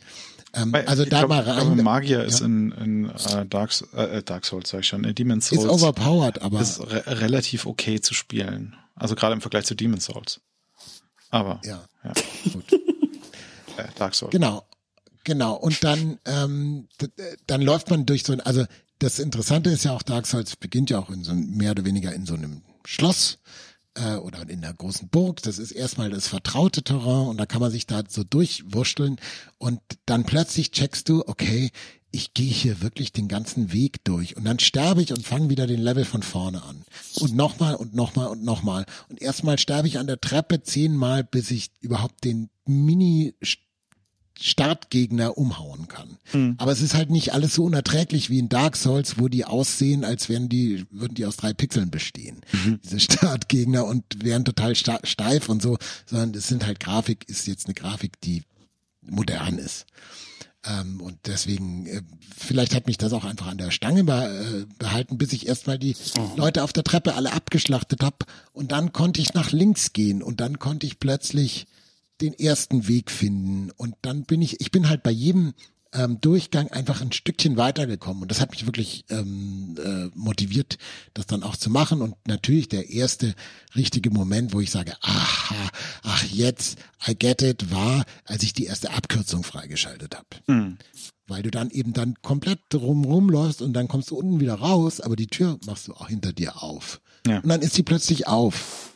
[0.54, 1.66] Ähm, Weil, also da glaub, mal rein.
[1.66, 2.24] Glaube, Magier ja.
[2.24, 5.64] ist in, in uh, Dark, äh, Dark Souls, sag ich schon, in Demon's Souls.
[5.64, 6.60] Ist overpowered, aber.
[6.60, 8.76] Ist re relativ okay zu spielen.
[8.94, 10.40] Also gerade im Vergleich zu Demon's Souls.
[11.30, 11.60] Aber.
[11.64, 11.84] Ja.
[12.04, 12.12] ja.
[12.52, 12.72] Gut.
[12.72, 14.30] äh, Dark Souls.
[14.30, 14.64] Genau.
[15.24, 15.54] Genau.
[15.54, 16.88] Und dann, ähm,
[17.46, 18.64] dann läuft man durch so ein, also
[18.98, 22.12] das Interessante ist ja auch, Dark Souls beginnt ja auch in so mehr oder weniger
[22.14, 23.38] in so einem Schloss.
[23.94, 25.42] äh, oder in der großen Burg.
[25.42, 29.16] Das ist erstmal das vertraute Terrain und da kann man sich da so durchwurschteln
[29.58, 31.70] und dann plötzlich checkst du, okay,
[32.10, 35.66] ich gehe hier wirklich den ganzen Weg durch und dann sterbe ich und fange wieder
[35.66, 36.84] den Level von vorne an.
[37.18, 38.86] Und nochmal und nochmal und nochmal.
[39.08, 43.34] Und erstmal sterbe ich an der Treppe zehnmal, bis ich überhaupt den Mini
[44.38, 46.18] Startgegner umhauen kann.
[46.32, 46.56] Mhm.
[46.58, 50.04] Aber es ist halt nicht alles so unerträglich wie in Dark Souls, wo die aussehen,
[50.04, 52.40] als wären die, würden die aus drei Pixeln bestehen.
[52.52, 52.80] Mhm.
[52.82, 57.66] Diese Startgegner und wären total steif und so, sondern es sind halt Grafik, ist jetzt
[57.66, 58.42] eine Grafik, die
[59.02, 59.86] modern ist.
[60.66, 62.02] Ähm, und deswegen, äh,
[62.36, 65.78] vielleicht hat mich das auch einfach an der Stange be äh, behalten, bis ich erstmal
[65.78, 66.30] die oh.
[66.36, 68.18] Leute auf der Treppe alle abgeschlachtet habe.
[68.52, 71.66] Und dann konnte ich nach links gehen und dann konnte ich plötzlich
[72.20, 73.70] den ersten Weg finden.
[73.76, 75.54] Und dann bin ich, ich bin halt bei jedem
[75.94, 78.22] ähm, Durchgang einfach ein Stückchen weitergekommen.
[78.22, 80.78] Und das hat mich wirklich ähm, äh, motiviert,
[81.14, 82.02] das dann auch zu machen.
[82.02, 83.34] Und natürlich der erste
[83.74, 85.70] richtige Moment, wo ich sage, aha,
[86.02, 90.26] ach jetzt, I get it, war, als ich die erste Abkürzung freigeschaltet habe.
[90.46, 90.78] Mhm.
[91.26, 95.00] Weil du dann eben dann komplett drumrum läufst und dann kommst du unten wieder raus,
[95.00, 97.00] aber die Tür machst du auch hinter dir auf.
[97.26, 97.38] Ja.
[97.38, 98.93] Und dann ist sie plötzlich auf.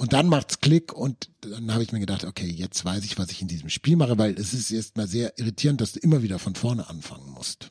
[0.00, 3.30] Und dann macht's Klick und dann habe ich mir gedacht, okay, jetzt weiß ich, was
[3.30, 6.38] ich in diesem Spiel mache, weil es ist erstmal sehr irritierend, dass du immer wieder
[6.38, 7.70] von vorne anfangen musst.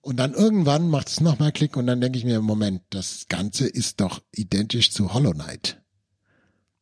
[0.00, 3.66] Und dann irgendwann macht es nochmal Klick und dann denke ich mir, Moment, das Ganze
[3.68, 5.83] ist doch identisch zu Hollow Knight.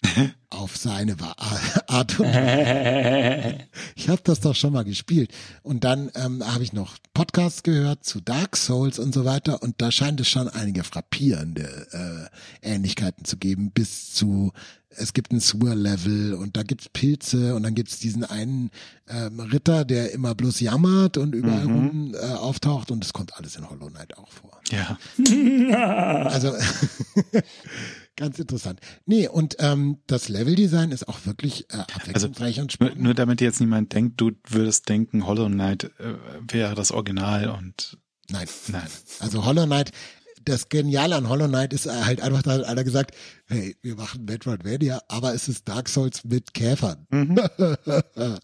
[0.50, 1.16] auf seine
[1.86, 3.58] Art und Weise.
[3.96, 5.32] Ich habe das doch schon mal gespielt.
[5.62, 9.62] Und dann ähm, habe ich noch Podcasts gehört zu Dark Souls und so weiter.
[9.62, 12.30] Und da scheint es schon einige frappierende
[12.62, 14.52] äh, Ähnlichkeiten zu geben, bis zu
[14.96, 18.70] es gibt ein Sewer-Level und da gibt's Pilze und dann gibt's diesen einen
[19.08, 21.74] ähm, Ritter, der immer bloß jammert und überall mhm.
[21.74, 24.60] rum äh, auftaucht und es kommt alles in Hollow Knight auch vor.
[24.70, 24.98] Ja.
[26.26, 26.54] also
[28.16, 28.80] Ganz interessant.
[29.06, 32.96] Nee, und ähm, das Leveldesign ist auch wirklich äh, abwechslungsreich also, und spannend.
[32.96, 36.14] Nur, nur damit jetzt niemand denkt, du würdest denken, Hollow Knight äh,
[36.46, 37.98] wäre das Original und
[38.30, 38.48] Nein.
[38.68, 38.86] Nein.
[39.20, 39.92] Also Hollow Knight
[40.44, 43.14] das Geniale an Hollow Knight ist halt einfach, da hat einer gesagt,
[43.46, 47.06] hey, wir machen Metroidvania, aber es ist Dark Souls mit Käfern.
[47.10, 47.38] Mhm.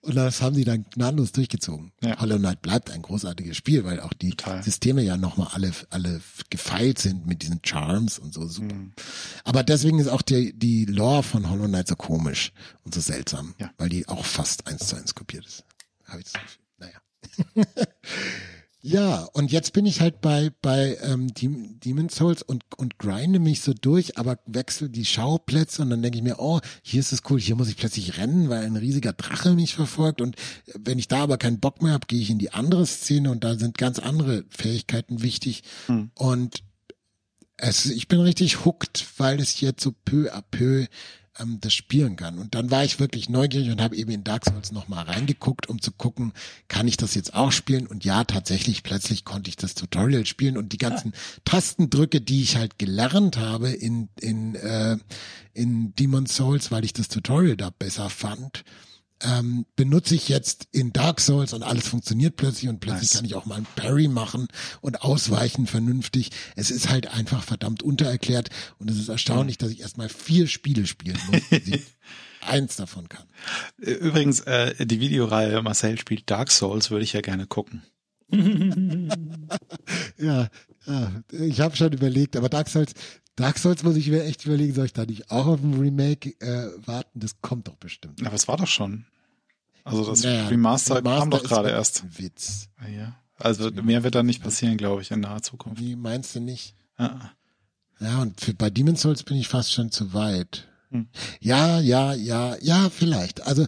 [0.00, 1.92] und das haben sie dann gnadenlos durchgezogen.
[2.02, 2.20] Ja.
[2.20, 4.62] Hollow Knight bleibt ein großartiges Spiel, weil auch die Total.
[4.62, 6.20] Systeme ja nochmal alle, alle
[6.50, 8.74] gefeilt sind mit diesen Charms und so super.
[8.74, 8.92] Mhm.
[9.44, 12.52] Aber deswegen ist auch die, die Lore von Hollow Knight so komisch
[12.84, 13.70] und so seltsam, ja.
[13.78, 15.64] weil die auch fast eins zu eins kopiert ist.
[16.06, 16.60] Habe ich das Gefühl.
[16.78, 17.66] Naja.
[18.82, 23.60] Ja, und jetzt bin ich halt bei, bei ähm, Demon's Souls und, und grinde mich
[23.60, 27.22] so durch, aber wechsle die Schauplätze und dann denke ich mir, oh, hier ist es
[27.28, 30.36] cool, hier muss ich plötzlich rennen, weil ein riesiger Drache mich verfolgt und
[30.74, 33.44] wenn ich da aber keinen Bock mehr habe, gehe ich in die andere Szene und
[33.44, 36.10] da sind ganz andere Fähigkeiten wichtig hm.
[36.14, 36.62] und
[37.58, 40.86] es, ich bin richtig hooked, weil es jetzt so peu à peu
[41.38, 42.38] ähm, das spielen kann.
[42.38, 45.80] Und dann war ich wirklich neugierig und habe eben in Dark Souls nochmal reingeguckt, um
[45.80, 46.32] zu gucken,
[46.68, 47.86] kann ich das jetzt auch spielen?
[47.86, 51.12] Und ja, tatsächlich, plötzlich konnte ich das Tutorial spielen und die ganzen
[51.44, 54.96] Tastendrücke, die ich halt gelernt habe in, in, äh,
[55.54, 58.64] in Demon's Souls, weil ich das Tutorial da besser fand,
[59.22, 63.16] ähm, benutze ich jetzt in Dark Souls und alles funktioniert plötzlich und plötzlich nice.
[63.16, 64.48] kann ich auch mal ein Parry machen
[64.80, 66.30] und ausweichen vernünftig.
[66.56, 70.86] Es ist halt einfach verdammt untererklärt und es ist erstaunlich, dass ich erstmal vier Spiele
[70.86, 71.42] spielen muss,
[72.40, 73.24] eins davon kann.
[73.78, 77.82] Übrigens, äh, die Videoreihe Marcel spielt Dark Souls würde ich ja gerne gucken.
[80.18, 80.48] ja,
[80.86, 82.94] ja, ich habe schon überlegt, aber Dark Souls,
[83.36, 86.30] Dark Souls muss ich mir echt überlegen, soll ich da nicht auch auf ein Remake
[86.40, 87.20] äh, warten?
[87.20, 88.24] Das kommt doch bestimmt.
[88.24, 89.06] Aber es war doch schon.
[89.84, 92.18] Also das naja, Remaster, Remaster kam doch gerade erst.
[92.18, 92.68] Witz.
[92.76, 93.16] Ah, ja.
[93.36, 95.80] Also mehr wird da nicht passieren, glaube ich, in naher Zukunft.
[95.80, 96.74] Wie meinst du nicht?
[96.98, 97.32] Ja,
[97.98, 100.68] ja und für, bei Demon's Souls bin ich fast schon zu weit.
[100.90, 101.08] Hm.
[101.40, 103.46] Ja, ja, ja, ja, vielleicht.
[103.46, 103.66] Also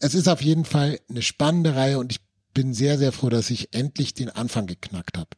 [0.00, 2.20] es ist auf jeden Fall eine spannende Reihe und ich
[2.54, 5.30] bin sehr, sehr froh, dass ich endlich den Anfang geknackt habe.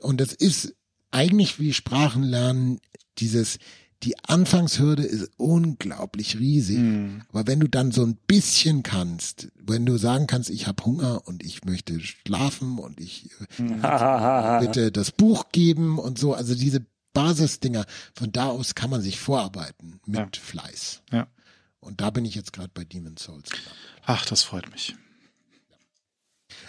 [0.00, 0.74] Und es ist
[1.10, 2.80] eigentlich wie Sprachenlernen
[3.18, 3.58] dieses,
[4.04, 6.78] die Anfangshürde ist unglaublich riesig.
[6.78, 7.22] Mm.
[7.30, 11.26] Aber wenn du dann so ein bisschen kannst, wenn du sagen kannst, ich habe Hunger
[11.26, 16.84] und ich möchte schlafen und ich äh, bitte das Buch geben und so, also diese
[17.14, 20.42] Basisdinger, von da aus kann man sich vorarbeiten mit ja.
[20.42, 21.02] Fleiß.
[21.10, 21.28] Ja.
[21.80, 23.50] Und da bin ich jetzt gerade bei Demon's Souls.
[24.04, 24.96] Ach, das freut mich.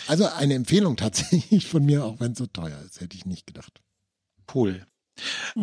[0.07, 3.47] Also eine Empfehlung tatsächlich von mir, auch wenn es so teuer ist, hätte ich nicht
[3.47, 3.81] gedacht.
[4.53, 4.85] Cool.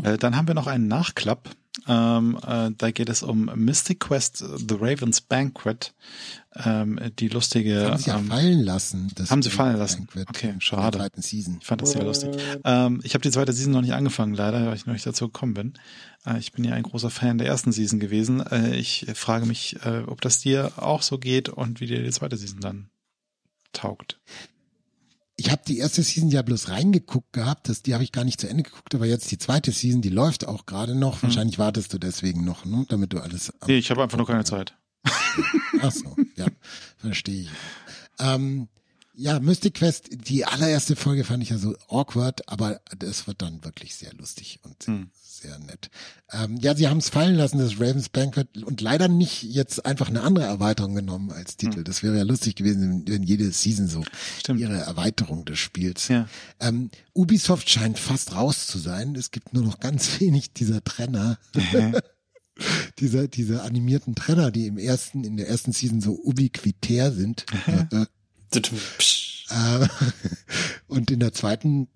[0.02, 1.50] Äh, dann haben wir noch einen Nachklapp.
[1.88, 5.94] Ähm, äh, da geht es um Mystic Quest The Raven's Banquet.
[6.54, 7.74] Ähm, die lustige.
[7.74, 9.10] Das haben sie ja ähm, fallen lassen.
[9.14, 10.06] Das haben sie fallen lassen.
[10.06, 10.98] Banquet Okay, schade.
[10.98, 11.58] Der zweiten Season.
[11.60, 12.30] Ich fand das sehr lustig.
[12.64, 15.26] Ähm, ich habe die zweite Season noch nicht angefangen, leider, weil ich noch nicht dazu
[15.26, 15.74] gekommen bin.
[16.26, 18.40] Äh, ich bin ja ein großer Fan der ersten Season gewesen.
[18.40, 22.10] Äh, ich frage mich, äh, ob das dir auch so geht und wie dir die
[22.10, 22.90] zweite Season dann
[23.72, 24.20] taugt.
[25.44, 28.40] Ich habe die erste Season ja bloß reingeguckt gehabt, das, die habe ich gar nicht
[28.40, 31.20] zu Ende geguckt, aber jetzt die zweite Season, die läuft auch gerade noch.
[31.24, 32.86] Wahrscheinlich wartest du deswegen noch, ne?
[32.88, 33.52] damit du alles.
[33.66, 34.76] Nee, ich habe einfach nur keine Zeit.
[35.82, 36.46] Ach so, ja,
[36.96, 37.50] verstehe ich.
[38.20, 38.68] Ähm,
[39.14, 43.62] ja, Mystic Quest, die allererste Folge fand ich ja so awkward, aber das wird dann
[43.64, 45.10] wirklich sehr lustig und Hm.
[45.22, 45.90] sehr nett.
[46.32, 50.08] Ähm, ja, sie haben es fallen lassen, das Ravens Banquet, und leider nicht jetzt einfach
[50.08, 51.84] eine andere Erweiterung genommen als Titel.
[51.84, 54.06] Das wäre ja lustig gewesen, wenn jede Season so Hm.
[54.40, 54.60] Stimmt.
[54.60, 56.08] ihre Erweiterung des Spiels.
[56.08, 56.26] Ja.
[56.60, 59.14] Ähm, Ubisoft scheint fast raus zu sein.
[59.14, 61.38] Es gibt nur noch ganz wenig dieser Trenner.
[62.98, 67.44] dieser, diese animierten Trenner, die im ersten, in der ersten Season so ubiquitär sind.
[68.54, 69.88] Äh, äh,
[70.88, 71.88] und in der zweiten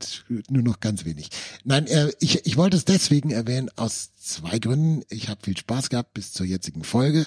[0.49, 1.29] nur noch ganz wenig.
[1.65, 5.03] Nein, äh, ich, ich wollte es deswegen erwähnen, aus zwei Gründen.
[5.11, 7.27] Ich habe viel Spaß gehabt bis zur jetzigen Folge.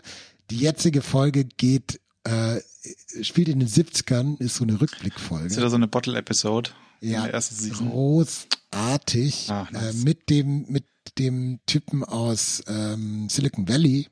[0.50, 2.60] Die jetzige Folge geht, äh,
[3.22, 5.48] spielt in den 70ern, ist so eine Rückblickfolge.
[5.48, 9.50] Ist wieder so eine Bottle-Episode Ja, großartig.
[9.50, 9.96] Ah, nice.
[9.96, 10.86] äh, mit dem mit
[11.18, 14.08] dem Typen aus ähm, Silicon Valley,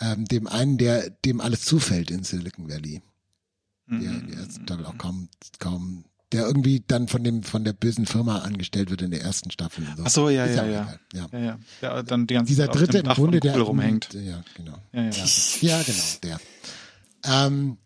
[0.00, 3.02] ähm, dem einen, der dem alles zufällt in Silicon Valley,
[3.88, 7.72] der in der ersten Staffel auch kaum kaum, der irgendwie dann von dem von der
[7.72, 9.86] bösen Firma angestellt wird in der ersten Staffel.
[9.96, 10.02] So.
[10.04, 10.98] Ach so, ja, Ist ja, ja.
[11.14, 11.28] ja.
[11.32, 11.58] Ja, ja.
[11.82, 14.12] Der dann die ganze Dieser dritte im Grunde, der rumhängt.
[14.14, 14.78] Ja, genau.
[14.92, 15.24] Ja, ja.
[15.60, 16.40] Ja, genau, der.
[17.24, 17.78] Ähm,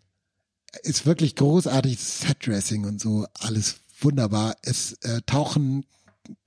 [0.83, 4.55] ist wirklich großartig, Set-Dressing und so, alles wunderbar.
[4.61, 5.85] Es äh, tauchen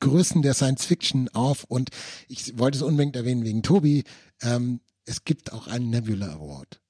[0.01, 1.90] Größen der Science Fiction auf und
[2.28, 4.05] ich wollte es unbedingt erwähnen wegen Tobi.
[4.40, 6.81] Ähm, es gibt auch einen Nebula Award.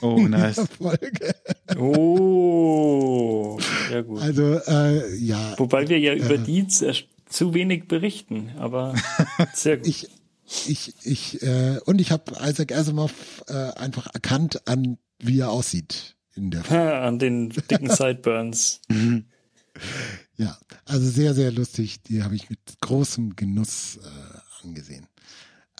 [0.00, 0.60] Oh, nice.
[0.78, 1.34] Folge.
[1.78, 3.58] Oh,
[3.88, 4.20] sehr gut.
[4.20, 6.92] Also äh, ja, Wobei wir ja über die zu,
[7.26, 8.94] zu wenig berichten, aber
[9.54, 9.86] sehr gut.
[9.86, 10.08] ich
[10.66, 16.16] ich ich äh, und ich habe Isaac Asimov äh, einfach erkannt an wie er aussieht
[16.34, 18.80] in der Ha, An den dicken Sideburns.
[20.36, 22.02] Ja, also sehr, sehr lustig.
[22.02, 25.06] Die habe ich mit großem Genuss äh, angesehen.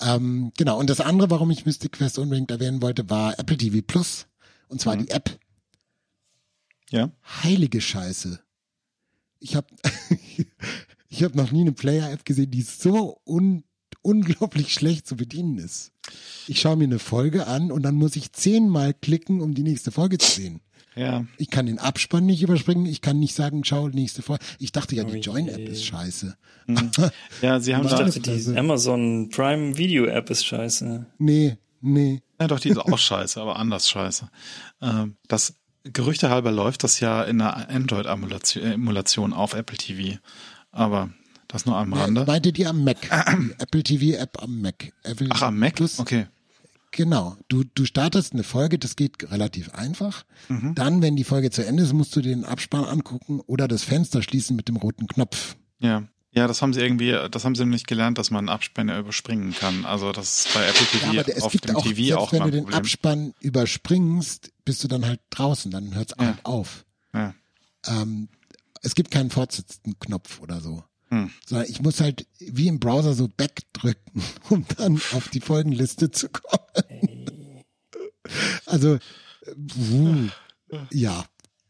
[0.01, 3.83] Ähm, genau, und das andere, warum ich Mystic Quest unbedingt erwähnen wollte, war Apple TV
[3.87, 4.27] Plus.
[4.69, 5.39] Und zwar die App.
[6.91, 7.11] Ja.
[7.43, 8.41] Heilige Scheiße.
[9.39, 9.67] Ich habe
[11.09, 13.65] ich hab noch nie eine Player-App gesehen, die so un
[14.03, 15.93] unglaublich schlecht zu bedienen ist.
[16.49, 19.93] Ich schaue mir eine Folge an und dann muss ich zehnmal klicken, um die nächste
[19.93, 20.61] Folge zu sehen.
[20.95, 21.25] Ja.
[21.39, 22.87] Ich kann den Abspann nicht überspringen.
[22.87, 24.45] Ich kann nicht sagen, schau, nächste Folge.
[24.59, 25.19] Ich dachte ja, die.
[25.19, 26.37] Join-App ist scheiße.
[27.43, 31.07] Ja, sie haben Ich da, dachte, die Amazon Prime Video App ist scheiße.
[31.19, 32.23] Nee, nee.
[32.41, 34.29] ja doch, die ist auch scheiße, aber anders scheiße.
[34.81, 35.55] Ähm, das
[35.85, 40.19] Gerüchte halber läuft das ja in einer Android-Emulation auf Apple TV.
[40.71, 41.11] Aber
[41.49, 42.25] das nur am Rande.
[42.27, 42.99] Meintet ihr am Mac?
[43.03, 44.93] Die Apple TV App am Mac.
[45.03, 45.75] Apple Ach, am Mac?
[45.75, 46.27] Plus, Okay.
[46.93, 47.37] Genau.
[47.49, 50.25] Du, du startest eine Folge, das geht relativ einfach.
[50.49, 50.75] Mhm.
[50.75, 54.23] Dann, wenn die Folge zu Ende ist, musst du den Abspann angucken oder das Fenster
[54.23, 55.57] schließen mit dem roten Knopf.
[55.81, 56.05] Ja.
[56.35, 59.85] Ja, das haben sie irgendwie, das haben sie nämlich gelernt, dass man Abspänne überspringen kann.
[59.85, 62.33] Also das ist bei Apple Ja, TV aber es auf gibt dem auch, TV auch
[62.33, 62.79] wenn du den Problem.
[62.79, 66.27] Abspann überspringst, bist du dann halt draußen, dann hört's Ja.
[66.27, 66.87] halt auf.
[67.13, 67.35] Ja.
[67.87, 68.29] Ähm,
[68.81, 70.83] es gibt keinen Fortsetzen-Knopf oder so.
[71.13, 71.31] Hm.
[71.47, 76.11] Sondern ich muss halt wie im Browser so back drücken, um dann auf die Folgenliste
[76.11, 77.27] zu kommen.
[78.65, 79.01] Also, äh,
[79.57, 80.29] wuh,
[80.91, 81.27] ja,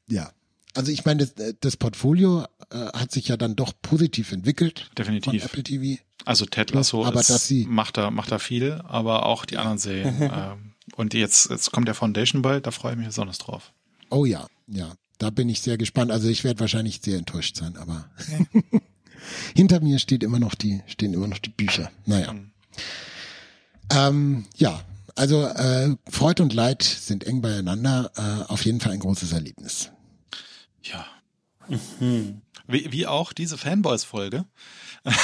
[0.09, 0.31] ja.
[0.75, 5.45] Also ich meine, das, das Portfolio äh, hat sich ja dann doch positiv entwickelt Definitiv.
[5.45, 6.01] Apple TV.
[6.25, 9.79] Also Ted Lasso Aber ist, sie- macht da macht da viel, aber auch die anderen
[9.79, 10.17] Serien.
[10.23, 13.73] ähm, und jetzt jetzt kommt der Foundation bald, da freue ich mich besonders drauf.
[14.09, 14.95] Oh ja, ja.
[15.19, 16.11] Da bin ich sehr gespannt.
[16.11, 18.09] Also ich werde wahrscheinlich sehr enttäuscht sein, aber
[19.55, 21.91] hinter mir steht immer noch die, stehen immer noch die Bücher.
[22.07, 22.35] Naja.
[23.91, 24.81] Ähm, ja,
[25.15, 28.11] also äh, Freud und Leid sind eng beieinander.
[28.17, 29.91] Äh, auf jeden Fall ein großes Erlebnis.
[30.83, 31.07] Ja.
[32.67, 34.45] Wie, wie auch diese Fanboys-Folge.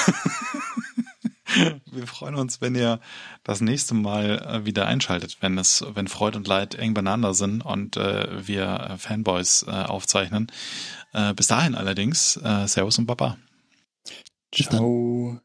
[1.91, 3.01] Wir freuen uns, wenn ihr
[3.43, 7.65] das nächste Mal äh, wieder einschaltet, wenn es, wenn Freud und Leid eng beieinander sind
[7.65, 10.53] und äh, wir äh, Fanboys äh, aufzeichnen.
[11.13, 13.39] Äh, bis dahin allerdings, äh, Servus und Baba.
[14.53, 15.39] Ciao.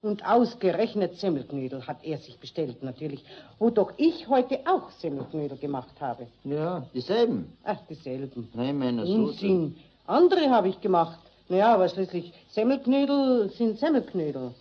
[0.00, 3.24] Und ausgerechnet Semmelknödel hat er sich bestellt, natürlich.
[3.58, 6.28] Wo doch ich heute auch Semmelknödel gemacht habe.
[6.44, 7.52] Ja, dieselben.
[7.64, 8.48] Ach, dieselben.
[8.54, 9.20] Nein, meiner Soße.
[9.20, 9.76] Unsinn.
[10.06, 11.18] Andere habe ich gemacht.
[11.48, 14.52] Naja, aber schließlich Semmelknödel sind Semmelknödel.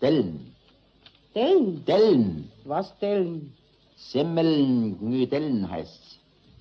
[0.00, 0.54] Dellen.
[1.34, 1.84] Dellen?
[1.84, 2.50] Dellen.
[2.64, 3.52] Was Dellen?
[3.96, 6.07] Semmeln, Gnüdellen heißt's.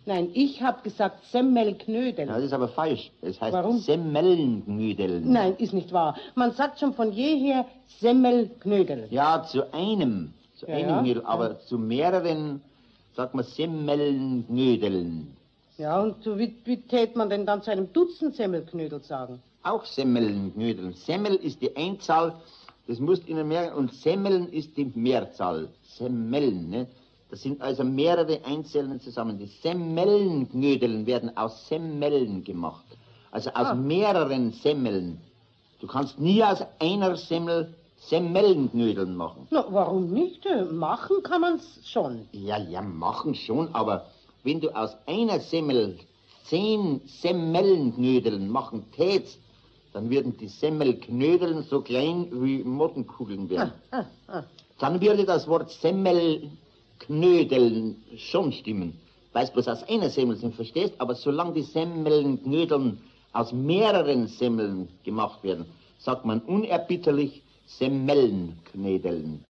[0.07, 2.27] Nein, ich habe gesagt Semmelknödel.
[2.27, 3.11] Ja, das ist aber falsch.
[3.21, 3.79] Es heißt Warum?
[3.79, 5.29] Semmelngnüdeln.
[5.29, 6.15] Nein, ist nicht wahr.
[6.34, 7.65] Man sagt schon von jeher
[7.99, 9.07] Semmelknödel.
[9.09, 10.34] Ja, zu einem.
[10.55, 12.61] Zu Ja, einem ja, Knödel, aber zu mehreren
[13.17, 15.35] sagt man Semmelngnüdeln.
[15.77, 19.41] Ja, und so wie, wie tät man denn dann zu einem Dutzend Semmelknödel sagen?
[19.63, 20.93] Auch Semmelnknödeln.
[20.93, 22.34] Semmel ist die Einzahl,
[22.88, 25.67] das musst Ihnen merken, und Semmeln ist die Mehrzahl.
[25.84, 26.88] Semmeln, ne?
[27.29, 29.37] Das sind also mehrere Einzelne zusammen.
[29.37, 32.85] Die Semmelnknödeln werden aus Semmeln gemacht.
[33.31, 33.75] Also aus Ah.
[33.75, 35.19] mehreren Semmeln.
[35.79, 39.47] Du kannst nie aus einer Semmel Semmelnknödeln machen.
[39.49, 40.45] Na, warum nicht?
[40.45, 42.27] Äh, Machen kann man's schon.
[42.31, 44.05] Ja, ja, machen schon, aber
[44.43, 45.97] wenn du aus einer Semmel
[46.45, 49.39] zehn Semmelnknödeln machen tätst,
[49.93, 53.71] dann würden die Semmelknödeln so klein wie Mottenkugeln werden.
[53.91, 54.43] Ah, ah.
[54.79, 55.71] Dann würde das Wort
[57.06, 58.94] Semmelknödeln schon stimmen.
[59.34, 60.94] Weil es bloß aus einer Semmel sind, verstehst?
[60.98, 62.99] Aber solange die Semmelnknödeln
[63.34, 65.65] aus mehreren Semmeln gemacht werden,
[65.99, 69.45] sagt man unerbitterlich Semmelnknödeln.